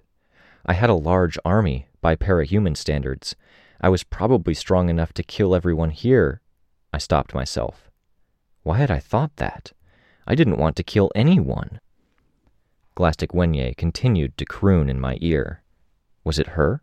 I 0.63 0.73
had 0.73 0.91
a 0.91 0.93
large 0.93 1.39
army, 1.43 1.87
by 2.01 2.15
parahuman 2.15 2.77
standards. 2.77 3.35
I 3.83 3.89
was 3.89 4.03
probably 4.03 4.53
strong 4.53 4.89
enough 4.89 5.11
to 5.13 5.23
kill 5.23 5.55
everyone 5.55 5.89
here. 5.89 6.39
I 6.93 6.97
stopped 6.97 7.33
myself. 7.33 7.89
Why 8.63 8.77
had 8.77 8.91
I 8.91 8.99
thought 8.99 9.35
that? 9.37 9.71
I 10.27 10.35
didn't 10.35 10.57
want 10.57 10.75
to 10.75 10.83
kill 10.83 11.11
anyone. 11.15 11.79
Glaistig 12.95 13.29
Uaine 13.33 13.75
continued 13.77 14.37
to 14.37 14.45
croon 14.45 14.89
in 14.89 14.99
my 14.99 15.17
ear. 15.21 15.61
Was 16.23 16.37
it 16.37 16.47
her? 16.47 16.81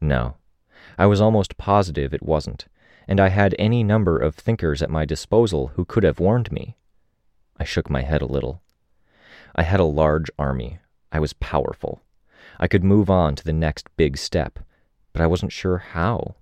No. 0.00 0.36
I 0.98 1.06
was 1.06 1.20
almost 1.20 1.58
positive 1.58 2.12
it 2.12 2.22
wasn't, 2.22 2.66
and 3.06 3.20
I 3.20 3.28
had 3.28 3.54
any 3.58 3.84
number 3.84 4.18
of 4.18 4.34
thinkers 4.34 4.82
at 4.82 4.90
my 4.90 5.04
disposal 5.04 5.68
who 5.74 5.84
could 5.84 6.02
have 6.02 6.18
warned 6.18 6.50
me. 6.50 6.76
I 7.58 7.64
shook 7.64 7.90
my 7.90 8.02
head 8.02 8.22
a 8.22 8.26
little. 8.26 8.62
I 9.54 9.62
had 9.62 9.80
a 9.80 9.84
large 9.84 10.30
army. 10.38 10.78
I 11.12 11.20
was 11.20 11.34
powerful. 11.34 12.02
I 12.58 12.66
could 12.66 12.82
move 12.82 13.10
on 13.10 13.36
to 13.36 13.44
the 13.44 13.52
next 13.52 13.88
big 13.96 14.16
step, 14.16 14.58
but 15.12 15.22
I 15.22 15.26
wasn't 15.26 15.52
sure 15.52 15.78
how. 15.78 16.36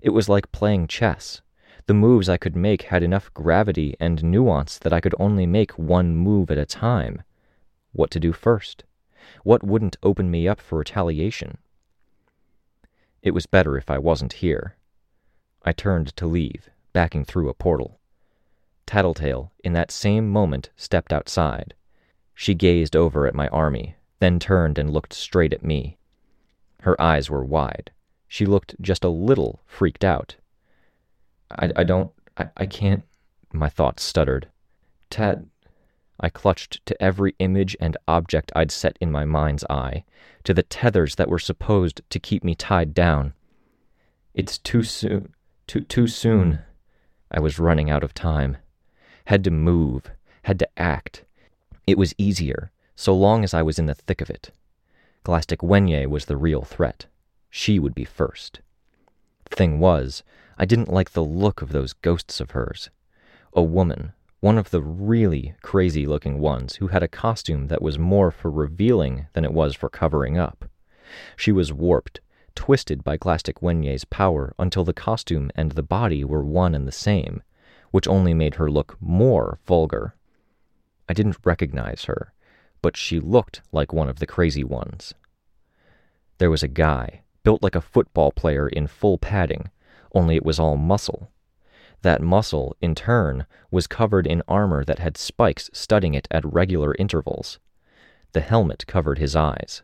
It 0.00 0.10
was 0.10 0.28
like 0.28 0.50
playing 0.52 0.88
chess. 0.88 1.42
The 1.86 1.94
moves 1.94 2.28
I 2.28 2.36
could 2.36 2.54
make 2.54 2.82
had 2.82 3.02
enough 3.02 3.32
gravity 3.34 3.96
and 3.98 4.22
nuance 4.22 4.78
that 4.78 4.92
I 4.92 5.00
could 5.00 5.14
only 5.18 5.46
make 5.46 5.78
one 5.78 6.14
move 6.14 6.50
at 6.50 6.58
a 6.58 6.64
time. 6.64 7.22
What 7.92 8.10
to 8.12 8.20
do 8.20 8.32
first? 8.32 8.84
What 9.42 9.64
wouldn't 9.64 9.96
open 10.02 10.30
me 10.30 10.46
up 10.46 10.60
for 10.60 10.78
retaliation? 10.78 11.58
It 13.20 13.32
was 13.32 13.46
better 13.46 13.76
if 13.76 13.90
I 13.90 13.98
wasn't 13.98 14.34
here. 14.34 14.76
I 15.64 15.72
turned 15.72 16.14
to 16.16 16.26
leave, 16.26 16.70
backing 16.92 17.24
through 17.24 17.48
a 17.48 17.54
portal. 17.54 17.98
Tattletale, 18.86 19.52
in 19.62 19.72
that 19.72 19.90
same 19.90 20.28
moment, 20.28 20.70
stepped 20.76 21.12
outside. 21.12 21.74
She 22.34 22.54
gazed 22.54 22.96
over 22.96 23.26
at 23.26 23.34
my 23.34 23.48
army, 23.48 23.96
then 24.18 24.38
turned 24.38 24.78
and 24.78 24.90
looked 24.90 25.12
straight 25.12 25.52
at 25.52 25.64
me. 25.64 25.98
Her 26.80 27.00
eyes 27.00 27.30
were 27.30 27.44
wide. 27.44 27.90
She 28.28 28.46
looked 28.46 28.74
just 28.80 29.04
a 29.04 29.08
little 29.08 29.62
freaked 29.66 30.04
out. 30.04 30.36
I, 31.58 31.70
I 31.76 31.84
don't, 31.84 32.10
I, 32.36 32.48
I 32.56 32.66
can't, 32.66 33.02
my 33.52 33.68
thoughts 33.68 34.02
stuttered. 34.02 34.48
Tat, 35.10 35.40
I 36.20 36.28
clutched 36.28 36.84
to 36.86 37.02
every 37.02 37.34
image 37.38 37.76
and 37.80 37.96
object 38.06 38.52
I'd 38.54 38.70
set 38.70 38.96
in 39.00 39.10
my 39.10 39.24
mind's 39.24 39.64
eye, 39.68 40.04
to 40.44 40.54
the 40.54 40.62
tethers 40.62 41.16
that 41.16 41.28
were 41.28 41.38
supposed 41.38 42.00
to 42.08 42.18
keep 42.18 42.44
me 42.44 42.54
tied 42.54 42.94
down. 42.94 43.34
It's 44.34 44.58
too 44.58 44.82
soon, 44.82 45.34
too, 45.66 45.80
too 45.80 46.06
soon. 46.06 46.60
I 47.30 47.40
was 47.40 47.58
running 47.58 47.90
out 47.90 48.04
of 48.04 48.14
time. 48.14 48.56
Had 49.26 49.44
to 49.44 49.50
move, 49.50 50.10
had 50.44 50.58
to 50.60 50.68
act. 50.78 51.24
It 51.86 51.98
was 51.98 52.14
easier, 52.18 52.70
so 52.94 53.14
long 53.14 53.44
as 53.44 53.52
I 53.52 53.62
was 53.62 53.78
in 53.78 53.86
the 53.86 53.94
thick 53.94 54.20
of 54.20 54.30
it. 54.30 54.50
Glaistig 55.24 55.58
Uaine 55.58 56.06
was 56.06 56.26
the 56.26 56.36
real 56.36 56.62
threat. 56.62 57.06
She 57.50 57.78
would 57.78 57.94
be 57.94 58.04
first. 58.04 58.60
Thing 59.52 59.80
was, 59.80 60.22
I 60.56 60.64
didn't 60.64 60.92
like 60.92 61.10
the 61.10 61.24
look 61.24 61.60
of 61.60 61.72
those 61.72 61.92
ghosts 61.92 62.40
of 62.40 62.52
hers. 62.52 62.88
A 63.52 63.62
woman, 63.62 64.12
one 64.40 64.56
of 64.56 64.70
the 64.70 64.80
really 64.80 65.54
crazy 65.62 66.06
looking 66.06 66.38
ones 66.38 66.76
who 66.76 66.88
had 66.88 67.02
a 67.02 67.08
costume 67.08 67.68
that 67.68 67.82
was 67.82 67.98
more 67.98 68.30
for 68.30 68.50
revealing 68.50 69.26
than 69.34 69.44
it 69.44 69.52
was 69.52 69.74
for 69.74 69.90
covering 69.90 70.38
up. 70.38 70.64
She 71.36 71.52
was 71.52 71.70
warped, 71.70 72.20
twisted 72.54 73.04
by 73.04 73.18
Glaistig 73.18 73.60
Uaine's 73.60 74.06
power 74.06 74.54
until 74.58 74.84
the 74.84 74.94
costume 74.94 75.50
and 75.54 75.72
the 75.72 75.82
body 75.82 76.24
were 76.24 76.42
one 76.42 76.74
and 76.74 76.88
the 76.88 76.92
same, 76.92 77.42
which 77.90 78.08
only 78.08 78.32
made 78.32 78.54
her 78.54 78.70
look 78.70 78.96
more 79.00 79.58
vulgar. 79.66 80.14
I 81.10 81.12
didn't 81.12 81.36
recognize 81.44 82.04
her, 82.04 82.32
but 82.80 82.96
she 82.96 83.20
looked 83.20 83.60
like 83.70 83.92
one 83.92 84.08
of 84.08 84.18
the 84.18 84.26
crazy 84.26 84.64
ones. 84.64 85.12
There 86.38 86.50
was 86.50 86.62
a 86.62 86.68
guy, 86.68 87.21
built 87.42 87.62
like 87.62 87.74
a 87.74 87.80
football 87.80 88.30
player 88.32 88.68
in 88.68 88.86
full 88.86 89.18
padding, 89.18 89.70
only 90.14 90.36
it 90.36 90.44
was 90.44 90.58
all 90.58 90.76
muscle. 90.76 91.30
That 92.02 92.20
muscle, 92.20 92.76
in 92.80 92.94
turn, 92.94 93.46
was 93.70 93.86
covered 93.86 94.26
in 94.26 94.42
armor 94.48 94.84
that 94.84 94.98
had 94.98 95.16
spikes 95.16 95.70
studding 95.72 96.14
it 96.14 96.26
at 96.30 96.44
regular 96.44 96.94
intervals. 96.98 97.58
The 98.32 98.40
helmet 98.40 98.86
covered 98.86 99.18
his 99.18 99.36
eyes. 99.36 99.82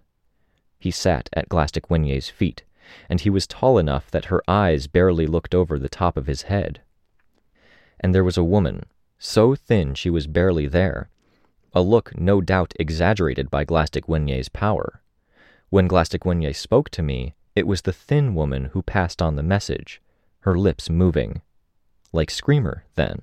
He 0.78 0.90
sat 0.90 1.28
at 1.32 1.48
Glaistig 1.48 1.88
Uaine's 1.88 2.28
feet, 2.28 2.64
and 3.08 3.20
he 3.20 3.30
was 3.30 3.46
tall 3.46 3.78
enough 3.78 4.10
that 4.10 4.26
her 4.26 4.42
eyes 4.48 4.86
barely 4.86 5.26
looked 5.26 5.54
over 5.54 5.78
the 5.78 5.88
top 5.88 6.16
of 6.16 6.26
his 6.26 6.42
head. 6.42 6.80
And 8.00 8.14
there 8.14 8.24
was 8.24 8.36
a 8.36 8.44
woman, 8.44 8.84
so 9.18 9.54
thin 9.54 9.94
she 9.94 10.10
was 10.10 10.26
barely 10.26 10.66
there, 10.66 11.10
a 11.72 11.82
look 11.82 12.18
no 12.18 12.40
doubt 12.40 12.72
exaggerated 12.78 13.50
by 13.50 13.64
Glaistig 13.64 14.06
Uaine's 14.06 14.48
power. 14.48 15.02
When 15.70 15.88
Glaistig 15.88 16.20
Uaine 16.20 16.54
spoke 16.56 16.88
to 16.90 17.02
me, 17.02 17.34
it 17.58 17.66
was 17.66 17.82
the 17.82 17.92
thin 17.92 18.34
woman 18.36 18.66
who 18.66 18.82
passed 18.82 19.20
on 19.20 19.34
the 19.34 19.42
message, 19.42 20.00
her 20.40 20.56
lips 20.56 20.88
moving. 20.88 21.42
Like 22.12 22.30
Screamer, 22.30 22.84
then. 22.94 23.22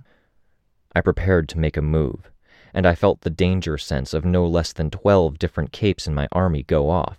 I 0.93 1.01
prepared 1.01 1.47
to 1.49 1.57
make 1.57 1.77
a 1.77 1.81
move, 1.81 2.29
and 2.73 2.85
I 2.85 2.95
felt 2.95 3.21
the 3.21 3.29
danger 3.29 3.77
sense 3.77 4.13
of 4.13 4.25
no 4.25 4.45
less 4.45 4.73
than 4.73 4.91
twelve 4.91 5.39
different 5.39 5.71
capes 5.71 6.05
in 6.05 6.13
my 6.13 6.27
army 6.33 6.63
go 6.63 6.89
off. 6.89 7.17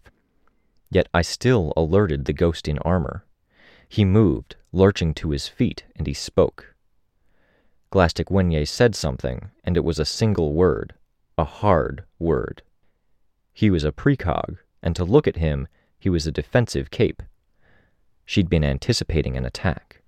Yet 0.90 1.08
I 1.14 1.22
still 1.22 1.72
alerted 1.74 2.26
the 2.26 2.34
ghost 2.34 2.68
in 2.68 2.78
armor. 2.80 3.24
He 3.88 4.04
moved, 4.04 4.56
lurching 4.70 5.14
to 5.14 5.30
his 5.30 5.48
feet, 5.48 5.84
and 5.96 6.06
he 6.06 6.14
spoke. 6.14 6.74
Glaistig 7.90 8.26
Uaine 8.26 8.68
said 8.68 8.94
something, 8.94 9.50
and 9.64 9.76
it 9.76 9.84
was 9.84 9.98
a 9.98 10.04
single 10.04 10.52
word, 10.52 10.92
a 11.38 11.44
hard 11.44 12.04
word. 12.18 12.62
He 13.54 13.70
was 13.70 13.84
a 13.84 13.92
precog, 13.92 14.58
and 14.82 14.94
to 14.96 15.04
look 15.04 15.26
at 15.26 15.36
him, 15.36 15.66
he 16.06 16.10
was 16.10 16.24
a 16.24 16.30
defensive 16.30 16.92
cape. 16.92 17.20
She'd 18.24 18.48
been 18.48 18.62
anticipating 18.62 19.36
an 19.36 19.44
attack. 19.44 20.02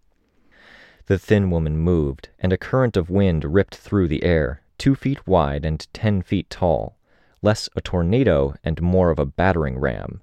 The 1.07 1.18
thin 1.18 1.51
woman 1.51 1.76
moved, 1.76 2.28
and 2.38 2.53
a 2.53 2.57
current 2.57 2.96
of 2.96 3.11
wind 3.11 3.44
ripped 3.44 3.74
through 3.74 4.07
the 4.07 4.22
air, 4.22 4.62
two 4.78 4.94
feet 4.94 5.26
wide 5.26 5.64
and 5.64 5.92
ten 5.92 6.22
feet 6.22 6.49
tall, 6.51 6.96
less 7.42 7.68
a 7.74 7.80
tornado 7.80 8.55
and 8.62 8.80
more 8.80 9.11
of 9.11 9.18
a 9.18 9.26
battering 9.26 9.76
ram. 9.76 10.22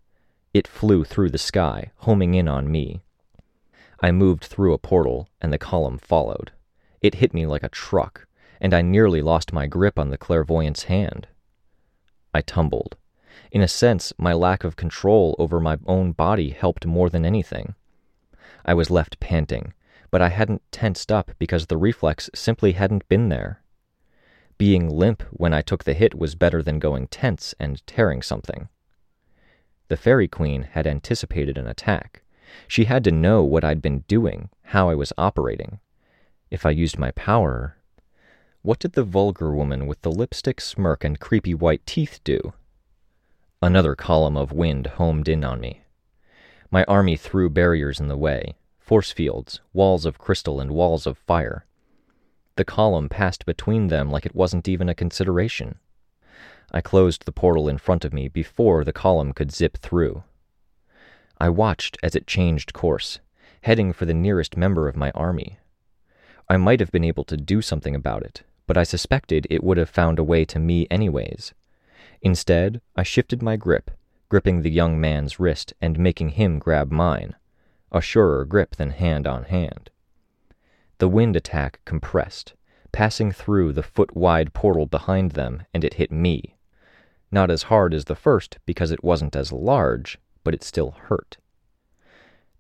It 0.54 0.66
flew 0.66 1.04
through 1.04 1.32
the 1.32 1.38
sky, 1.38 1.92
homing 1.98 2.36
in 2.36 2.48
on 2.48 2.72
me. 2.72 3.04
I 4.00 4.14
moved 4.14 4.46
through 4.46 4.72
a 4.72 4.78
portal, 4.78 5.28
and 5.42 5.52
the 5.52 5.58
column 5.58 5.98
followed. 5.98 6.54
It 7.02 7.16
hit 7.16 7.34
me 7.34 7.46
like 7.46 7.64
a 7.64 7.68
truck, 7.84 8.28
and 8.62 8.74
I 8.74 8.82
nearly 8.82 9.22
lost 9.22 9.52
my 9.52 9.68
grip 9.68 10.00
on 10.00 10.10
the 10.10 10.18
clairvoyant's 10.18 10.84
hand. 10.84 11.28
I 12.34 12.40
tumbled. 12.40 12.96
In 13.56 13.62
a 13.62 13.70
sense, 13.70 14.12
my 14.18 14.34
lack 14.34 14.66
of 14.66 14.76
control 14.76 15.34
over 15.40 15.62
my 15.62 15.78
own 15.86 16.12
body 16.12 16.50
helped 16.50 16.86
more 16.86 17.10
than 17.10 17.26
anything. 17.26 17.74
I 18.66 18.74
was 18.74 18.90
left 18.90 19.22
panting, 19.22 19.74
but 20.12 20.22
I 20.22 20.28
hadn't 20.28 20.70
tensed 20.74 21.10
up 21.10 21.32
because 21.40 21.68
the 21.68 21.78
reflex 21.78 22.30
simply 22.36 22.74
hadn't 22.74 23.08
been 23.08 23.30
there. 23.30 23.62
Being 24.58 24.90
limp 24.90 25.24
when 25.32 25.54
I 25.54 25.62
took 25.62 25.86
the 25.86 25.94
hit 25.94 26.14
was 26.14 26.36
better 26.36 26.62
than 26.62 26.80
going 26.80 27.08
tense 27.08 27.56
and 27.58 27.82
tearing 27.88 28.22
something. 28.22 28.68
The 29.88 29.96
Fairy 29.96 30.28
Queen 30.28 30.64
had 30.64 30.86
anticipated 30.86 31.58
an 31.58 31.66
attack. 31.66 32.24
She 32.68 32.84
had 32.84 33.06
to 33.06 33.12
know 33.12 33.42
what 33.42 33.64
I'd 33.64 33.82
been 33.82 34.00
doing, 34.00 34.50
how 34.64 34.90
I 34.90 34.96
was 34.96 35.14
operating. 35.18 35.80
If 36.52 36.66
I 36.66 36.72
used 36.72 37.00
my 37.00 37.12
power. 37.12 37.78
What 38.64 38.80
did 38.80 38.92
the 38.92 39.04
vulgar 39.04 39.56
woman 39.56 39.88
with 39.88 40.02
the 40.02 40.12
lipstick 40.12 40.60
smirk 40.60 41.06
and 41.06 41.22
creepy 41.22 41.54
white 41.54 41.86
teeth 41.86 42.20
do? 42.26 42.52
Another 43.62 43.96
column 43.96 44.36
of 44.36 44.52
wind 44.52 44.88
homed 44.88 45.28
in 45.28 45.44
on 45.44 45.60
me. 45.60 45.82
My 46.70 46.84
army 46.86 47.16
threw 47.16 47.50
barriers 47.50 48.00
in 48.00 48.08
the 48.08 48.18
way 48.18 48.56
force 48.80 49.12
fields, 49.12 49.62
walls 49.74 50.06
of 50.06 50.20
crystal, 50.20 50.60
and 50.60 50.72
walls 50.72 51.08
of 51.08 51.18
fire. 51.18 51.66
The 52.56 52.66
column 52.66 53.10
passed 53.10 53.46
between 53.46 53.88
them 53.88 54.12
like 54.12 54.26
it 54.26 54.36
wasn't 54.36 54.68
even 54.68 54.88
a 54.90 54.94
consideration. 54.94 55.80
I 56.72 56.82
closed 56.82 57.26
the 57.26 57.32
portal 57.32 57.68
in 57.68 57.78
front 57.80 58.06
of 58.06 58.14
me 58.14 58.28
before 58.28 58.84
the 58.84 58.94
column 58.94 59.34
could 59.34 59.52
zip 59.52 59.78
through. 59.78 60.24
I 61.40 61.50
watched 61.50 61.98
as 62.04 62.16
it 62.16 62.28
changed 62.28 62.74
course, 62.74 63.20
heading 63.62 63.92
for 63.92 64.06
the 64.06 64.14
nearest 64.14 64.56
member 64.56 64.88
of 64.88 64.96
my 64.96 65.12
army. 65.12 65.58
I 66.48 66.58
might 66.58 66.80
have 66.80 66.92
been 66.92 67.04
able 67.04 67.24
to 67.26 67.38
do 67.38 67.62
something 67.62 67.96
about 67.96 68.24
it, 68.24 68.44
but 68.68 68.78
I 68.78 68.84
suspected 68.84 69.48
it 69.50 69.64
would 69.64 69.78
have 69.78 69.90
found 69.90 70.20
a 70.20 70.24
way 70.24 70.46
to 70.46 70.60
me 70.60 70.88
anyways. 70.92 71.54
Instead, 72.26 72.82
I 72.96 73.04
shifted 73.04 73.44
my 73.44 73.56
grip, 73.56 73.92
gripping 74.30 74.64
the 74.64 74.72
young 74.72 75.00
man's 75.00 75.40
wrist 75.40 75.76
and 75.80 76.00
making 76.00 76.30
him 76.30 76.58
grab 76.58 76.92
mine, 76.92 77.36
a 77.92 78.02
surer 78.02 78.46
grip 78.46 78.78
than 78.78 78.90
hand 78.90 79.28
on 79.28 79.44
hand. 79.44 79.92
The 80.98 81.08
wind 81.08 81.36
attack 81.36 81.82
compressed, 81.86 82.56
passing 82.92 83.32
through 83.32 83.74
the 83.74 83.84
foot 83.84 84.16
wide 84.18 84.56
portal 84.56 84.88
behind 84.88 85.34
them, 85.34 85.68
and 85.72 85.84
it 85.84 85.94
hit 85.94 86.12
me. 86.12 86.58
Not 87.32 87.52
as 87.52 87.64
hard 87.64 87.94
as 87.94 88.06
the 88.06 88.16
first 88.16 88.58
because 88.66 88.90
it 88.90 89.04
wasn't 89.04 89.36
as 89.36 89.52
large, 89.52 90.18
but 90.44 90.56
it 90.56 90.64
still 90.64 90.92
hurt. 91.10 91.38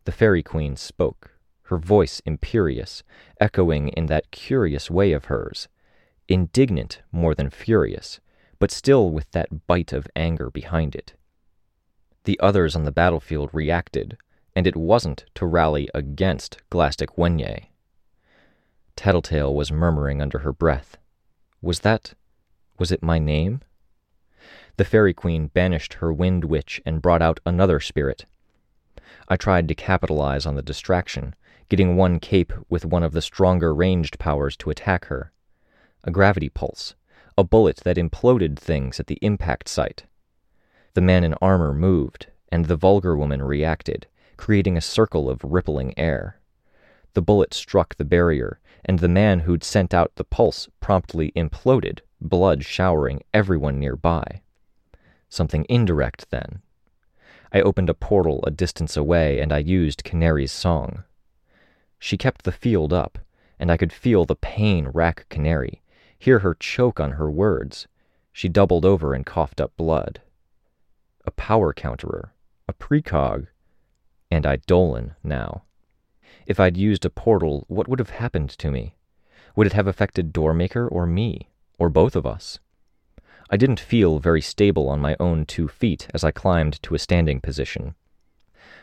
The 0.03 0.11
Fairy 0.11 0.43
Queen 0.43 0.75
spoke, 0.75 1.31
her 1.63 1.79
voice 1.79 2.21
imperious, 2.23 3.01
echoing 3.41 3.87
in 3.87 4.05
that 4.05 4.29
curious 4.29 4.91
way 4.91 5.11
of 5.11 5.25
hers, 5.25 5.67
indignant 6.27 7.01
more 7.11 7.33
than 7.33 7.49
furious, 7.49 8.19
but 8.59 8.71
still 8.71 9.09
with 9.09 9.29
that 9.31 9.67
bite 9.67 9.93
of 9.93 10.07
anger 10.15 10.49
behind 10.49 10.95
it. 10.95 11.13
The 12.23 12.39
others 12.39 12.75
on 12.75 12.83
the 12.83 12.91
battlefield 12.91 13.49
reacted, 13.53 14.17
and 14.55 14.65
it 14.65 14.75
wasn't 14.75 15.25
to 15.35 15.45
rally 15.45 15.89
against 15.93 16.57
Glaistig 16.71 17.15
Uaine. 17.17 17.67
Tattletale 18.95 19.53
was 19.53 19.71
murmuring 19.71 20.21
under 20.21 20.39
her 20.39 20.53
breath. 20.53 20.97
Was 21.61 21.81
that. 21.81 22.13
was 22.79 22.91
it 22.91 23.03
my 23.03 23.19
name? 23.19 23.61
The 24.77 24.85
Fairy 24.85 25.13
Queen 25.13 25.47
banished 25.47 25.95
her 25.95 26.11
Wind 26.11 26.45
Witch 26.45 26.81
and 26.85 27.01
brought 27.01 27.21
out 27.21 27.39
another 27.45 27.79
spirit. 27.79 28.25
I 29.27 29.37
tried 29.37 29.67
to 29.67 29.75
capitalize 29.75 30.45
on 30.45 30.55
the 30.55 30.61
distraction, 30.61 31.35
getting 31.69 31.95
one 31.95 32.19
cape 32.19 32.53
with 32.69 32.85
one 32.85 33.03
of 33.03 33.11
the 33.11 33.21
stronger 33.21 33.73
ranged 33.73 34.19
powers 34.19 34.55
to 34.57 34.69
attack 34.69 35.05
her. 35.05 35.31
A 36.03 36.11
gravity 36.11 36.49
pulse, 36.49 36.95
a 37.37 37.43
bullet 37.43 37.77
that 37.83 37.97
imploded 37.97 38.57
things 38.57 38.99
at 38.99 39.07
the 39.07 39.19
impact 39.21 39.67
site. 39.67 40.05
The 40.93 41.01
man 41.01 41.23
in 41.23 41.33
armor 41.41 41.73
moved, 41.73 42.27
and 42.49 42.65
the 42.65 42.77
vulgar 42.77 43.17
woman 43.17 43.41
reacted, 43.41 44.07
creating 44.37 44.77
a 44.77 44.81
circle 44.81 45.29
of 45.29 45.43
rippling 45.43 45.97
air. 45.97 46.39
The 47.13 47.21
bullet 47.21 47.53
struck 47.53 47.95
the 47.95 48.05
barrier, 48.05 48.59
and 48.85 48.99
the 48.99 49.09
man 49.09 49.41
who'd 49.41 49.63
sent 49.63 49.93
out 49.93 50.15
the 50.15 50.23
pulse 50.23 50.69
promptly 50.79 51.31
imploded, 51.35 51.99
blood 52.21 52.63
showering 52.63 53.21
everyone 53.33 53.79
nearby. 53.79 54.41
Something 55.27 55.65
indirect, 55.67 56.29
then. 56.29 56.61
I 57.51 57.61
opened 57.61 57.89
a 57.89 57.93
portal 57.93 58.41
a 58.45 58.51
distance 58.51 58.95
away 58.95 59.39
and 59.39 59.51
I 59.51 59.59
used 59.59 60.03
Canary's 60.03 60.51
song. 60.51 61.03
She 61.99 62.17
kept 62.17 62.43
the 62.43 62.51
field 62.51 62.93
up, 62.93 63.17
and 63.59 63.71
I 63.71 63.77
could 63.77 63.93
feel 63.93 64.25
the 64.25 64.35
pain 64.35 64.89
rack 64.89 65.25
Canary, 65.29 65.81
hear 66.17 66.39
her 66.39 66.53
choke 66.53 66.99
on 66.99 67.11
her 67.11 67.29
words. 67.29 67.87
She 68.31 68.49
doubled 68.49 68.85
over 68.85 69.13
and 69.13 69.25
coughed 69.25 69.61
up 69.61 69.75
blood. 69.77 70.21
A 71.25 71.31
power 71.31 71.73
counterer, 71.73 72.31
a 72.67 72.73
precog, 72.73 73.47
and 74.29 74.45
Eidolon 74.45 75.15
now. 75.23 75.63
If 76.45 76.59
I'd 76.59 76.77
used 76.77 77.05
a 77.05 77.09
portal, 77.09 77.65
what 77.67 77.87
would 77.87 77.99
have 77.99 78.11
happened 78.11 78.49
to 78.51 78.69
me? 78.69 78.95
Would 79.55 79.67
it 79.67 79.73
have 79.73 79.87
affected 79.87 80.33
Doormaker 80.33 80.87
or 80.91 81.05
me, 81.05 81.49
or 81.79 81.89
both 81.89 82.15
of 82.15 82.25
us? 82.25 82.59
I 83.49 83.57
didn't 83.57 83.79
feel 83.79 84.19
very 84.19 84.41
stable 84.41 84.89
on 84.89 84.99
my 84.99 85.15
own 85.19 85.45
two 85.45 85.67
feet 85.67 86.07
as 86.13 86.23
I 86.23 86.31
climbed 86.31 86.81
to 86.83 86.95
a 86.95 86.99
standing 86.99 87.39
position. 87.39 87.95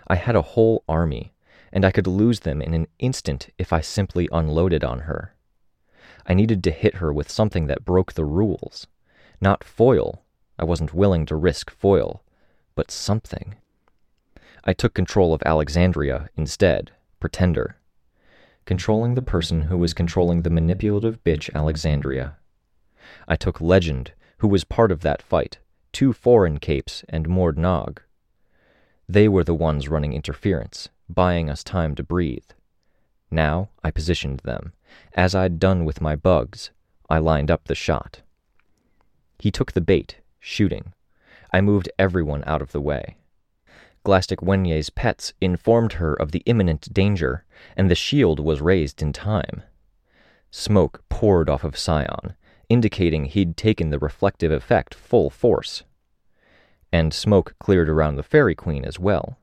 I 0.07 0.17
had 0.17 0.37
a 0.37 0.43
whole 0.43 0.85
army, 0.89 1.33
and 1.73 1.85
I 1.85 1.91
could 1.91 2.07
lose 2.07 2.41
them 2.41 2.63
in 2.63 2.75
an 2.75 2.87
instant 2.99 3.49
if 3.59 3.73
I 3.73 3.81
simply 3.81 4.29
unloaded 4.31 4.85
on 4.85 5.01
her. 5.01 5.35
I 6.27 6.35
needed 6.35 6.63
to 6.65 6.71
hit 6.71 6.97
her 6.97 7.13
with 7.13 7.31
something 7.31 7.67
that 7.67 7.85
broke 7.85 8.13
the 8.13 8.25
rules. 8.25 8.87
Not 9.41 9.65
foil. 9.65 10.23
I 10.59 10.65
wasn't 10.65 10.95
willing 10.95 11.27
to 11.27 11.37
risk 11.37 11.71
foil, 11.71 12.23
but 12.75 12.91
something. 12.91 13.57
I 14.65 14.73
took 14.73 14.95
control 14.95 15.35
of 15.35 15.43
Alexandria 15.45 16.29
instead, 16.37 16.93
pretender. 17.19 17.77
Controlling 18.65 19.15
the 19.15 19.23
person 19.23 19.63
who 19.63 19.77
was 19.77 19.93
controlling 19.93 20.43
the 20.43 20.51
manipulative 20.51 21.23
bitch 21.25 21.53
Alexandria. 21.55 22.37
I 23.27 23.35
took 23.35 23.61
Legend, 23.61 24.13
who 24.39 24.49
was 24.49 24.63
part 24.63 24.93
of 24.93 25.01
that 25.01 25.21
fight, 25.21 25.59
two 25.93 26.13
foreign 26.13 26.59
capes, 26.59 27.05
and 27.09 27.29
Moord 27.29 27.59
Nag. 27.59 28.01
They 29.09 29.29
were 29.29 29.45
the 29.45 29.55
ones 29.55 29.89
running 29.89 30.13
interference, 30.13 30.89
buying 31.09 31.51
us 31.51 31.65
time 31.65 31.97
to 31.97 32.05
breathe. 32.05 32.51
Now 33.31 33.71
I 33.83 33.91
positioned 33.91 34.41
them. 34.41 34.73
As 35.15 35.35
I'd 35.35 35.59
done 35.59 35.85
with 35.85 36.01
my 36.01 36.17
bugs, 36.17 36.71
I 37.09 37.19
lined 37.19 37.51
up 37.51 37.65
the 37.65 37.75
shot. 37.75 38.23
He 39.39 39.51
took 39.51 39.73
the 39.73 39.81
bait, 39.81 40.19
shooting. 40.41 40.93
I 41.53 41.61
moved 41.61 41.91
everyone 41.99 42.45
out 42.47 42.63
of 42.63 42.73
the 42.73 42.81
way. 42.81 43.17
Glaistig 44.05 44.95
pets 44.95 45.33
informed 45.41 45.95
her 45.95 46.15
of 46.15 46.33
the 46.33 46.43
imminent 46.47 46.93
danger, 46.93 47.45
and 47.77 47.91
the 47.91 47.95
shield 47.95 48.41
was 48.41 48.61
raised 48.61 49.01
in 49.01 49.13
time. 49.13 49.63
Smoke 50.51 51.05
poured 51.09 51.49
off 51.49 51.65
of 51.65 51.77
Scion, 51.79 52.35
indicating 52.69 53.27
he'd 53.27 53.57
taken 53.57 53.91
the 53.91 53.99
reflective 53.99 54.51
effect 54.51 54.95
full 54.95 55.31
force. 55.31 55.85
And 56.93 57.15
smoke 57.15 57.55
cleared 57.59 57.89
around 57.89 58.17
the 58.17 58.23
Fairy 58.23 58.55
Queen 58.55 58.85
as 58.85 58.99
well. 58.99 59.39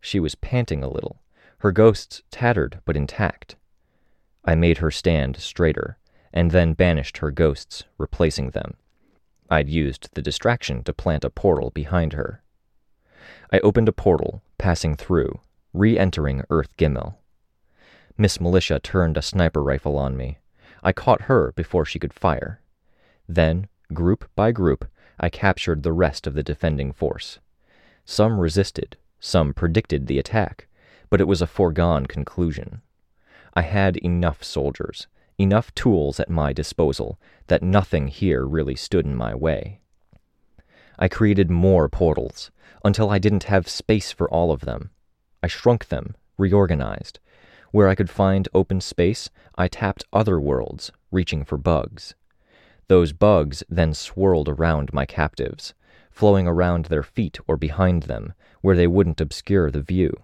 She 0.00 0.18
was 0.18 0.34
panting 0.34 0.82
a 0.82 0.90
little, 0.90 1.22
her 1.58 1.70
ghosts 1.70 2.22
tattered 2.30 2.80
but 2.84 2.96
intact. 2.96 3.56
I 4.44 4.54
made 4.54 4.78
her 4.78 4.90
stand 4.90 5.36
straighter, 5.36 5.98
and 6.32 6.50
then 6.50 6.72
banished 6.72 7.18
her 7.18 7.30
ghosts, 7.30 7.84
replacing 7.98 8.50
them. 8.50 8.74
I'd 9.48 9.68
used 9.68 10.08
the 10.14 10.22
distraction 10.22 10.82
to 10.84 10.92
plant 10.92 11.24
a 11.24 11.30
portal 11.30 11.70
behind 11.70 12.14
her. 12.14 12.42
I 13.52 13.60
opened 13.60 13.88
a 13.88 13.92
portal, 13.92 14.42
passing 14.58 14.96
through, 14.96 15.40
re 15.72 15.98
entering 15.98 16.42
Earth 16.50 16.76
Gimel. 16.76 17.16
Miss 18.16 18.40
Militia 18.40 18.80
turned 18.80 19.16
a 19.16 19.22
sniper 19.22 19.62
rifle 19.62 19.96
on 19.96 20.16
me. 20.16 20.38
I 20.82 20.92
caught 20.92 21.22
her 21.22 21.52
before 21.52 21.84
she 21.84 21.98
could 21.98 22.12
fire. 22.12 22.60
Then, 23.28 23.68
group 23.92 24.28
by 24.34 24.52
group, 24.52 24.86
I 25.20 25.28
captured 25.28 25.82
the 25.82 25.92
rest 25.92 26.26
of 26.26 26.34
the 26.34 26.42
defending 26.42 26.92
force. 26.92 27.38
Some 28.04 28.40
resisted, 28.40 28.96
some 29.20 29.54
predicted 29.54 30.06
the 30.06 30.18
attack, 30.18 30.66
but 31.10 31.20
it 31.20 31.28
was 31.28 31.40
a 31.40 31.46
foregone 31.46 32.06
conclusion. 32.06 32.82
I 33.54 33.62
had 33.62 33.96
enough 33.98 34.42
soldiers, 34.42 35.06
enough 35.38 35.74
tools 35.74 36.18
at 36.18 36.30
my 36.30 36.52
disposal, 36.52 37.18
that 37.48 37.62
nothing 37.62 38.08
here 38.08 38.44
really 38.46 38.76
stood 38.76 39.04
in 39.04 39.14
my 39.14 39.34
way. 39.34 39.80
I 40.98 41.08
created 41.08 41.50
more 41.50 41.88
portals, 41.88 42.50
until 42.84 43.10
I 43.10 43.18
didn't 43.18 43.44
have 43.44 43.68
space 43.68 44.12
for 44.12 44.28
all 44.30 44.52
of 44.52 44.60
them. 44.60 44.90
I 45.42 45.48
shrunk 45.48 45.88
them, 45.88 46.14
reorganized. 46.38 47.18
Where 47.72 47.88
I 47.88 47.94
could 47.94 48.10
find 48.10 48.48
open 48.54 48.80
space, 48.80 49.30
I 49.56 49.68
tapped 49.68 50.04
other 50.12 50.40
worlds, 50.40 50.92
reaching 51.10 51.44
for 51.44 51.58
bugs. 51.58 52.14
Those 52.88 53.12
bugs 53.12 53.62
then 53.68 53.94
swirled 53.94 54.48
around 54.48 54.92
my 54.92 55.06
captives, 55.06 55.74
flowing 56.10 56.46
around 56.46 56.86
their 56.86 57.02
feet 57.02 57.38
or 57.46 57.56
behind 57.56 58.04
them, 58.04 58.34
where 58.60 58.76
they 58.76 58.86
wouldn't 58.86 59.20
obscure 59.20 59.70
the 59.70 59.82
view. 59.82 60.14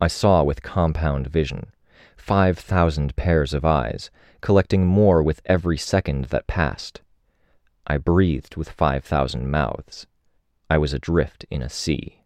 I 0.00 0.06
saw 0.06 0.42
with 0.42 0.62
compound 0.62 1.26
vision, 1.26 1.72
5,000 2.20 3.16
pairs 3.16 3.54
of 3.54 3.64
eyes, 3.64 4.10
collecting 4.40 4.86
more 4.86 5.22
with 5.22 5.40
every 5.46 5.76
second 5.76 6.26
that 6.26 6.46
passed. 6.46 7.00
I 7.86 7.96
breathed 7.96 8.56
with 8.56 8.70
5,000 8.70 9.50
mouths. 9.50 10.06
I 10.68 10.78
was 10.78 10.92
adrift 10.92 11.44
in 11.50 11.62
a 11.62 11.68
sea. 11.68 12.22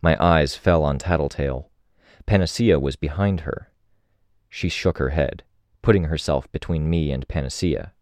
My 0.00 0.16
eyes 0.24 0.54
fell 0.54 0.82
on 0.82 0.98
Tattletale. 0.98 1.68
Panacea 2.24 2.78
was 2.78 2.96
behind 2.96 3.40
her. 3.40 3.70
She 4.48 4.68
shook 4.68 4.98
her 4.98 5.10
head, 5.10 5.42
putting 5.82 6.04
herself 6.04 6.50
between 6.52 6.88
me 6.88 7.10
and 7.10 7.28
Panacea. 7.28 7.92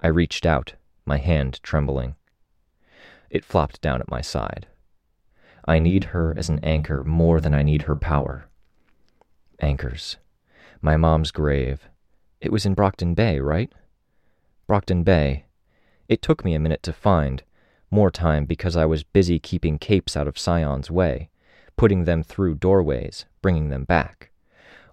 I 0.00 0.06
reached 0.06 0.46
out, 0.46 0.74
my 1.04 1.18
hand 1.18 1.60
trembling. 1.62 2.14
It 3.28 3.44
flopped 3.44 3.82
down 3.82 4.00
at 4.00 4.10
my 4.10 4.20
side. 4.20 4.68
I 5.66 5.78
need 5.78 6.04
her 6.04 6.32
as 6.36 6.48
an 6.48 6.60
anchor 6.62 7.02
more 7.04 7.40
than 7.40 7.52
I 7.52 7.62
need 7.62 7.82
her 7.82 7.96
power. 7.96 8.48
Anchors. 9.60 10.16
My 10.80 10.96
mom's 10.96 11.30
grave. 11.30 11.88
It 12.40 12.52
was 12.52 12.66
in 12.66 12.74
Brockton 12.74 13.14
Bay, 13.14 13.40
right? 13.40 13.72
Brockton 14.66 15.02
Bay. 15.02 15.44
It 16.08 16.20
took 16.20 16.44
me 16.44 16.54
a 16.54 16.60
minute 16.60 16.82
to 16.82 16.92
find, 16.92 17.42
more 17.90 18.10
time 18.10 18.44
because 18.44 18.76
I 18.76 18.84
was 18.84 19.02
busy 19.02 19.38
keeping 19.38 19.78
capes 19.78 20.16
out 20.16 20.28
of 20.28 20.38
Scion's 20.38 20.90
way, 20.90 21.30
putting 21.76 22.04
them 22.04 22.22
through 22.22 22.56
doorways, 22.56 23.24
bringing 23.40 23.70
them 23.70 23.84
back. 23.84 24.30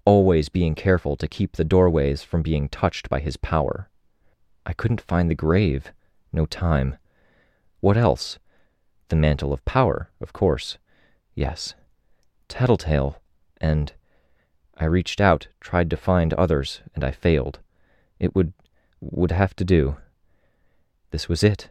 Always 0.05 0.49
being 0.49 0.75
careful 0.75 1.15
to 1.17 1.27
keep 1.27 1.55
the 1.55 1.63
doorways 1.63 2.23
from 2.23 2.41
being 2.41 2.69
touched 2.69 3.09
by 3.09 3.19
his 3.19 3.37
power. 3.37 3.89
I 4.65 4.73
couldn't 4.73 5.01
find 5.01 5.29
the 5.29 5.35
grave. 5.35 5.91
No 6.31 6.45
time. 6.45 6.97
What 7.81 7.97
else? 7.97 8.39
The 9.09 9.15
mantle 9.15 9.51
of 9.51 9.65
power, 9.65 10.09
of 10.21 10.33
course. 10.33 10.77
Yes. 11.35 11.75
Tattletale. 12.47 13.21
And 13.59 13.93
I 14.81 14.85
reached 14.85 15.21
out, 15.21 15.47
tried 15.59 15.91
to 15.91 15.95
find 15.95 16.33
others, 16.33 16.81
and 16.95 17.03
I 17.03 17.11
failed. 17.11 17.59
It 18.19 18.35
would 18.35 18.53
would 18.99 19.31
have 19.31 19.55
to 19.57 19.63
do. 19.63 19.97
This 21.11 21.29
was 21.29 21.43
it. 21.43 21.69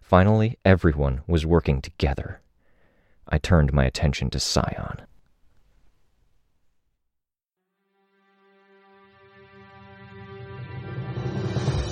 Finally, 0.00 0.58
everyone 0.64 1.20
was 1.26 1.44
working 1.44 1.82
together. 1.82 2.40
I 3.28 3.36
turned 3.36 3.74
my 3.74 3.84
attention 3.84 4.30
to 4.30 4.40
Scion. 4.40 5.02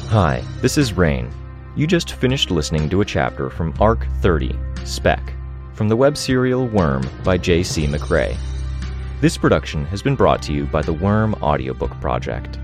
Hi, 0.09 0.43
this 0.63 0.79
is 0.79 0.95
Rain. 0.95 1.31
You 1.77 1.87
just 1.87 2.13
finished 2.13 2.51
listening 2.51 2.89
to 2.89 3.03
a 3.03 3.05
chapter 3.05 3.51
from 3.51 3.75
Arc 3.79 4.07
30, 4.23 4.59
Speck, 4.85 5.35
from 5.75 5.89
the 5.89 5.97
web 5.97 6.17
serial 6.17 6.67
Worm 6.67 7.07
by 7.23 7.37
J.C. 7.37 7.87
McCrae. 7.87 8.37
This 9.21 9.37
production 9.37 9.85
has 9.87 10.01
been 10.01 10.15
brought 10.15 10.41
to 10.43 10.53
you 10.53 10.67
by 10.67 10.81
the 10.81 10.93
Worm 10.93 11.35
Audiobook 11.43 11.91
Project. 12.01 12.57